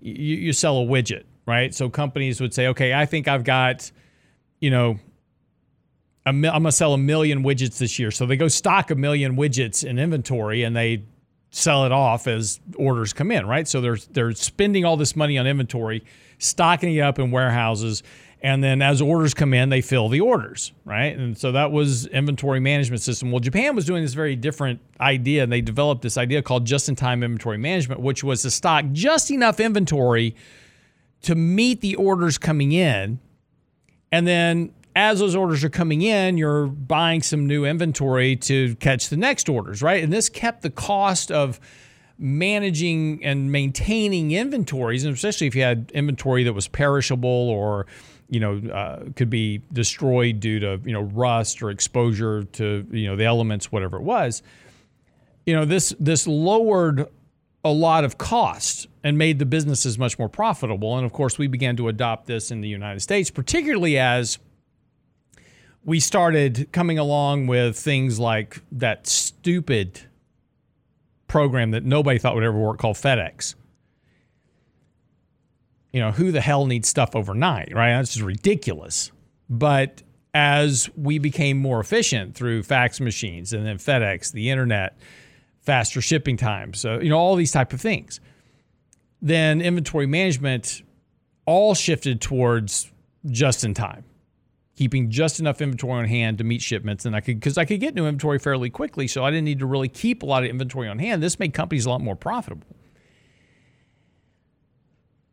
you, 0.00 0.36
you 0.36 0.52
sell 0.52 0.78
a 0.78 0.84
widget, 0.84 1.22
right? 1.46 1.72
So 1.72 1.88
companies 1.88 2.40
would 2.40 2.52
say, 2.52 2.66
okay, 2.68 2.92
I 2.92 3.06
think 3.06 3.28
I've 3.28 3.44
got 3.44 3.88
you 4.58 4.70
know 4.70 4.98
I'm 6.26 6.42
going 6.42 6.64
to 6.64 6.72
sell 6.72 6.92
a 6.92 6.98
million 6.98 7.44
widgets 7.44 7.78
this 7.78 8.00
year. 8.00 8.10
So 8.10 8.26
they 8.26 8.36
go 8.36 8.48
stock 8.48 8.90
a 8.90 8.96
million 8.96 9.36
widgets 9.36 9.84
in 9.84 9.98
inventory 9.98 10.64
and 10.64 10.76
they 10.76 11.04
sell 11.50 11.84
it 11.84 11.92
off 11.92 12.26
as 12.26 12.60
orders 12.76 13.12
come 13.12 13.30
in, 13.30 13.46
right? 13.46 13.66
So 13.66 13.80
they're 13.80 13.98
they're 14.12 14.32
spending 14.32 14.84
all 14.84 14.96
this 14.96 15.16
money 15.16 15.36
on 15.38 15.46
inventory, 15.46 16.04
stocking 16.38 16.94
it 16.94 17.00
up 17.00 17.18
in 17.18 17.30
warehouses, 17.30 18.02
and 18.42 18.64
then 18.64 18.80
as 18.80 19.02
orders 19.02 19.34
come 19.34 19.52
in, 19.52 19.68
they 19.68 19.80
fill 19.82 20.08
the 20.08 20.20
orders, 20.20 20.72
right? 20.84 21.16
And 21.16 21.36
so 21.36 21.52
that 21.52 21.72
was 21.72 22.06
inventory 22.06 22.60
management 22.60 23.02
system. 23.02 23.30
Well, 23.30 23.40
Japan 23.40 23.76
was 23.76 23.84
doing 23.84 24.02
this 24.02 24.14
very 24.14 24.36
different 24.36 24.80
idea, 25.00 25.42
and 25.42 25.52
they 25.52 25.60
developed 25.60 26.02
this 26.02 26.16
idea 26.16 26.40
called 26.40 26.64
just-in-time 26.64 27.22
inventory 27.22 27.58
management, 27.58 28.00
which 28.00 28.24
was 28.24 28.42
to 28.42 28.50
stock 28.50 28.86
just 28.92 29.30
enough 29.30 29.60
inventory 29.60 30.34
to 31.22 31.34
meet 31.34 31.82
the 31.82 31.96
orders 31.96 32.38
coming 32.38 32.72
in, 32.72 33.18
and 34.10 34.26
then 34.26 34.72
as 34.96 35.20
those 35.20 35.34
orders 35.34 35.62
are 35.64 35.70
coming 35.70 36.02
in, 36.02 36.36
you're 36.36 36.66
buying 36.66 37.22
some 37.22 37.46
new 37.46 37.64
inventory 37.64 38.36
to 38.36 38.74
catch 38.76 39.08
the 39.08 39.16
next 39.16 39.48
orders, 39.48 39.82
right? 39.82 40.02
And 40.02 40.12
this 40.12 40.28
kept 40.28 40.62
the 40.62 40.70
cost 40.70 41.30
of 41.30 41.60
managing 42.18 43.24
and 43.24 43.50
maintaining 43.50 44.32
inventories, 44.32 45.04
and 45.04 45.14
especially 45.14 45.46
if 45.46 45.54
you 45.54 45.62
had 45.62 45.90
inventory 45.94 46.44
that 46.44 46.52
was 46.52 46.68
perishable 46.68 47.28
or 47.28 47.86
you 48.28 48.38
know 48.38 48.58
uh, 48.72 49.04
could 49.16 49.30
be 49.30 49.62
destroyed 49.72 50.38
due 50.38 50.60
to 50.60 50.80
you 50.84 50.92
know 50.92 51.00
rust 51.02 51.62
or 51.62 51.70
exposure 51.70 52.44
to 52.44 52.86
you 52.90 53.06
know 53.06 53.16
the 53.16 53.24
elements, 53.24 53.72
whatever 53.72 53.96
it 53.96 54.02
was. 54.02 54.42
You 55.46 55.54
know 55.54 55.64
this 55.64 55.94
this 55.98 56.26
lowered 56.26 57.08
a 57.64 57.72
lot 57.72 58.04
of 58.04 58.18
cost 58.18 58.86
and 59.04 59.18
made 59.18 59.38
the 59.38 59.46
businesses 59.46 59.98
much 59.98 60.18
more 60.18 60.28
profitable. 60.28 60.96
And 60.96 61.04
of 61.04 61.12
course, 61.12 61.38
we 61.38 61.46
began 61.46 61.76
to 61.76 61.88
adopt 61.88 62.26
this 62.26 62.50
in 62.50 62.60
the 62.60 62.68
United 62.68 63.00
States, 63.00 63.30
particularly 63.30 63.98
as 63.98 64.38
we 65.84 66.00
started 66.00 66.68
coming 66.72 66.98
along 66.98 67.46
with 67.46 67.78
things 67.78 68.18
like 68.18 68.60
that 68.72 69.06
stupid 69.06 70.00
program 71.26 71.70
that 71.70 71.84
nobody 71.84 72.18
thought 72.18 72.34
would 72.34 72.44
ever 72.44 72.58
work 72.58 72.78
called 72.78 72.96
FedEx. 72.96 73.54
You 75.92 76.00
know, 76.00 76.12
who 76.12 76.32
the 76.32 76.40
hell 76.40 76.66
needs 76.66 76.88
stuff 76.88 77.16
overnight, 77.16 77.72
right? 77.74 77.92
That's 77.92 78.12
just 78.14 78.24
ridiculous. 78.24 79.10
But 79.48 80.02
as 80.34 80.88
we 80.96 81.18
became 81.18 81.58
more 81.58 81.80
efficient 81.80 82.34
through 82.34 82.62
fax 82.62 83.00
machines 83.00 83.52
and 83.52 83.66
then 83.66 83.78
FedEx, 83.78 84.32
the 84.32 84.50
internet, 84.50 84.96
faster 85.60 86.00
shipping 86.00 86.36
times, 86.36 86.78
so, 86.78 87.00
you 87.00 87.08
know, 87.08 87.18
all 87.18 87.36
these 87.36 87.52
type 87.52 87.72
of 87.72 87.80
things, 87.80 88.20
then 89.20 89.60
inventory 89.60 90.06
management 90.06 90.82
all 91.46 91.74
shifted 91.74 92.20
towards 92.20 92.90
just 93.26 93.64
in 93.64 93.74
time 93.74 94.04
keeping 94.80 95.10
just 95.10 95.38
enough 95.38 95.60
inventory 95.60 95.98
on 95.98 96.06
hand 96.06 96.38
to 96.38 96.42
meet 96.42 96.62
shipments. 96.62 97.04
And 97.04 97.14
I 97.14 97.20
could 97.20 97.38
because 97.38 97.58
I 97.58 97.66
could 97.66 97.80
get 97.80 97.94
new 97.94 98.06
inventory 98.06 98.38
fairly 98.38 98.70
quickly 98.70 99.06
so 99.06 99.22
I 99.22 99.30
didn't 99.30 99.44
need 99.44 99.58
to 99.58 99.66
really 99.66 99.90
keep 99.90 100.22
a 100.22 100.26
lot 100.26 100.42
of 100.42 100.48
inventory 100.48 100.88
on 100.88 100.98
hand. 100.98 101.22
This 101.22 101.38
made 101.38 101.52
companies 101.52 101.84
a 101.84 101.90
lot 101.90 102.00
more 102.00 102.16
profitable. 102.16 102.66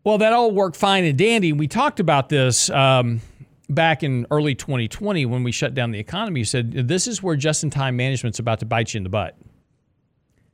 Well 0.03 0.17
that 0.17 0.33
all 0.33 0.51
worked 0.51 0.75
fine 0.75 1.05
and 1.05 1.17
dandy. 1.17 1.53
We 1.53 1.69
talked 1.69 2.01
about 2.01 2.27
this 2.27 2.69
um, 2.71 3.21
back 3.69 4.03
in 4.03 4.27
early 4.31 4.53
2020 4.53 5.25
when 5.25 5.43
we 5.43 5.53
shut 5.53 5.73
down 5.73 5.91
the 5.91 5.99
economy. 5.99 6.41
You 6.41 6.45
said 6.45 6.73
this 6.73 7.07
is 7.07 7.23
where 7.23 7.37
just-in-time 7.37 7.95
management's 7.95 8.39
about 8.39 8.59
to 8.59 8.65
bite 8.65 8.93
you 8.93 8.97
in 8.97 9.03
the 9.03 9.09
butt. 9.09 9.37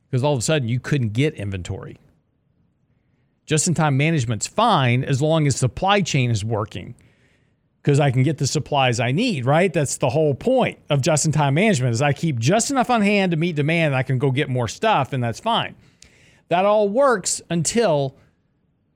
Because 0.08 0.22
all 0.22 0.34
of 0.34 0.38
a 0.38 0.42
sudden 0.42 0.68
you 0.68 0.78
couldn't 0.78 1.14
get 1.14 1.34
inventory. 1.34 1.98
Just-in-time 3.44 3.96
management's 3.96 4.46
fine 4.46 5.02
as 5.02 5.20
long 5.20 5.48
as 5.48 5.56
supply 5.56 6.00
chain 6.00 6.30
is 6.30 6.44
working 6.44 6.94
because 7.84 8.00
I 8.00 8.10
can 8.10 8.22
get 8.22 8.38
the 8.38 8.46
supplies 8.46 8.98
I 8.98 9.12
need, 9.12 9.44
right? 9.44 9.70
That's 9.70 9.98
the 9.98 10.08
whole 10.08 10.34
point 10.34 10.78
of 10.88 11.02
just 11.02 11.26
in 11.26 11.32
time 11.32 11.52
management 11.52 11.92
is 11.92 12.00
I 12.00 12.14
keep 12.14 12.38
just 12.38 12.70
enough 12.70 12.88
on 12.88 13.02
hand 13.02 13.32
to 13.32 13.36
meet 13.36 13.56
demand 13.56 13.88
and 13.88 13.94
I 13.94 14.02
can 14.02 14.18
go 14.18 14.30
get 14.30 14.48
more 14.48 14.68
stuff 14.68 15.12
and 15.12 15.22
that's 15.22 15.38
fine. 15.38 15.76
That 16.48 16.64
all 16.64 16.88
works 16.88 17.42
until 17.50 18.16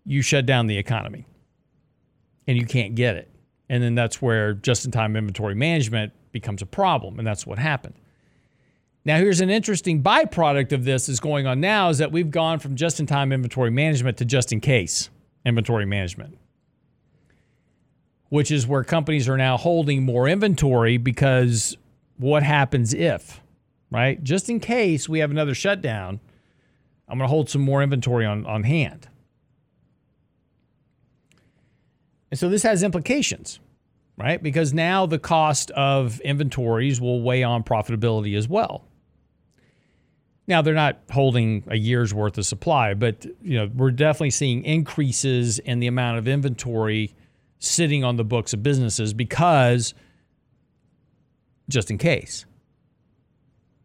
you 0.06 0.22
shut 0.22 0.46
down 0.46 0.68
the 0.68 0.78
economy 0.78 1.26
and 2.46 2.56
you 2.56 2.64
can't 2.64 2.94
get 2.94 3.16
it. 3.16 3.30
And 3.68 3.82
then 3.82 3.94
that's 3.94 4.22
where 4.22 4.54
just 4.54 4.86
in 4.86 4.90
time 4.90 5.16
inventory 5.16 5.54
management 5.54 6.14
becomes 6.32 6.62
a 6.62 6.66
problem 6.66 7.18
and 7.18 7.28
that's 7.28 7.46
what 7.46 7.58
happened. 7.58 7.94
Now 9.04 9.18
here's 9.18 9.42
an 9.42 9.50
interesting 9.50 10.02
byproduct 10.02 10.72
of 10.72 10.86
this 10.86 11.10
is 11.10 11.20
going 11.20 11.46
on 11.46 11.60
now 11.60 11.90
is 11.90 11.98
that 11.98 12.10
we've 12.10 12.30
gone 12.30 12.58
from 12.58 12.74
just 12.74 13.00
in 13.00 13.04
time 13.04 13.32
inventory 13.32 13.70
management 13.70 14.16
to 14.16 14.24
just 14.24 14.50
in 14.50 14.60
case 14.62 15.10
inventory 15.44 15.84
management 15.84 16.38
which 18.28 18.50
is 18.50 18.66
where 18.66 18.84
companies 18.84 19.28
are 19.28 19.36
now 19.36 19.56
holding 19.56 20.02
more 20.02 20.28
inventory 20.28 20.96
because 20.98 21.76
what 22.18 22.42
happens 22.42 22.92
if, 22.92 23.40
right? 23.90 24.22
Just 24.22 24.50
in 24.50 24.60
case 24.60 25.08
we 25.08 25.20
have 25.20 25.30
another 25.30 25.54
shutdown, 25.54 26.20
I'm 27.08 27.18
going 27.18 27.26
to 27.26 27.30
hold 27.30 27.48
some 27.48 27.62
more 27.62 27.82
inventory 27.82 28.26
on, 28.26 28.44
on 28.44 28.64
hand. 28.64 29.08
And 32.30 32.38
so 32.38 32.50
this 32.50 32.62
has 32.62 32.82
implications, 32.82 33.60
right? 34.18 34.42
Because 34.42 34.74
now 34.74 35.06
the 35.06 35.18
cost 35.18 35.70
of 35.70 36.20
inventories 36.20 37.00
will 37.00 37.22
weigh 37.22 37.42
on 37.42 37.62
profitability 37.62 38.36
as 38.36 38.46
well. 38.46 38.84
Now 40.46 40.60
they're 40.60 40.74
not 40.74 40.98
holding 41.10 41.64
a 41.68 41.76
year's 41.76 42.12
worth 42.12 42.36
of 42.36 42.44
supply, 42.44 42.94
but 42.94 43.24
you 43.42 43.58
know, 43.58 43.70
we're 43.74 43.90
definitely 43.90 44.30
seeing 44.30 44.64
increases 44.64 45.58
in 45.58 45.78
the 45.78 45.86
amount 45.86 46.18
of 46.18 46.28
inventory 46.28 47.14
sitting 47.58 48.04
on 48.04 48.16
the 48.16 48.24
books 48.24 48.52
of 48.52 48.62
businesses 48.62 49.12
because 49.12 49.94
just 51.68 51.90
in 51.90 51.98
case. 51.98 52.46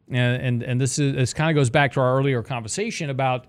And, 0.09 0.41
and, 0.41 0.63
and 0.63 0.81
this 0.81 0.99
is 0.99 1.15
this 1.15 1.33
kind 1.33 1.49
of 1.49 1.59
goes 1.59 1.69
back 1.69 1.93
to 1.93 1.99
our 1.99 2.17
earlier 2.17 2.43
conversation 2.43 3.09
about 3.09 3.47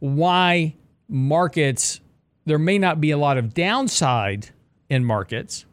why 0.00 0.74
markets 1.08 2.00
there 2.44 2.58
may 2.58 2.78
not 2.78 3.00
be 3.00 3.10
a 3.10 3.16
lot 3.16 3.38
of 3.38 3.54
downside 3.54 4.50
in 4.90 5.04
markets, 5.04 5.64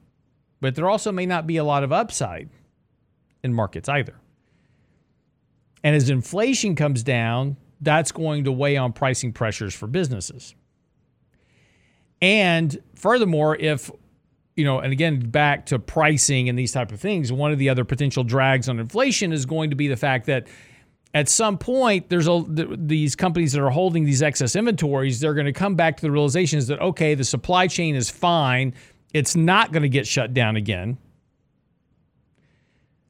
but 0.62 0.76
there 0.76 0.90
also 0.90 1.12
may 1.12 1.26
not 1.26 1.46
be 1.46 1.58
a 1.58 1.64
lot 1.64 1.84
of 1.84 1.92
upside 1.92 2.50
in 3.44 3.54
markets 3.54 3.90
either. 3.90 4.16
And 5.84 5.96
as 5.96 6.10
inflation 6.10 6.76
comes 6.76 7.04
down, 7.04 7.58
that's 7.82 8.12
going 8.12 8.44
to 8.44 8.52
weigh 8.52 8.78
on 8.78 8.94
pricing 8.94 9.34
pressures 9.34 9.74
for 9.74 9.88
businesses. 9.88 10.56
And 12.22 12.78
furthermore, 12.96 13.56
if 13.56 13.90
you 14.56 14.66
know, 14.66 14.80
and 14.80 14.92
again, 14.92 15.20
back 15.20 15.68
to 15.68 15.80
pricing 15.80 16.50
and 16.50 16.60
these 16.60 16.72
type 16.72 16.92
of 16.92 17.00
things, 17.00 17.32
one 17.32 17.52
of 17.52 17.58
the 17.58 17.70
other 17.70 17.86
potential 17.86 18.24
drags 18.24 18.70
on 18.70 18.80
inflation 18.80 19.32
is 19.32 19.46
going 19.46 19.70
to 19.70 19.76
be 19.76 19.88
the 19.88 19.96
fact 19.96 20.26
that 20.28 20.48
at 21.14 21.28
some 21.30 21.58
point 21.58 22.10
there's 22.10 22.28
a 22.28 22.44
these 22.48 23.16
companies 23.16 23.54
that 23.54 23.62
are 23.62 23.70
holding 23.70 24.06
these 24.06 24.22
excess 24.22 24.56
inventories 24.56 25.20
they're 25.20 25.34
going 25.34 25.46
to 25.46 25.52
come 25.52 25.76
back 25.76 25.98
to 25.98 26.02
the 26.02 26.12
realizations 26.12 26.68
that 26.68 26.80
okay 26.80 27.16
the 27.16 27.24
supply 27.24 27.68
chain 27.68 27.96
is 27.96 28.10
fine. 28.10 28.74
It's 29.14 29.36
not 29.36 29.74
going 29.74 29.84
to 29.84 29.90
get 29.90 30.08
shut 30.08 30.34
down 30.34 30.56
again. 30.56 30.98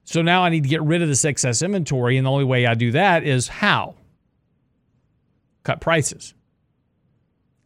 So 0.04 0.22
now 0.22 0.44
i 0.44 0.50
need 0.50 0.64
to 0.64 0.70
get 0.70 0.82
rid 0.82 1.02
of 1.02 1.08
this 1.08 1.26
excess 1.26 1.62
inventory 1.62 2.18
and 2.18 2.26
the 2.26 2.32
only 2.32 2.46
way 2.46 2.66
i 2.66 2.74
do 2.74 2.92
that 2.92 3.24
is 3.24 3.48
how? 3.48 3.96
Cut 5.64 5.82
prices 5.82 6.34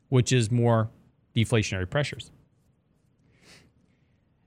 which 0.10 0.32
is 0.32 0.52
more 0.52 0.90
deflationary 1.36 1.90
pressures. 1.90 2.32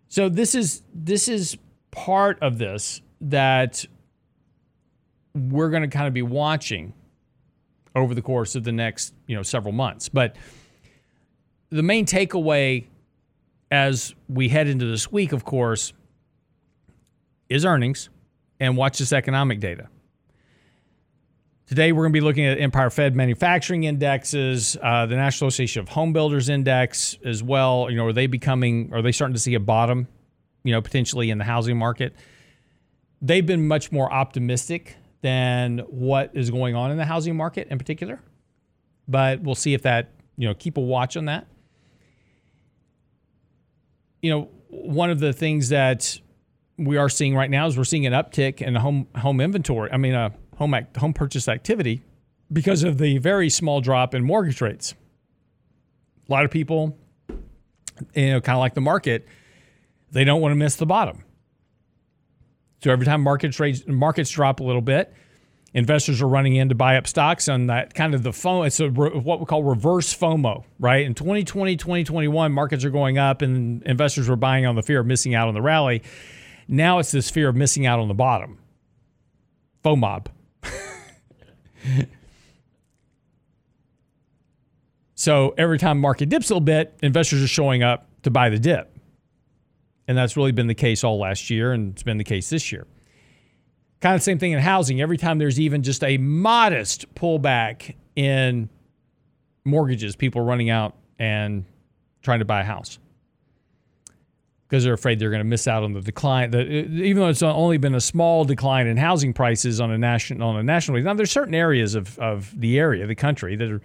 So 0.09 0.29
this 0.29 0.55
is 0.55 0.83
this 0.95 1.29
is 1.29 1.57
part 1.91 2.39
of 2.43 2.59
this 2.59 3.03
that 3.21 3.85
we're 5.35 5.71
going 5.71 5.83
to 5.83 5.89
kind 5.89 6.07
of 6.07 6.15
be 6.15 6.23
watching 6.23 6.95
over 7.95 8.15
the 8.15 8.23
course 8.23 8.55
of 8.55 8.65
the 8.65 8.73
next, 8.73 9.15
you 9.27 9.37
know, 9.37 9.43
several 9.43 9.73
months. 9.73 10.09
But 10.09 10.37
the 11.71 11.83
main 11.83 12.07
takeaway 12.07 12.87
as 13.71 14.15
we 14.29 14.49
head 14.49 14.69
into 14.69 14.87
this 14.87 15.13
week, 15.13 15.33
of 15.33 15.45
course, 15.45 15.93
is 17.49 17.65
earnings 17.65 18.09
and 18.61 18.77
watch 18.77 18.99
this 18.99 19.13
economic 19.13 19.61
data. 19.61 19.89
Today, 21.69 21.93
we're 21.93 22.05
going 22.05 22.15
to 22.15 22.17
be 22.17 22.25
looking 22.25 22.47
at 22.47 22.59
Empire 22.59 22.89
Fed 22.89 23.15
manufacturing 23.15 23.85
indexes, 23.85 24.75
uh, 24.83 25.05
the 25.05 25.17
National 25.17 25.49
Association 25.49 25.81
of 25.81 25.91
Home 25.91 26.15
Builders 26.15 26.49
Index 26.49 27.19
as 27.23 27.43
well. 27.43 27.89
You 27.91 27.97
know, 27.99 28.07
are 28.07 28.13
they 28.15 28.27
becoming, 28.27 28.89
are 28.95 29.03
they 29.03 29.13
starting 29.13 29.35
to 29.35 29.41
see 29.41 29.53
a 29.53 29.61
bottom, 29.61 30.09
you 30.65 30.73
know, 30.73 30.81
potentially 30.81 31.29
in 31.29 31.37
the 31.37 31.45
housing 31.45 31.77
market? 31.77 32.15
They've 33.21 33.45
been 33.45 33.69
much 33.69 33.93
more 33.93 34.11
optimistic 34.11 34.97
than 35.21 35.81
what 35.91 36.31
is 36.33 36.51
going 36.51 36.75
on 36.75 36.91
in 36.91 36.97
the 36.97 37.05
housing 37.05 37.37
market 37.37 37.69
in 37.69 37.77
particular. 37.77 38.19
But 39.07 39.43
we'll 39.43 39.55
see 39.55 39.75
if 39.75 39.83
that, 39.83 40.13
you 40.39 40.49
know, 40.49 40.55
keep 40.55 40.79
a 40.79 40.81
watch 40.81 41.19
on 41.19 41.27
that. 41.27 41.49
You 44.23 44.31
know, 44.31 44.49
one 44.69 45.11
of 45.11 45.21
the 45.21 45.35
things 45.35 45.69
that 45.69 46.19
we 46.79 46.97
are 46.97 47.11
seeing 47.11 47.35
right 47.35 47.51
now 47.51 47.67
is 47.67 47.77
we're 47.77 47.85
seeing 47.85 48.07
an 48.07 48.15
uptick 48.15 48.63
in 48.63 48.75
home 48.75 49.07
home 49.17 49.43
inventory. 49.43 49.93
I 49.93 49.99
mean, 49.99 50.15
uh, 50.15 50.31
home 50.59 50.75
act, 50.75 50.97
home 50.97 51.15
purchase 51.15 51.49
activity 51.49 52.03
because 52.53 52.83
of 52.83 52.99
the 52.99 53.19
very 53.19 53.49
small 53.49 53.81
drop 53.81 54.15
in 54.15 54.25
mortgage 54.25 54.61
rates. 54.61 54.95
A 56.29 56.33
lot 56.33 56.45
of 56.45 56.51
people, 56.51 56.99
you 58.15 58.31
know, 58.31 58.41
kind 58.41 58.57
of 58.57 58.61
like 58.61 58.75
the 58.75 58.81
market, 58.81 59.27
they 60.11 60.25
don't 60.25 60.41
want 60.41 60.53
to 60.53 60.57
miss 60.57 60.77
the 60.77 60.87
bottom. 60.87 61.25
So 62.83 62.91
every 62.91 63.07
time 63.07 63.23
markets 63.23 63.59
rates, 63.61 63.83
markets 63.87 64.31
drop 64.31 64.61
a 64.61 64.65
little 64.65 64.83
bit, 64.83 65.13
investors 65.75 66.21
are 66.23 66.29
running 66.29 66.57
in 66.57 66.69
to 66.71 66.75
buy 66.75 66.97
up 66.97 67.07
stocks 67.07 67.49
on 67.49 67.67
that 67.67 67.95
kind 67.95 68.15
of 68.15 68.23
the 68.23 68.31
FOMO. 68.31 68.67
It's 68.67 68.81
a, 68.81 68.89
what 68.89 69.41
we 69.41 69.47
call 69.47 69.63
reverse 69.63 70.15
FOMO, 70.15 70.65
right? 70.79 71.05
In 71.05 71.15
2020, 71.15 71.77
2021, 71.77 72.53
markets 72.53 72.85
are 72.85 72.91
going 72.91 73.17
up 73.17 73.43
and 73.43 73.83
investors 73.85 74.29
were 74.29 74.37
buying 74.37 74.67
on 74.67 74.75
the 74.75 74.83
fear 74.83 75.01
of 75.01 75.07
missing 75.07 75.35
out 75.35 75.49
on 75.49 75.55
the 75.55 75.63
rally. 75.63 76.03
Now 76.67 76.99
it's 76.99 77.13
this 77.13 77.31
fear 77.31 77.49
of 77.49 77.57
missing 77.57 77.87
out 77.87 78.01
on 78.01 78.09
the 78.09 78.15
bottom. 78.15 78.59
FOMOB. 79.85 80.27
so 85.15 85.55
every 85.57 85.79
time 85.79 85.99
market 86.01 86.29
dips 86.29 86.51
a 86.51 86.55
little 86.55 86.61
bit, 86.61 86.97
investors 87.03 87.43
are 87.43 87.49
showing 87.49 87.83
up 87.83 88.07
to 88.23 88.31
buy 88.31 88.51
the 88.51 88.59
dip. 88.59 88.95
And 90.07 90.17
that's 90.17 90.37
really 90.37 90.53
been 90.53 90.69
the 90.69 90.75
case 90.75 91.05
all 91.05 91.19
last 91.19 91.51
year, 91.51 91.73
and 91.73 91.93
it's 91.93 92.03
been 92.03 92.17
the 92.17 92.25
case 92.25 92.49
this 92.49 92.73
year. 92.73 92.87
Kind 94.01 94.15
of 94.15 94.23
same 94.23 94.39
thing 94.39 94.53
in 94.53 94.61
housing. 94.61 95.01
Every 95.01 95.17
time 95.19 95.39
there's 95.39 95.61
even 95.61 95.83
just 95.83 96.03
a 96.05 96.19
modest 96.19 97.15
pullback 97.15 97.95
in 98.17 98.71
mortgages, 99.65 100.17
people 100.17 100.41
are 100.43 100.45
running 100.45 100.71
out 100.71 100.95
and 101.19 101.65
trying 102.23 102.39
to 102.39 102.45
buy 102.45 102.61
a 102.61 102.65
house 102.65 102.99
because 104.69 104.85
they're 104.85 104.95
afraid 104.95 105.19
they're 105.19 105.31
going 105.31 105.41
to 105.41 105.45
miss 105.45 105.67
out 105.67 105.83
on 105.83 105.95
the 105.95 106.01
decline. 106.01 106.51
The, 106.51 106.61
even 106.63 107.23
though 107.23 107.29
it's 107.29 107.43
only 107.43 107.79
been 107.79 107.95
a 107.95 108.01
small 108.01 108.45
decline 108.45 108.87
in 108.87 108.97
housing 108.97 109.33
prices 109.33 109.81
on 109.81 109.91
a 109.91 109.99
national 109.99 110.47
on 110.49 110.57
a 110.57 110.63
national 110.63 111.01
now 111.01 111.15
there's 111.15 111.31
certain 111.31 111.55
areas 111.55 111.95
of, 111.95 112.19
of 112.19 112.59
the 112.59 112.79
area, 112.79 113.07
the 113.07 113.15
country 113.15 113.57
that 113.57 113.71
are 113.71 113.81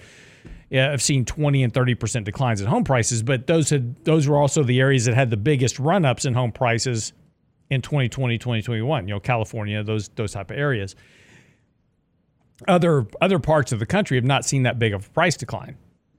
yeah, 0.69 0.89
have 0.89 1.03
seen 1.03 1.23
20 1.23 1.63
and 1.63 1.71
30 1.71 1.93
percent 1.93 2.25
declines 2.25 2.59
in 2.59 2.65
home 2.65 2.83
prices, 2.83 3.21
but 3.21 3.45
those 3.45 3.69
had 3.69 4.03
those 4.05 4.27
were 4.27 4.37
also 4.37 4.63
the 4.63 4.79
areas 4.79 5.05
that 5.05 5.13
had 5.13 5.29
the 5.29 5.37
biggest 5.37 5.77
run 5.77 6.03
ups 6.03 6.25
in 6.25 6.33
home 6.33 6.51
prices 6.51 7.13
in 7.69 7.81
2020, 7.81 8.39
2021. 8.39 9.07
You 9.07 9.13
know, 9.13 9.19
California, 9.19 9.83
those 9.83 10.09
those 10.09 10.31
type 10.31 10.49
of 10.49 10.57
areas. 10.57 10.95
Other 12.67 13.05
other 13.21 13.37
parts 13.37 13.71
of 13.71 13.77
the 13.77 13.85
country 13.85 14.17
have 14.17 14.25
not 14.25 14.45
seen 14.45 14.63
that 14.63 14.79
big 14.79 14.93
of 14.93 15.05
a 15.05 15.09
price 15.11 15.37
decline, 15.37 15.77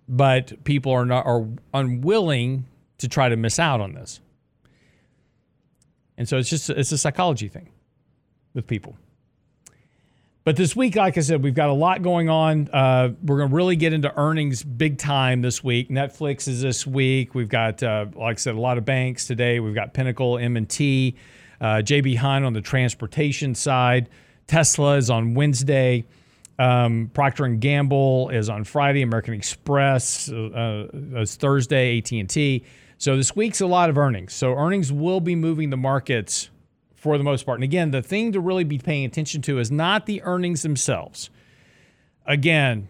but 0.09 0.62
people 0.62 0.93
are 0.93 1.05
not 1.05 1.27
are 1.27 1.49
unwilling 1.73 2.67
to 2.99 3.09
try 3.09 3.29
to 3.29 3.37
miss 3.37 3.59
out 3.59 3.81
on 3.81 3.95
this. 3.95 4.21
And 6.17 6.29
so 6.29 6.39
it's 6.39 6.49
just 6.49 6.71
it's 6.71 6.93
a 6.93 6.99
psychology 6.99 7.49
thing 7.49 7.71
with 8.55 8.67
people. 8.67 8.97
But 10.45 10.57
this 10.57 10.77
week, 10.77 10.95
like 10.95 11.17
I 11.17 11.23
said, 11.23 11.43
we've 11.43 11.55
got 11.55 11.71
a 11.71 11.75
lot 11.75 12.03
going 12.03 12.29
on. 12.29 12.69
Uh, 12.71 13.15
we're 13.23 13.39
going 13.39 13.49
to 13.49 13.57
really 13.57 13.77
get 13.77 13.95
into 13.95 14.15
earnings 14.15 14.62
big 14.62 14.99
time 14.99 15.41
this 15.41 15.65
week. 15.65 15.89
Netflix 15.89 16.47
is 16.47 16.61
this 16.61 16.87
week. 16.87 17.35
We've 17.35 17.49
got, 17.49 17.83
uh, 17.83 18.07
like 18.15 18.37
I 18.37 18.39
said, 18.39 18.55
a 18.55 18.61
lot 18.61 18.77
of 18.77 18.85
banks 18.85 19.27
today. 19.27 19.59
We've 19.59 19.75
got 19.75 19.95
Pinnacle, 19.95 20.37
M&T, 20.37 21.17
uh, 21.62 21.67
JB 21.77 22.19
Hunt 22.19 22.45
on 22.45 22.53
the 22.53 22.61
transportation 22.61 23.55
side. 23.55 24.11
Tesla 24.47 24.97
is 24.99 25.09
on 25.09 25.33
Wednesday. 25.33 26.05
Um, 26.59 27.11
Procter 27.15 27.47
and 27.47 27.59
Gamble 27.59 28.29
is 28.29 28.51
on 28.51 28.65
Friday. 28.65 29.01
American 29.01 29.33
Express 29.33 30.31
uh, 30.31 30.89
is 30.93 31.37
Thursday. 31.37 31.99
AT&T. 31.99 32.65
So 33.05 33.19
this 33.19 33.37
week's 33.37 33.61
a 33.61 33.67
lot 33.67 33.91
of 33.91 33.99
earnings. 33.99 34.33
So 34.33 34.55
earnings 34.55 34.91
will 34.91 35.21
be 35.21 35.35
moving 35.35 35.69
the 35.69 35.77
markets 35.77 36.49
for 36.95 37.19
the 37.19 37.23
most 37.23 37.45
part. 37.45 37.59
And 37.59 37.63
again, 37.63 37.91
the 37.91 38.01
thing 38.01 38.33
to 38.33 38.41
really 38.41 38.65
be 38.65 38.79
paying 38.79 39.05
attention 39.05 39.43
to 39.43 39.59
is 39.59 39.71
not 39.71 40.07
the 40.07 40.23
earnings 40.23 40.63
themselves. 40.63 41.29
Again, 42.25 42.89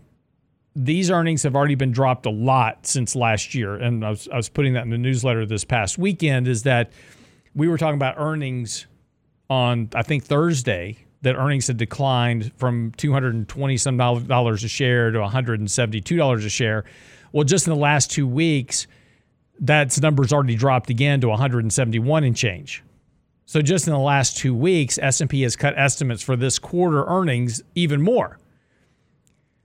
these 0.77 1.11
earnings 1.11 1.43
have 1.43 1.57
already 1.57 1.75
been 1.75 1.91
dropped 1.91 2.27
a 2.27 2.31
lot 2.31 2.87
since 2.87 3.17
last 3.17 3.57
year. 3.57 3.75
And 3.75 4.07
I 4.07 4.11
was, 4.11 4.29
I 4.33 4.37
was 4.37 4.49
putting 4.49 4.75
that 4.75 4.85
in 4.85 4.91
the 4.91 4.99
newsletter 4.99 5.47
this 5.47 5.65
past 5.65 5.99
weekend 5.99 6.47
is 6.47 6.63
that 6.63 6.93
we 7.57 7.67
were 7.67 7.77
talking 7.77 7.97
about 7.97 8.15
earnings 8.17 8.87
on, 9.51 9.89
I 9.97 10.03
think, 10.03 10.23
Thursday, 10.23 10.97
that 11.23 11.35
earnings 11.35 11.67
had 11.67 11.77
declined 11.77 12.53
from 12.55 12.93
220 12.99 13.77
some 13.79 13.97
dollars 13.97 14.63
a 14.63 14.69
share 14.69 15.11
to 15.11 15.19
172 15.19 16.17
dollars 16.17 16.45
a 16.45 16.51
share. 16.51 16.85
Well, 17.33 17.43
just 17.43 17.67
in 17.67 17.73
the 17.73 17.81
last 17.81 18.13
two 18.13 18.29
weeks, 18.29 18.87
that's 19.61 20.01
numbers 20.01 20.33
already 20.33 20.57
dropped 20.57 20.91
again 20.91 21.21
to 21.21 21.29
171 21.29 22.25
and 22.25 22.37
change. 22.37 22.83
So 23.47 23.61
just 23.61 23.87
in 23.87 23.93
the 23.93 23.99
last 23.99 24.37
two 24.37 24.55
weeks, 24.55 24.99
S&P 25.01 25.43
has 25.43 25.55
cut 25.55 25.79
estimates 25.79 26.23
for 26.23 26.37
this 26.37 26.59
quarter 26.59 27.05
earnings 27.05 27.63
even 27.75 28.01
more. 28.03 28.39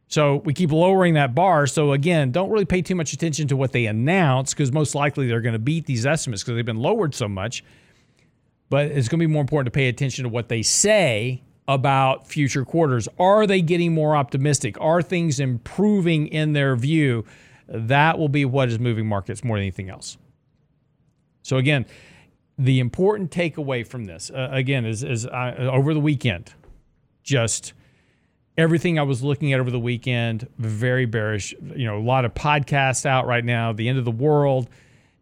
So 0.10 0.38
we 0.38 0.54
keep 0.54 0.72
lowering 0.72 1.14
that 1.14 1.36
bar. 1.36 1.68
So 1.68 1.94
again, 1.94 2.32
don't 2.32 2.50
really 2.50 2.66
pay 2.66 2.82
too 2.82 2.96
much 2.96 3.14
attention 3.14 3.48
to 3.50 3.56
what 3.56 3.72
they 3.72 3.86
announce 3.86 4.54
because 4.54 4.72
most 4.72 4.96
likely 4.96 5.28
they're 5.28 5.42
going 5.42 5.54
to 5.54 5.60
beat 5.60 5.86
these 5.86 6.06
estimates 6.06 6.44
because 6.44 6.56
they've 6.56 6.66
been 6.66 6.82
lowered 6.82 7.14
so 7.14 7.28
much. 7.28 7.64
But 8.70 8.88
it's 8.88 9.08
going 9.08 9.20
to 9.20 9.28
be 9.28 9.32
more 9.32 9.42
important 9.42 9.72
to 9.72 9.78
pay 9.78 9.88
attention 9.88 10.24
to 10.24 10.30
what 10.30 10.50
they 10.50 10.62
say 10.62 11.44
about 11.68 12.28
future 12.28 12.66
quarters. 12.66 13.08
Are 13.20 13.46
they 13.46 13.62
getting 13.62 13.94
more 13.94 14.16
optimistic? 14.16 14.80
Are 14.82 15.04
things 15.04 15.40
improving 15.40 16.28
in 16.28 16.54
their 16.54 16.76
view? 16.76 17.24
That 17.72 18.18
will 18.18 18.30
be 18.30 18.46
what 18.46 18.70
is 18.70 18.80
moving 18.80 19.06
markets 19.08 19.44
more 19.44 19.58
than 19.58 19.64
anything 19.64 19.90
else. 19.90 20.18
So, 21.44 21.58
again, 21.58 21.86
the 22.58 22.80
important 22.80 23.32
takeaway 23.32 23.86
from 23.88 24.06
this, 24.06 24.30
uh, 24.30 24.50
again, 24.52 24.86
is, 24.86 25.04
is 25.04 25.26
uh, 25.26 25.56
over 25.72 25.94
the 25.94 26.00
weekend, 26.00 26.54
just 27.24 27.74
everything 28.58 29.00
I 29.00 29.04
was 29.04 29.24
looking 29.24 29.54
at 29.54 29.60
over 29.60 29.72
the 29.72 29.80
weekend, 29.80 30.48
very 30.58 31.06
bearish. 31.06 31.54
You 31.62 31.86
know, 31.86 31.98
a 31.98 32.04
lot 32.04 32.26
of 32.26 32.34
podcasts 32.34 33.06
out 33.06 33.28
right 33.28 33.46
now, 33.46 33.72
the 33.72 33.88
end 33.88 33.98
of 33.98 34.06
the 34.06 34.12
world, 34.12 34.68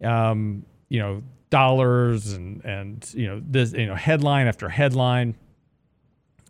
um, 0.04 0.66
you 0.90 1.00
know, 1.00 1.22
dollars 1.50 2.34
and, 2.34 2.64
and, 2.66 3.14
you 3.14 3.28
know, 3.28 3.42
this, 3.46 3.74
you 3.74 3.86
know, 3.86 3.96
headline 3.96 4.48
after 4.48 4.70
headline, 4.70 5.36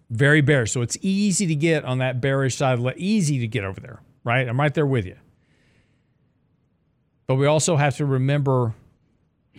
very 0.10 0.41
bearish. 0.41 0.72
So 0.72 0.82
it's 0.82 0.98
easy 1.02 1.48
to 1.48 1.56
get 1.56 1.84
on 1.84 1.98
that 1.98 2.22
bearish 2.22 2.56
side, 2.56 2.80
easy 2.98 3.39
to 3.39 3.48
get 3.48 3.64
over 3.64 3.82
there, 3.82 4.00
right? 4.24 4.48
I'm 4.48 4.60
right 4.60 4.74
there 4.74 4.86
with 4.86 5.06
you. 5.06 5.18
But 7.28 7.36
we 7.36 7.46
also 7.46 7.76
have 7.76 7.98
to 7.98 8.06
remember, 8.06 8.74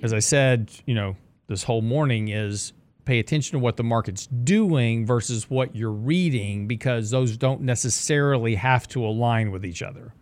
as 0.03 0.15
I 0.15 0.21
said, 0.21 0.73
you 0.87 0.95
know, 0.95 1.17
this 1.49 1.63
whole 1.63 1.83
morning 1.83 2.29
is 2.29 2.73
pay 3.05 3.19
attention 3.19 3.59
to 3.59 3.59
what 3.59 3.77
the 3.77 3.85
market's 3.85 4.27
doing 4.27 5.07
versus 5.07 5.49
what 5.51 5.77
you're 5.77 5.91
reading 5.91 6.67
because 6.67 7.11
those 7.11 7.37
don't 7.37 7.61
necessarily 7.63 8.55
have 8.55 8.89
to 8.89 9.05
align 9.05 9.51
with 9.51 9.65
each 9.65 9.83
other. 9.83 10.15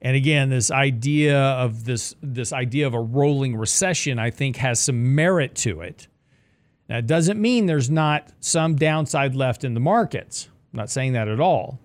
And 0.00 0.16
again, 0.16 0.50
this 0.50 0.70
idea 0.70 1.38
of 1.38 1.84
this 1.84 2.14
this 2.22 2.52
idea 2.52 2.88
of 2.88 2.94
a 2.94 3.00
rolling 3.00 3.56
recession, 3.56 4.18
I 4.18 4.30
think, 4.30 4.56
has 4.56 4.80
some 4.80 5.14
merit 5.14 5.54
to 5.56 5.80
it. 5.80 6.08
Now, 6.88 6.98
it 6.98 7.06
doesn't 7.06 7.40
mean 7.40 7.66
there's 7.66 7.90
not 7.90 8.32
some 8.40 8.74
downside 8.74 9.36
left 9.36 9.62
in 9.62 9.74
the 9.74 9.80
markets. 9.80 10.48
I'm 10.72 10.78
not 10.78 10.90
saying 10.90 11.12
that 11.12 11.28
at 11.28 11.38
all. 11.38 11.78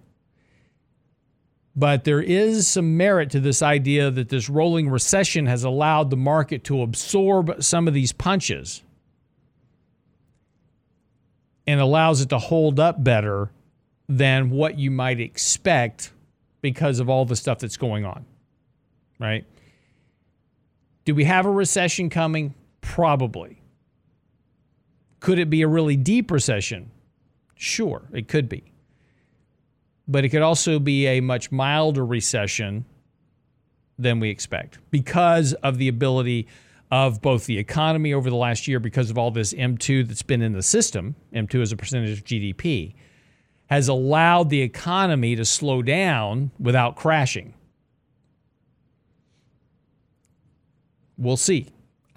But 1.77 2.05
there 2.05 2.21
is 2.21 2.67
some 2.67 2.97
merit 2.97 3.29
to 3.31 3.39
this 3.39 3.61
idea 3.61 4.09
that 4.09 4.29
this 4.29 4.49
rolling 4.49 4.89
recession 4.89 5.45
has 5.45 5.63
allowed 5.63 6.09
the 6.09 6.17
market 6.17 6.63
to 6.65 6.81
absorb 6.81 7.61
some 7.63 7.87
of 7.87 7.93
these 7.93 8.11
punches 8.11 8.81
and 11.67 11.79
allows 11.79 12.19
it 12.19 12.29
to 12.29 12.39
hold 12.39 12.79
up 12.79 13.03
better 13.03 13.51
than 14.09 14.49
what 14.49 14.79
you 14.79 14.89
might 14.89 15.19
expect 15.19 16.11
because 16.61 16.99
of 16.99 17.09
all 17.09 17.25
the 17.25 17.35
stuff 17.35 17.59
that's 17.59 17.77
going 17.77 18.05
on. 18.05 18.25
Right? 19.19 19.45
Do 21.05 21.13
we 21.13 21.25
have 21.25 21.45
a 21.45 21.51
recession 21.51 22.09
coming? 22.09 22.55
Probably. 22.81 23.61
Could 25.19 25.37
it 25.37 25.51
be 25.51 25.61
a 25.61 25.67
really 25.67 25.95
deep 25.95 26.31
recession? 26.31 26.89
Sure, 27.55 28.01
it 28.11 28.27
could 28.27 28.49
be 28.49 28.63
but 30.07 30.23
it 30.23 30.29
could 30.29 30.41
also 30.41 30.79
be 30.79 31.05
a 31.07 31.19
much 31.19 31.51
milder 31.51 32.05
recession 32.05 32.85
than 33.99 34.19
we 34.19 34.29
expect 34.29 34.79
because 34.91 35.53
of 35.53 35.77
the 35.77 35.87
ability 35.87 36.47
of 36.89 37.21
both 37.21 37.45
the 37.45 37.57
economy 37.57 38.13
over 38.13 38.29
the 38.29 38.35
last 38.35 38.67
year 38.67 38.79
because 38.79 39.09
of 39.09 39.17
all 39.17 39.31
this 39.31 39.53
M2 39.53 40.07
that's 40.07 40.21
been 40.21 40.41
in 40.41 40.53
the 40.53 40.63
system. 40.63 41.15
M2 41.33 41.61
as 41.61 41.71
a 41.71 41.77
percentage 41.77 42.17
of 42.17 42.23
GDP. 42.23 42.93
has 43.69 43.89
allowed 43.89 44.49
the 44.49 44.61
economy 44.61 45.35
to 45.35 45.43
slow 45.43 45.81
down 45.81 46.51
without 46.57 46.95
crashing. 46.95 47.53
We'll 51.17 51.35
see. 51.35 51.67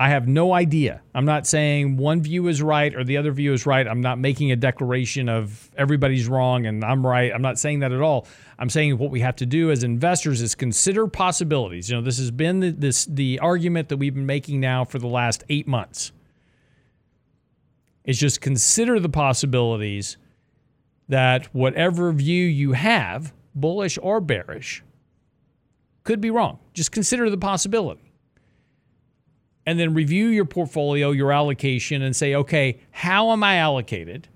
I 0.01 0.09
have 0.09 0.27
no 0.27 0.55
idea. 0.55 1.03
I'm 1.15 1.27
not 1.27 1.47
saying 1.47 1.99
one 1.99 2.23
view 2.23 2.49
is 2.49 2.63
right 2.63 2.95
or 2.95 3.05
the 3.05 3.19
other 3.19 3.33
view 3.33 3.53
is 3.53 3.67
right. 3.67 3.87
I'm 3.87 4.01
not 4.01 4.19
making 4.19 4.51
a 4.51 4.57
declaration 4.57 5.29
of 5.29 5.71
everybody's 5.77 6.27
wrong 6.27 6.65
and 6.65 6.83
I'm 6.83 7.07
right. 7.07 7.31
I'm 7.31 7.43
not 7.43 7.59
saying 7.59 7.81
that 7.81 7.93
at 7.93 8.01
all. 8.01 8.27
I'm 8.59 8.71
saying 8.71 8.97
what 8.97 9.11
we 9.11 9.21
have 9.21 9.37
to 9.37 9.47
do 9.47 9.71
as 9.71 9.85
investors 9.85 10.41
is 10.41 10.55
consider 10.55 11.07
possibilities. 11.07 11.91
You 11.91 11.97
know, 11.97 12.03
this 12.03 12.17
has 12.17 12.31
been 12.31 12.61
the, 12.61 12.71
this 12.71 13.05
the 13.05 13.41
argument 13.41 13.91
that 13.91 13.99
we've 13.99 14.15
been 14.15 14.25
making 14.25 14.59
now 14.59 14.87
for 14.87 14.99
the 14.99 15.07
last 15.07 15.45
8 15.51 15.69
months. 15.69 16.13
It's 18.03 18.19
just 18.19 18.41
consider 18.41 19.01
the 19.01 19.11
possibilities 19.11 20.17
that 21.11 21.55
whatever 21.55 22.11
view 22.13 22.47
you 22.47 22.73
have, 22.73 23.35
bullish 23.55 23.99
or 24.01 24.23
bearish, 24.23 24.83
could 26.05 26.23
be 26.23 26.31
wrong. 26.31 26.59
Just 26.73 26.91
consider 26.91 27.29
the 27.29 27.37
possibility 27.37 28.10
and 29.67 29.79
then 29.79 29.95
review 29.95 30.29
your 30.29 30.45
portfolio, 30.45 31.11
your 31.11 31.33
allocation, 31.33 32.03
and 32.03 32.15
say, 32.15 32.35
okay, 32.35 32.81
how 32.91 33.31
am 33.33 33.43
I 33.45 33.57
allocated? 33.57 34.29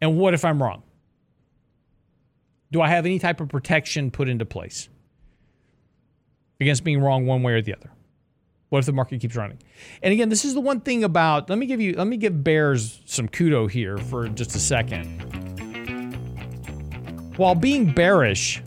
And 0.00 0.18
what 0.18 0.34
if 0.34 0.44
I'm 0.44 0.62
wrong? 0.62 0.82
Do 2.72 2.80
I 2.80 2.88
have 2.88 3.06
any 3.06 3.18
type 3.18 3.40
of 3.40 3.48
protection 3.48 4.10
put 4.10 4.28
into 4.28 4.44
place 4.44 4.88
against 6.60 6.84
being 6.84 7.00
wrong 7.00 7.26
one 7.26 7.42
way 7.42 7.52
or 7.52 7.62
the 7.62 7.74
other? 7.74 7.90
What 8.68 8.80
if 8.80 8.86
the 8.86 8.92
market 8.92 9.20
keeps 9.20 9.36
running? 9.36 9.58
And 10.02 10.12
again, 10.12 10.28
this 10.28 10.44
is 10.44 10.54
the 10.54 10.60
one 10.60 10.80
thing 10.80 11.04
about, 11.04 11.48
let 11.48 11.58
me 11.58 11.66
give 11.66 11.80
you, 11.80 11.92
let 11.92 12.08
me 12.08 12.16
give 12.16 12.42
Bears 12.42 13.00
some 13.06 13.28
kudo 13.28 13.70
here 13.70 13.96
for 13.96 14.28
just 14.28 14.56
a 14.56 14.58
second. 14.58 15.22
While 17.36 17.54
being 17.54 17.92
bearish 17.92 18.60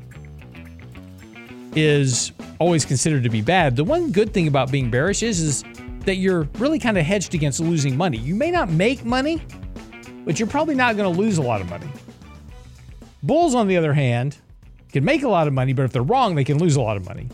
is 1.75 2.31
always 2.59 2.85
considered 2.85 3.23
to 3.23 3.29
be 3.29 3.41
bad. 3.41 3.75
The 3.75 3.83
one 3.83 4.11
good 4.11 4.33
thing 4.33 4.47
about 4.47 4.71
being 4.71 4.89
bearish 4.89 5.23
is, 5.23 5.39
is 5.39 5.63
that 6.05 6.15
you're 6.15 6.43
really 6.57 6.79
kind 6.79 6.97
of 6.97 7.05
hedged 7.05 7.35
against 7.35 7.59
losing 7.59 7.95
money. 7.95 8.17
You 8.17 8.35
may 8.35 8.51
not 8.51 8.69
make 8.69 9.05
money, 9.05 9.41
but 10.25 10.39
you're 10.39 10.47
probably 10.47 10.75
not 10.75 10.97
going 10.97 11.13
to 11.13 11.19
lose 11.19 11.37
a 11.37 11.41
lot 11.41 11.61
of 11.61 11.69
money. 11.69 11.87
Bulls, 13.23 13.55
on 13.55 13.67
the 13.67 13.77
other 13.77 13.93
hand, 13.93 14.37
can 14.91 15.03
make 15.03 15.23
a 15.23 15.29
lot 15.29 15.47
of 15.47 15.53
money, 15.53 15.73
but 15.73 15.83
if 15.83 15.91
they're 15.91 16.01
wrong, 16.01 16.35
they 16.35 16.43
can 16.43 16.57
lose 16.57 16.75
a 16.75 16.81
lot 16.81 16.97
of 16.97 17.05
money. 17.05 17.27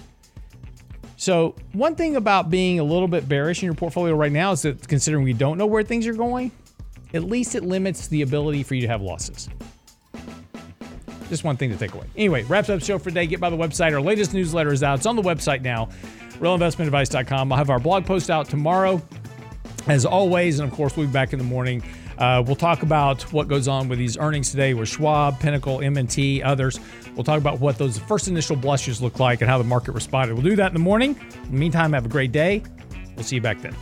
So, 1.18 1.56
one 1.72 1.96
thing 1.96 2.18
about 2.18 2.50
being 2.50 2.80
a 2.80 2.84
little 2.84 3.08
bit 3.08 3.30
bearish 3.30 3.62
in 3.62 3.68
your 3.68 3.76
portfolio 3.76 4.16
right 4.16 4.32
now 4.32 4.52
is 4.52 4.64
that 4.64 4.88
considering 4.88 5.24
we 5.24 5.34
don't 5.34 5.58
know 5.58 5.66
where 5.66 5.82
things 5.82 6.06
are 6.08 6.14
going, 6.14 6.52
at 7.14 7.24
least 7.24 7.56
it 7.56 7.64
limits 7.64 8.08
the 8.08 8.22
ability 8.22 8.64
for 8.64 8.76
you 8.76 8.82
to 8.82 8.88
have 8.88 9.02
losses. 9.02 9.50
Just 11.30 11.44
one 11.44 11.58
thing 11.58 11.72
to 11.72 11.78
take 11.78 11.94
away. 11.94 12.06
Anyway, 12.16 12.44
wraps 12.44 12.70
up 12.70 12.82
show 12.82 12.98
for 12.98 13.10
today. 13.10 13.26
Get 13.26 13.40
by 13.40 13.50
the 13.50 13.58
website. 13.58 13.94
Our 13.94 14.02
latest 14.02 14.34
newsletter 14.34 14.72
is 14.72 14.84
out. 14.84 15.00
It's 15.00 15.06
on 15.06 15.16
the 15.16 15.22
website 15.22 15.62
now, 15.62 15.90
realinvestmentadvice.com. 16.40 17.52
I'll 17.52 17.58
have 17.58 17.70
our 17.70 17.80
blog 17.80 18.06
post 18.06 18.30
out 18.30 18.48
tomorrow, 18.48 19.02
as 19.88 20.06
always. 20.06 20.60
And 20.60 20.70
of 20.70 20.76
course, 20.76 20.96
we'll 20.96 21.08
be 21.08 21.14
back 21.14 21.34
in 21.34 21.40
the 21.40 21.46
morning. 21.46 21.84
Uh, 22.18 22.44
we'll 22.46 22.56
talk 22.56 22.84
about 22.84 23.22
what 23.34 23.48
goes 23.48 23.68
on 23.68 23.90
with 23.90 24.00
these 24.00 24.18
earnings 24.18 24.52
today 24.52 24.74
with 24.74 24.88
Schwab, 24.88 25.40
Pinnacle, 25.40 25.82
M&T, 25.82 26.42
others. 26.44 26.80
We'll 27.16 27.26
talk 27.26 27.40
about 27.40 27.60
what 27.60 27.78
those 27.78 27.98
first 27.98 28.28
initial 28.28 28.56
blushes 28.56 29.02
look 29.02 29.20
like 29.20 29.42
and 29.42 29.50
how 29.50 29.58
the 29.58 29.64
market 29.64 29.92
responded. 29.92 30.34
We'll 30.34 30.44
do 30.44 30.56
that 30.56 30.68
in 30.68 30.74
the 30.74 30.80
morning. 30.80 31.20
In 31.44 31.52
the 31.52 31.58
meantime, 31.58 31.94
have 31.94 32.06
a 32.06 32.10
great 32.10 32.32
day. 32.32 32.64
We'll 33.16 33.26
see 33.26 33.36
you 33.36 33.42
back 33.42 33.62
then. 33.62 33.76